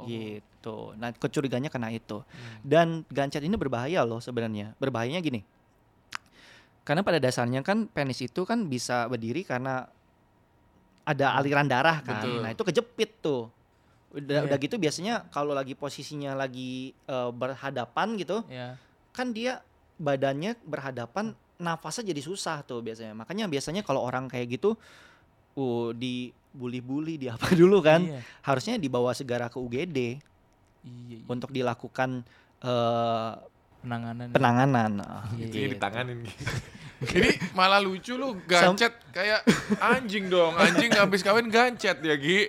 Oh. 0.00 0.08
gitu. 0.08 0.96
Nah, 0.96 1.12
kecuriganya 1.12 1.68
kena 1.68 1.92
itu. 1.92 2.24
Hmm. 2.24 2.56
Dan 2.64 2.86
gancet 3.12 3.44
ini 3.44 3.52
berbahaya 3.60 4.00
loh 4.02 4.18
sebenarnya. 4.18 4.72
Berbahayanya 4.80 5.20
gini. 5.20 5.44
Karena 6.82 7.04
pada 7.04 7.20
dasarnya 7.22 7.62
kan 7.62 7.86
penis 7.86 8.18
itu 8.18 8.42
kan 8.42 8.66
bisa 8.66 9.06
berdiri 9.06 9.46
karena 9.46 9.86
ada 11.04 11.36
aliran 11.36 11.66
darah 11.68 12.00
kan. 12.02 12.22
Betul. 12.24 12.38
Nah, 12.42 12.50
itu 12.50 12.62
kejepit 12.64 13.10
tuh. 13.22 13.50
Udah 14.12 14.42
Iya. 14.42 14.46
udah 14.48 14.56
gitu 14.60 14.76
biasanya 14.76 15.14
kalau 15.28 15.52
lagi 15.52 15.76
posisinya 15.76 16.32
lagi 16.34 16.92
eh, 17.06 17.30
berhadapan 17.30 18.16
gitu, 18.16 18.42
Ya. 18.48 18.76
kan 19.12 19.30
dia 19.30 19.60
badannya 20.02 20.58
berhadapan, 20.66 21.30
nafasnya 21.56 22.10
jadi 22.10 22.18
susah 22.20 22.66
tuh 22.66 22.82
biasanya. 22.82 23.14
Makanya 23.14 23.46
biasanya 23.46 23.86
kalau 23.86 24.02
orang 24.02 24.26
kayak 24.26 24.58
gitu 24.58 24.74
uh 25.54 25.88
dibully-bully, 25.94 27.22
di 27.22 27.30
apa 27.30 27.46
dulu 27.60 27.78
kan. 27.78 28.02
Iya. 28.02 28.20
Harusnya 28.42 28.74
dibawa 28.76 29.14
segera 29.14 29.46
ke 29.46 29.56
UGD 29.56 30.18
Iya, 30.82 31.14
iya. 31.14 31.18
untuk 31.30 31.54
dilakukan 31.54 32.26
eh, 32.58 33.32
penanganan. 33.80 34.34
penanganan. 34.34 34.90
Ah, 34.98 35.22
Iya, 35.38 35.46
gitu. 35.46 35.78
ditanganin. 35.78 36.26
Gi. 37.02 37.18
Ini 37.18 37.30
malah 37.58 37.82
lucu 37.82 38.14
lu 38.14 38.38
gancet 38.46 38.94
kayak 39.10 39.42
anjing 39.82 40.30
dong. 40.30 40.54
Anjing 40.54 40.94
habis 40.94 41.18
kawin 41.18 41.50
gancet 41.50 41.98
ya, 41.98 42.14
Gi. 42.14 42.46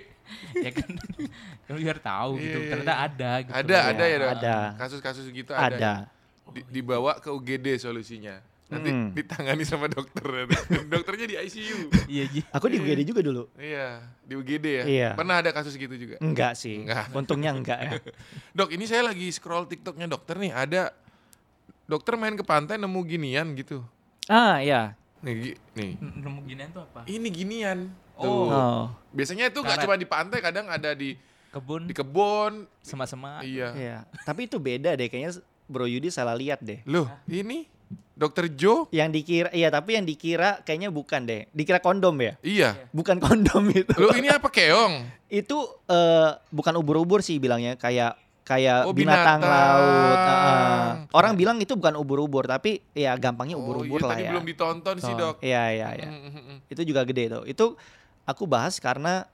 ya 0.54 0.70
kan 0.70 0.90
biar 1.74 1.98
tahu 1.98 2.38
gitu 2.38 2.54
Iya, 2.54 2.62
iya, 2.62 2.70
ternyata 2.70 2.94
iya. 2.94 3.02
ada 3.02 3.30
gitu 3.42 3.52
Ada, 3.52 3.74
Iya, 3.74 3.82
ada 3.90 4.04
ya, 4.06 4.16
ada. 4.30 4.56
Kasus-kasus 4.78 5.26
gitu 5.30 5.50
ada. 5.50 5.74
Ada. 5.74 5.92
Di- 6.46 6.66
dibawa 6.70 7.16
ke 7.16 7.28
UGD 7.28 7.78
solusinya. 7.78 8.36
Nanti 8.64 8.88
Hmm. 8.88 9.12
ditangani 9.12 9.62
sama 9.62 9.86
dokter. 9.86 10.24
Dokternya 10.92 11.26
di 11.26 11.36
ICU. 11.38 11.92
iya. 12.06 12.24
Aku 12.50 12.66
di 12.66 12.76
UGD 12.76 13.04
juga 13.04 13.20
dulu. 13.20 13.48
Iya, 13.54 14.02
di 14.20 14.34
UGD 14.34 14.66
ya. 14.66 14.84
Iya. 14.84 15.08
Pernah 15.12 15.38
ada 15.38 15.50
kasus 15.50 15.74
gitu 15.74 15.92
juga. 15.92 16.16
Enggak 16.18 16.56
sih. 16.56 16.80
Enggak. 16.80 17.12
Untungnya 17.12 17.52
enggak 17.52 17.78
ya. 17.78 17.92
Dok, 18.56 18.70
ini 18.70 18.84
saya 18.84 19.04
lagi 19.04 19.28
scroll 19.28 19.64
TikToknya 19.66 20.04
dokter 20.06 20.36
nih. 20.36 20.50
Ada 20.50 20.96
dokter 21.84 22.16
main 22.16 22.32
ke 22.32 22.42
pantai 22.42 22.76
nemu 22.76 23.00
ginian 23.04 23.52
gitu. 23.52 23.84
Ah, 24.24 24.58
ya. 24.58 24.96
Nih, 25.20 25.34
Gi- 25.52 25.58
nih. 25.74 25.92
Nemu 26.00 26.40
ginian 26.44 26.68
tuh 26.70 26.82
apa 26.82 27.04
Ini 27.04 27.28
ginian. 27.28 27.78
Tuh. 28.14 28.24
Oh. 28.24 28.48
Oh. 28.48 28.82
Biasanya 29.10 29.48
itu 29.48 29.58
nggak 29.58 29.82
cuma 29.82 29.94
di 29.94 30.06
pantai, 30.06 30.38
kadang 30.40 30.66
ada 30.66 30.92
di 30.92 31.16
kebun 31.50 31.84
di 31.84 31.92
kebun. 31.92 32.64
semak-semak 32.80 33.44
Iya. 33.44 33.68
Iya. 33.74 33.96
Tapi 34.22 34.46
itu 34.46 34.56
beda 34.56 34.92
deh 34.92 35.06
kayaknya 35.06 35.38
Bro 35.64 35.86
Yudi 35.86 36.08
salah 36.08 36.34
lihat 36.34 36.60
deh. 36.60 36.84
Loh, 36.84 37.08
ini 37.24 37.64
dokter 38.12 38.46
Joe? 38.48 38.86
Yang 38.90 39.10
dikira 39.16 39.48
iya 39.50 39.68
tapi 39.68 39.96
yang 39.96 40.04
dikira 40.04 40.60
kayaknya 40.62 40.88
bukan 40.88 41.24
deh. 41.24 41.48
Dikira 41.50 41.78
kondom 41.78 42.14
ya? 42.18 42.36
Iya. 42.40 42.76
Bukan 42.90 43.18
kondom 43.18 43.64
itu. 43.70 43.94
Loh, 43.96 44.12
ini 44.12 44.28
apa 44.28 44.48
keong? 44.48 45.24
itu 45.26 45.56
eh, 45.90 46.30
bukan 46.48 46.78
ubur-ubur 46.78 47.18
sih 47.18 47.42
bilangnya 47.42 47.74
kayak 47.74 48.14
kayak 48.44 48.86
Oh, 48.86 48.94
binatang, 48.94 49.40
binatang. 49.40 49.50
laut. 49.50 50.18
Heeh. 50.20 50.86
Orang 51.10 51.34
bilang 51.34 51.58
itu 51.58 51.74
bukan 51.74 51.96
ubur-ubur 51.96 52.44
tapi 52.44 52.84
ya 52.92 53.16
gampangnya 53.16 53.58
Oh, 53.58 53.64
ubur-ubur 53.66 53.98
iya, 53.98 54.06
lah 54.06 54.14
tadi 54.14 54.22
ya. 54.22 54.30
belum 54.30 54.44
ditonton 54.46 54.96
sih, 55.00 55.10
Ton. 55.10 55.18
Dok. 55.18 55.36
Iya 55.42 55.62
iya 55.72 55.88
iya. 55.96 56.08
Mm. 56.12 56.56
Itu 56.68 56.82
juga 56.84 57.02
gede 57.02 57.32
tuh. 57.32 57.42
Itu 57.44 57.74
aku 58.22 58.46
bahas 58.46 58.78
karena 58.78 59.26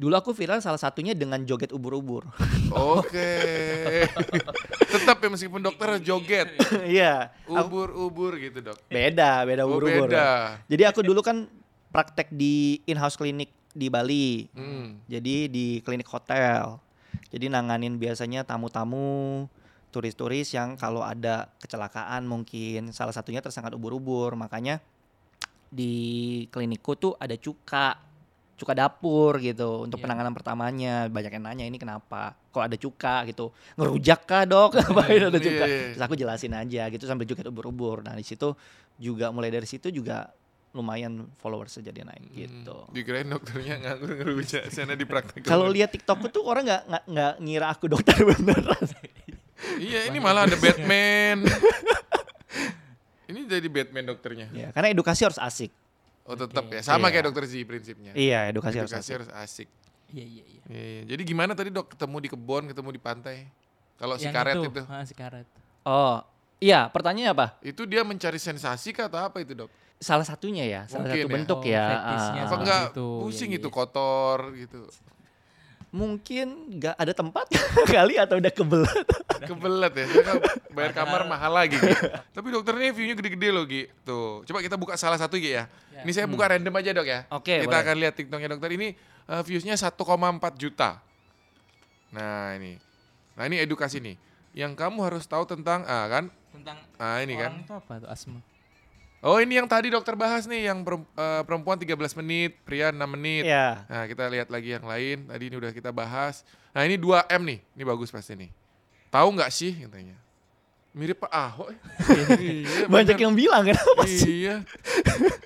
dulu 0.00 0.16
aku 0.16 0.32
viral 0.32 0.64
salah 0.64 0.80
satunya 0.80 1.12
dengan 1.12 1.44
joget 1.44 1.70
ubur-ubur. 1.70 2.24
Oke. 2.72 3.28
Tetap 4.88 5.20
ya 5.20 5.28
meskipun 5.28 5.60
dokter 5.60 6.00
joget. 6.00 6.48
Iya. 6.88 7.28
Aku- 7.44 7.68
Ubur-ubur 7.84 8.40
gitu, 8.40 8.64
Dok. 8.64 8.80
beda, 8.88 9.44
beda 9.44 9.62
Oh, 9.62 9.76
ubur-ubur. 9.76 10.08
beda. 10.08 10.56
Jadi 10.66 10.82
aku 10.82 11.04
dulu 11.04 11.20
kan 11.20 11.44
praktek 11.92 12.32
di 12.32 12.80
in-house 12.88 13.14
klinik 13.14 13.52
di 13.70 13.86
Bali. 13.86 14.48
Hmm. 14.50 15.04
Jadi 15.04 15.46
di 15.46 15.66
klinik 15.84 16.08
hotel. 16.08 16.80
Jadi 17.30 17.46
nanganin 17.46 17.94
biasanya 17.94 18.42
tamu-tamu, 18.42 19.46
turis-turis 19.90 20.50
yang 20.50 20.74
kalau 20.74 21.04
ada 21.04 21.52
kecelakaan 21.60 22.24
mungkin 22.24 22.90
salah 22.90 23.12
satunya 23.12 23.38
tersangkut 23.38 23.76
ubur-ubur. 23.76 24.32
Makanya 24.34 24.80
di 25.68 25.92
klinikku 26.50 26.98
tuh 26.98 27.12
ada 27.14 27.36
cuka, 27.36 27.94
cuka 28.60 28.76
dapur 28.76 29.40
gitu 29.40 29.88
untuk 29.88 29.96
Iya. 29.96 30.04
penanganan 30.04 30.30
pertamanya. 30.30 31.08
Banyak 31.08 31.32
yang 31.32 31.44
nanya 31.44 31.64
ini 31.64 31.74
kenapa? 31.74 32.36
Kok 32.52 32.60
ada 32.60 32.76
cuka 32.76 33.24
gitu? 33.24 33.48
Ngerujak 33.74 34.20
kah 34.22 34.44
dok? 34.44 34.70
Ngapain 34.76 35.16
ada 35.24 35.32
Iya, 35.32 35.40
cuka? 35.40 35.64
iya, 35.64 35.76
iya. 35.80 35.88
Terus 35.90 36.04
aku 36.04 36.14
jelasin 36.14 36.52
aja 36.52 36.82
gitu 36.86 37.04
sambil 37.04 37.24
joget 37.24 37.48
ubur-ubur. 37.48 38.04
Nah 38.04 38.12
di 38.12 38.22
situ 38.22 38.52
juga 38.94 39.32
mulai 39.32 39.48
dari 39.48 39.64
situ 39.64 39.88
juga 39.88 40.28
lumayan 40.70 41.26
followers 41.36 41.80
jadi 41.80 42.04
naik 42.04 42.30
gitu. 42.30 42.76
Hmm. 42.76 42.92
Dikirain 42.92 43.26
dokternya 43.26 43.74
nganggur 43.80 44.12
ngerujak 44.14 44.68
sana 44.68 44.92
di 44.92 45.02
praktek. 45.02 45.42
Kalau 45.42 45.66
lihat 45.66 45.90
TikTokku 45.90 46.28
tuh 46.28 46.44
orang 46.44 46.62
nggak 46.62 46.82
nggak 46.86 47.04
nggak 47.08 47.32
ngira 47.40 47.66
aku 47.66 47.88
dokter 47.88 48.14
beneran. 48.28 48.86
Iya, 49.76 50.06
ini 50.06 50.20
malah 50.20 50.44
ada 50.44 50.54
Batman. 50.54 51.42
ini 53.30 53.46
jadi 53.46 53.66
Batman 53.66 54.04
dokternya. 54.06 54.46
ya, 54.50 54.68
karena 54.70 54.90
edukasi 54.90 55.22
harus 55.22 55.38
asik. 55.38 55.70
Oh, 56.30 56.38
tetap 56.38 56.62
Oke. 56.64 56.78
ya. 56.78 56.80
Sama 56.80 57.02
Iya. 57.02 57.12
kayak 57.12 57.24
dokter 57.26 57.44
Z 57.44 57.54
prinsipnya. 57.64 58.12
Iya, 58.14 58.38
edukasi, 58.46 58.78
harus 58.78 58.86
Edukasi 58.88 59.02
asik. 59.02 59.14
harus 59.18 59.30
asik. 59.34 59.68
iya 60.08 60.24
iya 60.24 60.44
iya 60.44 60.62
Iya, 60.64 60.82
iya. 60.88 61.02
Jadi 61.08 61.22
gimana 61.24 61.52
tadi 61.52 61.68
dok 61.68 61.90
ketemu 61.90 62.16
di 62.20 62.28
kebun, 62.28 62.62
ketemu 62.66 62.88
di 62.88 63.00
pantai? 63.00 63.36
Kalau 63.94 64.14
si 64.14 64.26
karet 64.26 64.54
itu, 64.56 64.80
ah, 64.82 65.02
si 65.02 65.12
karet 65.12 65.46
Oh, 65.82 66.22
iya. 66.56 66.86
Pertanyaannya 66.86 67.32
apa? 67.32 67.46
itu 67.60 67.82
dia 67.84 68.00
mencari 68.00 68.38
sensasi 68.38 68.90
kah 68.90 69.06
atau 69.06 69.20
apa 69.20 69.38
itu 69.38 69.52
dok? 69.52 69.70
Salah 69.96 70.24
satunya 70.24 70.64
ya, 70.64 70.80
salah 70.86 71.04
Mungkin 71.04 71.18
satu 71.18 71.26
ya. 71.26 71.34
bentuk 71.34 71.58
Oh, 71.58 71.66
ya. 71.66 71.84
fetishnya 71.84 72.40
Ah, 72.40 72.46
Apa 72.46 72.54
enggak 72.56 72.82
gitu. 72.88 73.06
pusing 73.20 73.50
Iya, 73.50 73.58
itu 73.58 73.68
iya. 73.68 73.74
kotor 73.74 74.38
gitu. 74.54 74.80
Mungkin 75.90 76.78
nggak 76.78 76.94
ada 76.94 77.10
tempat 77.10 77.50
kali 77.94 78.14
atau 78.14 78.38
udah 78.38 78.52
kebelet. 78.54 79.06
Kebelet 79.40 79.92
ya, 79.96 80.04
saya 80.04 80.24
kan 80.24 80.36
bayar 80.70 80.92
kamar 80.92 81.24
mahal 81.24 81.50
lagi. 81.50 81.74
Gi. 81.74 81.96
Tapi 82.30 82.48
dokternya 82.52 82.92
view-nya 82.92 83.16
gede-gede 83.16 83.48
loh 83.50 83.64
Gi. 83.64 83.88
Tuh, 84.04 84.44
coba 84.44 84.60
kita 84.60 84.76
buka 84.76 84.94
salah 85.00 85.16
satu 85.16 85.40
Gi 85.40 85.56
ya. 85.56 85.64
Ya. 85.90 86.04
Ini 86.04 86.12
saya 86.12 86.26
buka 86.28 86.44
random 86.52 86.74
aja 86.76 86.90
dok 86.92 87.08
ya. 87.08 87.24
Oke, 87.32 87.64
Kita 87.64 87.72
boleh. 87.72 87.82
akan 87.82 87.94
lihat 88.04 88.14
TikToknya 88.20 88.48
dokter 88.52 88.70
ini 88.76 88.92
eh, 89.26 89.42
views-nya 89.42 89.74
1,4 89.74 89.96
juta. 90.60 91.00
Nah 92.12 92.52
ini, 92.54 92.76
nah 93.32 93.48
ini 93.48 93.56
edukasi 93.58 93.98
nih. 93.98 94.20
Yang 94.52 94.72
kamu 94.76 94.98
harus 95.08 95.24
tahu 95.24 95.48
tentang, 95.48 95.88
ah 95.88 96.04
kan? 96.06 96.28
tentang 96.50 96.76
Ah 96.98 97.22
ini 97.22 97.38
kan. 97.38 97.54
orang 97.56 97.64
itu 97.64 97.72
apa 97.72 97.92
tuh 98.02 98.08
asma 98.10 98.38
Oh 99.20 99.36
ini 99.36 99.60
yang 99.60 99.68
tadi 99.68 99.92
dokter 99.92 100.16
bahas 100.16 100.48
nih, 100.48 100.72
yang 100.72 100.80
eh, 100.80 101.42
perempuan 101.44 101.76
13 101.76 101.92
menit, 102.24 102.56
pria 102.64 102.88
6 102.88 102.96
menit. 103.04 103.44
Iya. 103.44 103.84
Nah 103.84 104.04
kita 104.08 104.24
lihat 104.26 104.48
lagi 104.48 104.72
yang 104.72 104.84
lain, 104.84 105.28
tadi 105.28 105.44
ini 105.46 105.56
udah 105.60 105.72
kita 105.72 105.92
bahas. 105.92 106.40
Nah 106.72 106.88
ini 106.88 106.96
2M 106.96 107.40
nih, 107.44 107.58
ini 107.76 107.84
bagus 107.84 108.08
pasti 108.08 108.32
nih. 108.32 108.48
Tahu 109.12 109.28
nggak 109.36 109.52
sih 109.52 109.76
katanya? 109.76 110.16
Mirip 110.90 111.20
Pak 111.20 111.30
Ahok. 111.30 111.68
ya. 111.70 111.78
iya, 112.40 112.88
Banyak 112.88 113.14
bener. 113.14 113.24
yang 113.28 113.34
bilang 113.36 113.62
kenapa 113.62 114.02
sih? 114.08 114.48
Iya. 114.48 114.64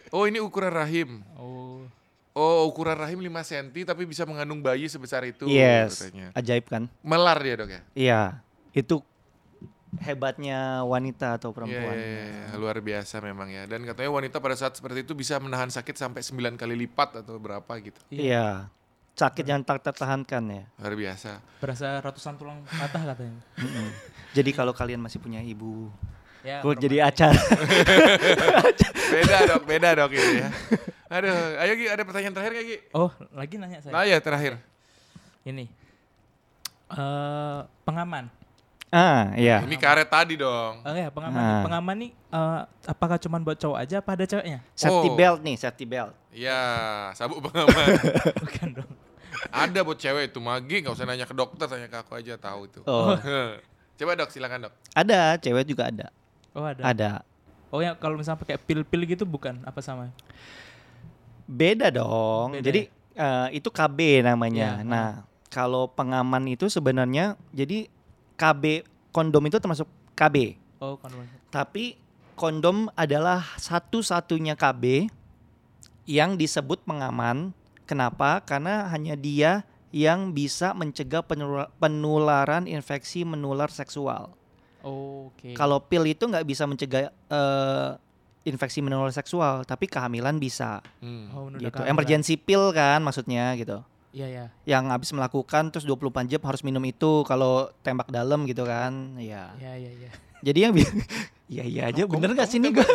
Oh 0.09 0.25
ini 0.25 0.39
ukuran 0.39 0.70
rahim. 0.70 1.20
oh 1.35 1.83
Oh 2.35 2.66
ukuran 2.66 2.99
rahim 2.99 3.18
5 3.18 3.31
cm 3.47 3.87
tapi 3.87 4.03
bisa 4.07 4.22
mengandung 4.22 4.59
bayi 4.59 4.87
sebesar 4.87 5.22
itu 5.22 5.47
Yes. 5.47 5.99
katanya. 6.03 6.31
Ajaib 6.35 6.66
kan? 6.66 6.87
Melar 7.03 7.39
dia 7.39 7.55
dok 7.59 7.70
ya? 7.70 7.81
Iya. 7.95 8.22
Itu 8.70 9.03
hebatnya 10.01 10.83
wanita 10.83 11.37
atau 11.37 11.51
Iya, 11.51 11.57
perempuan. 11.57 11.95
iya, 11.95 12.23
iya. 12.51 12.57
luar 12.57 12.79
biasa 12.79 13.21
memang 13.21 13.49
ya. 13.49 13.63
Dan 13.65 13.83
katanya 13.83 14.11
wanita 14.11 14.37
pada 14.39 14.55
saat 14.55 14.75
seperti 14.75 15.03
itu 15.03 15.13
bisa 15.13 15.39
menahan 15.39 15.69
sakit 15.69 15.95
sampai 15.95 16.21
9 16.21 16.55
kali 16.55 16.75
lipat 16.77 17.21
atau 17.21 17.37
berapa 17.37 17.69
gitu. 17.79 17.99
Iya. 18.09 18.67
Sakit 19.15 19.47
yang 19.47 19.63
tak 19.63 19.79
tertahankan 19.81 20.43
ya. 20.45 20.65
Luar 20.75 20.95
biasa. 20.95 21.39
berasa 21.63 21.87
ratusan 21.99 22.35
tulang 22.35 22.67
patah 22.67 23.15
katanya. 23.15 23.39
Jadi 24.33 24.51
kalau 24.51 24.75
kalian 24.75 24.99
masih 24.99 25.17
punya 25.17 25.39
ibu, 25.39 25.87
ya 26.43 26.59
Gue 26.61 26.75
jadi 26.75 27.07
acara. 27.07 27.39
Beda 29.15 29.37
dok, 29.47 29.63
beda 29.65 29.89
dok 29.95 30.11
ini 30.11 30.43
ya. 30.43 30.49
Aduh, 31.07 31.31
ayo 31.57 31.73
Gi, 31.75 31.87
ada 31.87 32.03
pertanyaan 32.03 32.35
terakhir 32.35 32.53
gak 32.53 32.67
Gi? 32.67 32.79
oh 32.91 33.11
lagi 33.31 33.55
nanya 33.55 33.79
saya 33.79 33.93
Nah 33.93 34.03
ya 34.03 34.19
terakhir. 34.19 34.59
ini 35.45 35.69
eh 36.91 37.61
pengaman 37.85 38.27
ah, 38.95 39.35
iya. 39.35 39.59
Ini 39.61 39.75
karet 39.75 40.07
tadi 40.07 40.35
dong. 40.37 40.79
oh 40.81 40.95
ya 40.95 41.11
pengaman 41.11 41.37
Ah. 41.37 41.63
pengaman 41.63 41.97
nih 41.99 42.11
eh, 42.15 42.61
apakah 42.87 43.19
cuma 43.19 43.37
buat 43.39 43.57
cowok 43.57 43.77
aja 43.77 43.99
apa 43.99 44.11
ada 44.13 44.25
ceweknya 44.25 44.63
Safety 44.73 45.09
Oh. 45.09 45.15
belt 45.15 45.41
nih, 45.41 45.57
safety 45.57 45.83
belt. 45.85 46.15
Iya, 46.31 46.63
sabuk 47.13 47.43
pengaman. 47.43 47.87
bukan 48.45 48.69
dong 48.75 48.93
ada 49.47 49.83
buat 49.83 49.99
cewek 49.99 50.31
itu 50.31 50.39
Magi, 50.39 50.79
nggak 50.79 50.95
usah 50.95 51.05
nanya 51.05 51.25
ke 51.25 51.35
dokter, 51.35 51.67
tanya 51.67 51.85
ke 51.85 51.99
aku 51.99 52.15
aja 52.15 52.35
tahu 52.35 52.65
itu. 52.65 52.81
Oh, 52.85 53.13
Coba 53.95 54.15
dok, 54.15 54.27
silakan 54.29 54.67
dok. 54.67 54.75
ada, 54.93 55.35
cewek 55.37 55.65
juga 55.65 55.87
ada. 55.87 56.07
oh 56.51 56.63
ada 56.63 56.83
Ada. 56.83 57.11
oh 57.69 57.79
ya 57.79 57.93
kalau 57.93 58.15
misalnya 58.15 58.39
pakai 58.39 58.57
pil-pil 58.57 59.03
gitu 59.05 59.23
bukan 59.25 59.59
apa 59.63 59.79
sama 59.79 60.15
Beda 61.45 61.91
dong. 61.91 62.55
Beda 62.55 62.65
jadi 62.65 62.81
eh, 63.15 63.47
itu 63.53 63.69
KB 63.69 63.99
namanya. 64.25 64.81
Iya, 64.81 64.83
Nah, 64.83 65.09
kalau 65.47 65.87
pengaman 65.87 66.49
itu 66.49 66.67
sebenarnya 66.67 67.35
jadi 67.51 67.87
KB 68.35 68.82
kondom 69.11 69.43
itu 69.43 69.57
termasuk 69.57 69.87
KB. 70.12 70.59
oh 70.78 70.97
kondom 70.97 71.22
Tapi 71.49 71.95
kondom 72.35 72.91
adalah 72.93 73.47
satu-satunya 73.57 74.55
KB 74.55 75.07
yang 76.05 76.35
disebut 76.35 76.82
pengaman. 76.82 77.55
Kenapa? 77.85 78.41
Karena 78.41 78.89
hanya 78.89 79.14
dia 79.14 79.62
yang 79.89 80.30
bisa 80.30 80.74
mencegah 80.74 81.22
penula- 81.22 81.70
penularan 81.78 82.66
infeksi 82.66 83.22
menular 83.22 83.70
seksual. 83.70 84.35
oh, 84.82 85.30
oke 85.30 85.55
Kalau 85.55 85.78
pil 85.80 86.05
itu 86.05 86.26
nggak 86.26 86.45
bisa 86.45 86.66
mencegah 86.66 87.09
eh, 87.09 87.91
infeksi 88.45 88.82
menular 88.82 89.09
seksual, 89.09 89.62
tapi 89.62 89.87
kehamilan 89.87 90.37
bisa. 90.37 90.82
Hmm. 90.99 91.30
oh, 91.30 91.49
Gitu. 91.49 91.70
kehamilan. 91.70 91.89
Emergency 91.89 92.35
pill 92.37 92.74
kan 92.74 93.01
maksudnya 93.01 93.55
gitu. 93.55 93.80
Iya 94.15 94.27
ya 94.31 94.47
Yang 94.65 94.85
habis 94.89 95.11
melakukan 95.11 95.65
terus 95.69 95.83
24 95.83 95.99
jam 96.25 96.41
harus 96.41 96.62
minum 96.62 96.81
itu 96.81 97.27
kalau 97.27 97.67
tembak 97.83 98.07
dalam 98.09 98.47
gitu 98.47 98.62
kan. 98.62 99.19
Ya. 99.19 99.51
iya 99.59 99.75
iya 99.75 99.91
iya 99.93 100.11
Jadi 100.41 100.59
yang 100.61 100.73
Iya 101.45 101.61
iya 101.62 101.83
aja 101.87 102.03
bener 102.07 102.33
nggak 102.33 102.49
sih 102.49 102.57
nih 102.57 102.73
gue? 102.73 102.87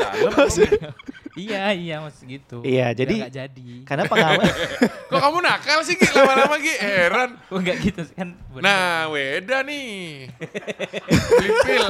iya 1.45 1.70
iya 1.70 2.01
maksud 2.01 2.26
gitu 2.26 2.57
Iya, 2.65 2.97
jadi- 2.97 3.22
nggak 3.22 3.36
jadi 3.36 3.70
Karena 3.86 4.09
pengaman 4.09 4.41
Kok 5.09 5.20
kamu 5.20 5.38
nakal 5.39 5.80
sih 5.84 5.93
Gi, 5.93 6.09
lama-lama 6.09 6.57
Gi? 6.57 6.74
Heran. 6.76 7.30
oh 7.47 7.59
enggak 7.59 7.78
gitu 7.80 8.01
kan 8.09 8.34
bener. 8.49 8.63
Nah, 8.63 9.05
weda 9.07 9.61
nih. 9.61 10.30
Beli 11.30 11.49
pil. 11.63 11.88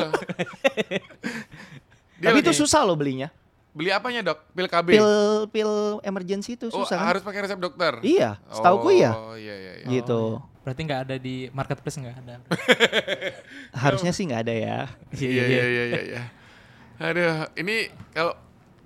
Tapi 2.20 2.38
itu 2.40 2.52
susah 2.54 2.84
loh 2.84 2.96
belinya. 2.96 3.32
Beli 3.70 3.90
apanya 3.94 4.22
dok? 4.26 4.40
Pil 4.52 4.68
KB? 4.68 4.88
Pil 4.98 5.12
pil 5.54 5.72
emergency 6.02 6.58
itu 6.58 6.74
oh 6.74 6.82
susah 6.84 6.98
kan? 6.98 7.06
harus 7.14 7.22
pakai 7.22 7.46
resep 7.46 7.60
dokter? 7.62 8.02
Iya, 8.02 8.42
setahu 8.50 8.90
ya. 8.90 9.14
Oh 9.14 9.38
iya 9.38 9.56
iya. 9.56 9.74
iya. 9.86 9.88
Gitu. 9.88 10.42
Berarti 10.66 10.82
nggak 10.86 11.02
ada 11.06 11.16
di 11.22 11.50
marketplace 11.54 11.98
nggak 12.02 12.18
ada. 12.26 12.36
Harusnya 13.86 14.12
sih 14.14 14.26
nggak 14.26 14.42
ada 14.46 14.54
ya. 14.54 14.80
Iya 15.16 15.44
iya 15.46 15.64
iya 15.66 15.84
iya. 15.86 16.02
iya. 16.02 16.22
Aduh, 17.00 17.48
ini 17.56 17.94
kalau 18.12 18.36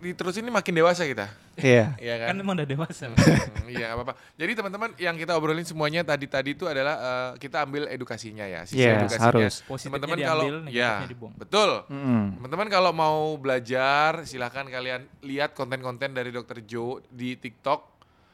diterusin 0.04 0.46
ini 0.46 0.52
makin 0.54 0.76
dewasa 0.76 1.08
kita. 1.08 1.32
Iya. 1.56 1.94
Iya 1.96 2.14
Kan 2.24 2.36
emang 2.36 2.56
udah 2.56 2.66
dewasa. 2.66 3.06
Hmm, 3.08 3.68
Iya 3.68 3.86
nggak 3.86 3.96
apa-apa. 3.96 4.14
Jadi 4.34 4.52
teman-teman 4.54 4.90
yang 4.98 5.16
kita 5.16 5.34
obrolin 5.34 5.62
semuanya 5.62 6.02
tadi-tadi 6.02 6.52
itu 6.52 6.66
adalah 6.66 6.96
eh, 6.98 7.32
kita 7.38 7.62
ambil 7.62 7.86
edukasinya 7.88 8.42
ya, 8.44 8.64
sisi 8.64 8.80
Yes, 8.80 9.06
edukasinya. 9.06 9.28
harus. 9.30 9.54
Positifnya 9.62 9.94
Teman-teman 9.96 10.18
kalau 10.20 10.44
diambil, 10.44 10.58
ya 10.68 10.90
negatifnya 10.90 11.10
dibuang. 11.10 11.34
betul. 11.36 11.72
Mm-mm. 11.88 12.24
Teman-teman 12.36 12.68
kalau 12.68 12.92
mau 12.92 13.18
belajar 13.36 14.24
silahkan 14.24 14.66
kalian 14.66 15.06
lihat 15.22 15.52
konten-konten 15.52 16.12
dari 16.12 16.30
Dr. 16.30 16.62
Joe 16.64 17.06
di 17.08 17.36
TikTok 17.36 17.94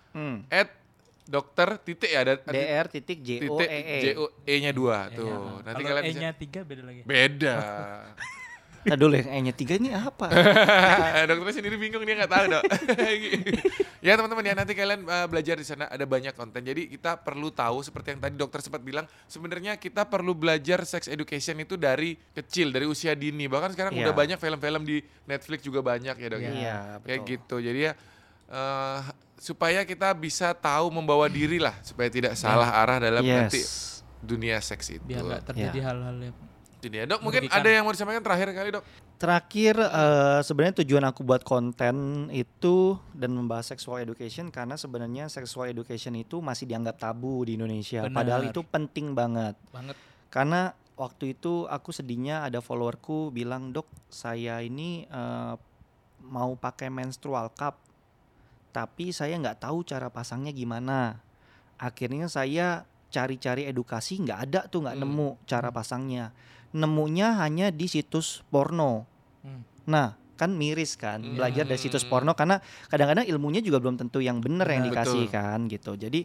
Mm. 0.09 0.49
at 0.49 0.73
dokter 1.23 1.77
titik 1.77 2.09
ya 2.09 2.23
ada 2.23 2.41
DR 2.41 2.89
titik 2.89 3.21
J 3.21 3.45
O 3.45 3.59
E 3.59 3.67
E. 3.69 3.97
J 4.01 4.05
O 4.15 4.25
E 4.41 4.53
nya 4.57 4.71
dua 4.71 5.05
E-nya. 5.05 5.13
tuh. 5.13 5.61
Nanti 5.61 5.77
Kalau 5.77 5.89
kalian 5.91 6.03
bisa 6.07 6.17
E-nya 6.17 6.29
tiga 6.33 6.59
beda 6.63 6.81
lagi. 6.81 7.01
beda. 7.03 7.55
Nah 8.89 8.97
dulu 8.97 9.13
ya, 9.13 9.29
E-nya 9.29 9.53
tiga 9.53 9.77
ini 9.77 9.93
apa? 9.93 10.25
Dokternya 11.29 11.53
sendiri 11.53 11.77
bingung 11.77 12.01
dia 12.01 12.15
nggak 12.15 12.31
tahu 12.31 12.45
dok. 12.49 12.63
ya 14.05 14.15
teman-teman 14.15 14.43
ya 14.43 14.53
nanti 14.53 14.73
kalian 14.73 15.01
uh, 15.03 15.27
belajar 15.27 15.55
di 15.55 15.63
sana 15.63 15.85
ada 15.85 16.03
banyak 16.03 16.33
konten. 16.33 16.59
Jadi 16.59 16.89
kita 16.89 17.15
perlu 17.15 17.49
tahu 17.49 17.79
seperti 17.79 18.13
yang 18.13 18.21
tadi 18.21 18.35
dokter 18.35 18.59
sempat 18.59 18.81
bilang 18.81 19.05
sebenarnya 19.25 19.75
kita 19.75 20.03
perlu 20.03 20.33
belajar 20.33 20.81
sex 20.83 21.05
education 21.05 21.59
itu 21.59 21.75
dari 21.75 22.17
kecil 22.33 22.69
dari 22.69 22.83
usia 22.83 23.13
dini. 23.13 23.45
Bahkan 23.45 23.71
sekarang 23.71 23.93
Iya. 23.93 24.09
udah 24.09 24.13
banyak 24.15 24.37
film-film 24.37 24.81
di 24.83 24.97
Netflix 25.23 25.59
juga 25.61 25.79
banyak 25.79 26.15
ya 26.15 26.27
dok. 26.27 26.39
ya. 26.39 26.49
Iya, 26.49 26.77
Kayak 26.99 27.19
betul. 27.21 27.31
gitu. 27.31 27.55
Jadi 27.61 27.79
ya 27.81 27.93
uh, 28.49 28.99
supaya 29.35 29.83
kita 29.83 30.11
bisa 30.11 30.51
tahu 30.51 30.89
membawa 30.89 31.27
diri 31.27 31.57
lah 31.57 31.77
supaya 31.79 32.07
tidak 32.07 32.33
salah 32.33 32.73
arah 32.75 32.97
dalam 32.97 33.21
nanti 33.21 33.61
Yes. 33.61 34.01
dunia 34.19 34.59
seks 34.59 34.91
itu. 34.91 35.03
Biar 35.05 35.21
nggak 35.21 35.43
terjadi 35.45 35.79
Ya. 35.79 35.85
hal-hal 35.87 36.17
yang 36.19 36.35
Itu 36.79 36.87
dia 36.87 37.03
dok. 37.03 37.19
Mungkin 37.19 37.43
Merugikan. 37.45 37.59
ada 37.59 37.69
yang 37.69 37.83
mau 37.83 37.91
disampaikan 37.91 38.23
terakhir 38.23 38.47
kali 38.49 38.69
dok. 38.71 38.83
Terakhir 39.19 39.75
eh, 39.75 40.39
sebenarnya 40.41 40.75
tujuan 40.79 41.03
aku 41.03 41.21
buat 41.21 41.43
konten 41.43 41.95
itu 42.31 42.95
dan 43.11 43.35
membahas 43.35 43.67
sexual 43.67 43.99
education 43.99 44.47
karena 44.47 44.79
sebenarnya 44.79 45.27
sexual 45.27 45.67
education 45.67 46.15
itu 46.15 46.39
masih 46.39 46.63
dianggap 46.65 46.95
tabu 46.97 47.43
di 47.43 47.59
Indonesia. 47.59 48.07
Benar. 48.07 48.15
Padahal 48.15 48.41
itu 48.47 48.63
penting 48.63 49.11
banget. 49.11 49.59
banget. 49.69 49.99
Karena 50.31 50.71
waktu 50.95 51.35
itu 51.35 51.67
aku 51.67 51.91
sedihnya 51.91 52.47
ada 52.47 52.63
followerku 52.63 53.27
bilang 53.29 53.75
dok 53.75 53.91
saya 54.07 54.63
ini 54.63 55.03
eh, 55.03 55.53
mau 56.23 56.55
pakai 56.55 56.87
menstrual 56.87 57.51
cup 57.51 57.75
tapi 58.69 59.09
saya 59.09 59.33
nggak 59.35 59.65
tahu 59.65 59.83
cara 59.83 60.07
pasangnya 60.07 60.53
gimana. 60.53 61.19
Akhirnya 61.75 62.29
saya 62.29 62.85
cari-cari 63.09 63.65
edukasi 63.65 64.21
nggak 64.21 64.39
ada 64.47 64.61
tuh 64.69 64.85
nggak 64.85 64.95
Hmm. 64.95 65.03
nemu 65.03 65.29
cara 65.43 65.73
pasangnya. 65.73 66.31
Nemunya 66.71 67.37
hanya 67.41 67.73
di 67.73 67.89
situs 67.89 68.45
porno. 68.47 69.05
Hmm. 69.41 69.63
Nah 69.89 70.19
kan 70.39 70.55
miris 70.55 70.95
kan 70.95 71.19
belajar 71.35 71.67
dari 71.67 71.75
situs 71.75 72.07
Hmm. 72.07 72.11
porno 72.15 72.31
karena 72.31 72.63
kadang-kadang 72.87 73.27
ilmunya 73.27 73.59
juga 73.59 73.83
belum 73.83 73.99
tentu 73.99 74.23
yang 74.23 74.39
benar 74.39 74.71
yang 74.71 74.87
Benar. 74.87 75.03
dikasih 75.03 75.23
Betul. 75.27 75.35
kan 75.35 75.59
gitu. 75.67 75.91
Jadi 75.99 76.21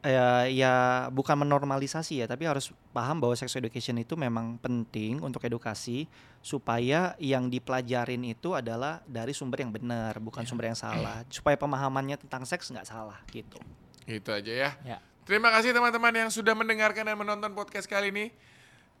ya, 0.00 0.46
ya 0.48 0.74
bukan 1.12 1.36
menormalisasi 1.44 2.24
ya, 2.24 2.26
tapi 2.30 2.48
harus 2.48 2.72
paham 2.94 3.20
bahwa 3.20 3.36
sex 3.36 3.52
education 3.52 3.98
itu 4.00 4.16
memang 4.16 4.56
penting 4.56 5.20
untuk 5.20 5.44
edukasi 5.44 6.08
supaya 6.40 7.18
yang 7.20 7.52
dipelajarin 7.52 8.22
itu 8.24 8.56
adalah 8.56 9.04
dari 9.04 9.36
sumber 9.36 9.60
yang 9.66 9.72
benar, 9.74 10.16
bukan 10.22 10.46
sumber 10.48 10.72
yang 10.72 10.78
salah. 10.78 11.20
Supaya 11.34 11.58
pemahamannya 11.60 12.16
tentang 12.16 12.48
seks 12.48 12.72
nggak 12.72 12.88
salah 12.88 13.20
gitu. 13.28 13.60
Gitu 14.08 14.30
aja 14.32 14.52
ya. 14.52 14.70
Ya. 14.86 14.98
Terima 15.28 15.52
kasih 15.52 15.76
teman-teman 15.76 16.10
yang 16.16 16.30
sudah 16.32 16.56
mendengarkan 16.56 17.04
dan 17.06 17.14
menonton 17.14 17.52
podcast 17.52 17.86
kali 17.86 18.08
ini. 18.10 18.32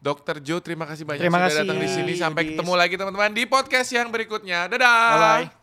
Dokter 0.00 0.40
Joe, 0.40 0.64
terima 0.64 0.88
kasih 0.88 1.04
banyak 1.04 1.20
Terima 1.20 1.44
sudah 1.44 1.48
kasih, 1.52 1.60
datang 1.60 1.78
di 1.78 1.88
sini. 1.92 2.12
Sampai 2.16 2.42
ketemu 2.48 2.72
lagi 2.72 2.94
teman-teman 2.96 3.36
di 3.36 3.44
podcast 3.44 3.92
yang 3.92 4.08
berikutnya. 4.08 4.64
Dadah. 4.72 4.96
Bye 5.12 5.20
bye. 5.20 5.59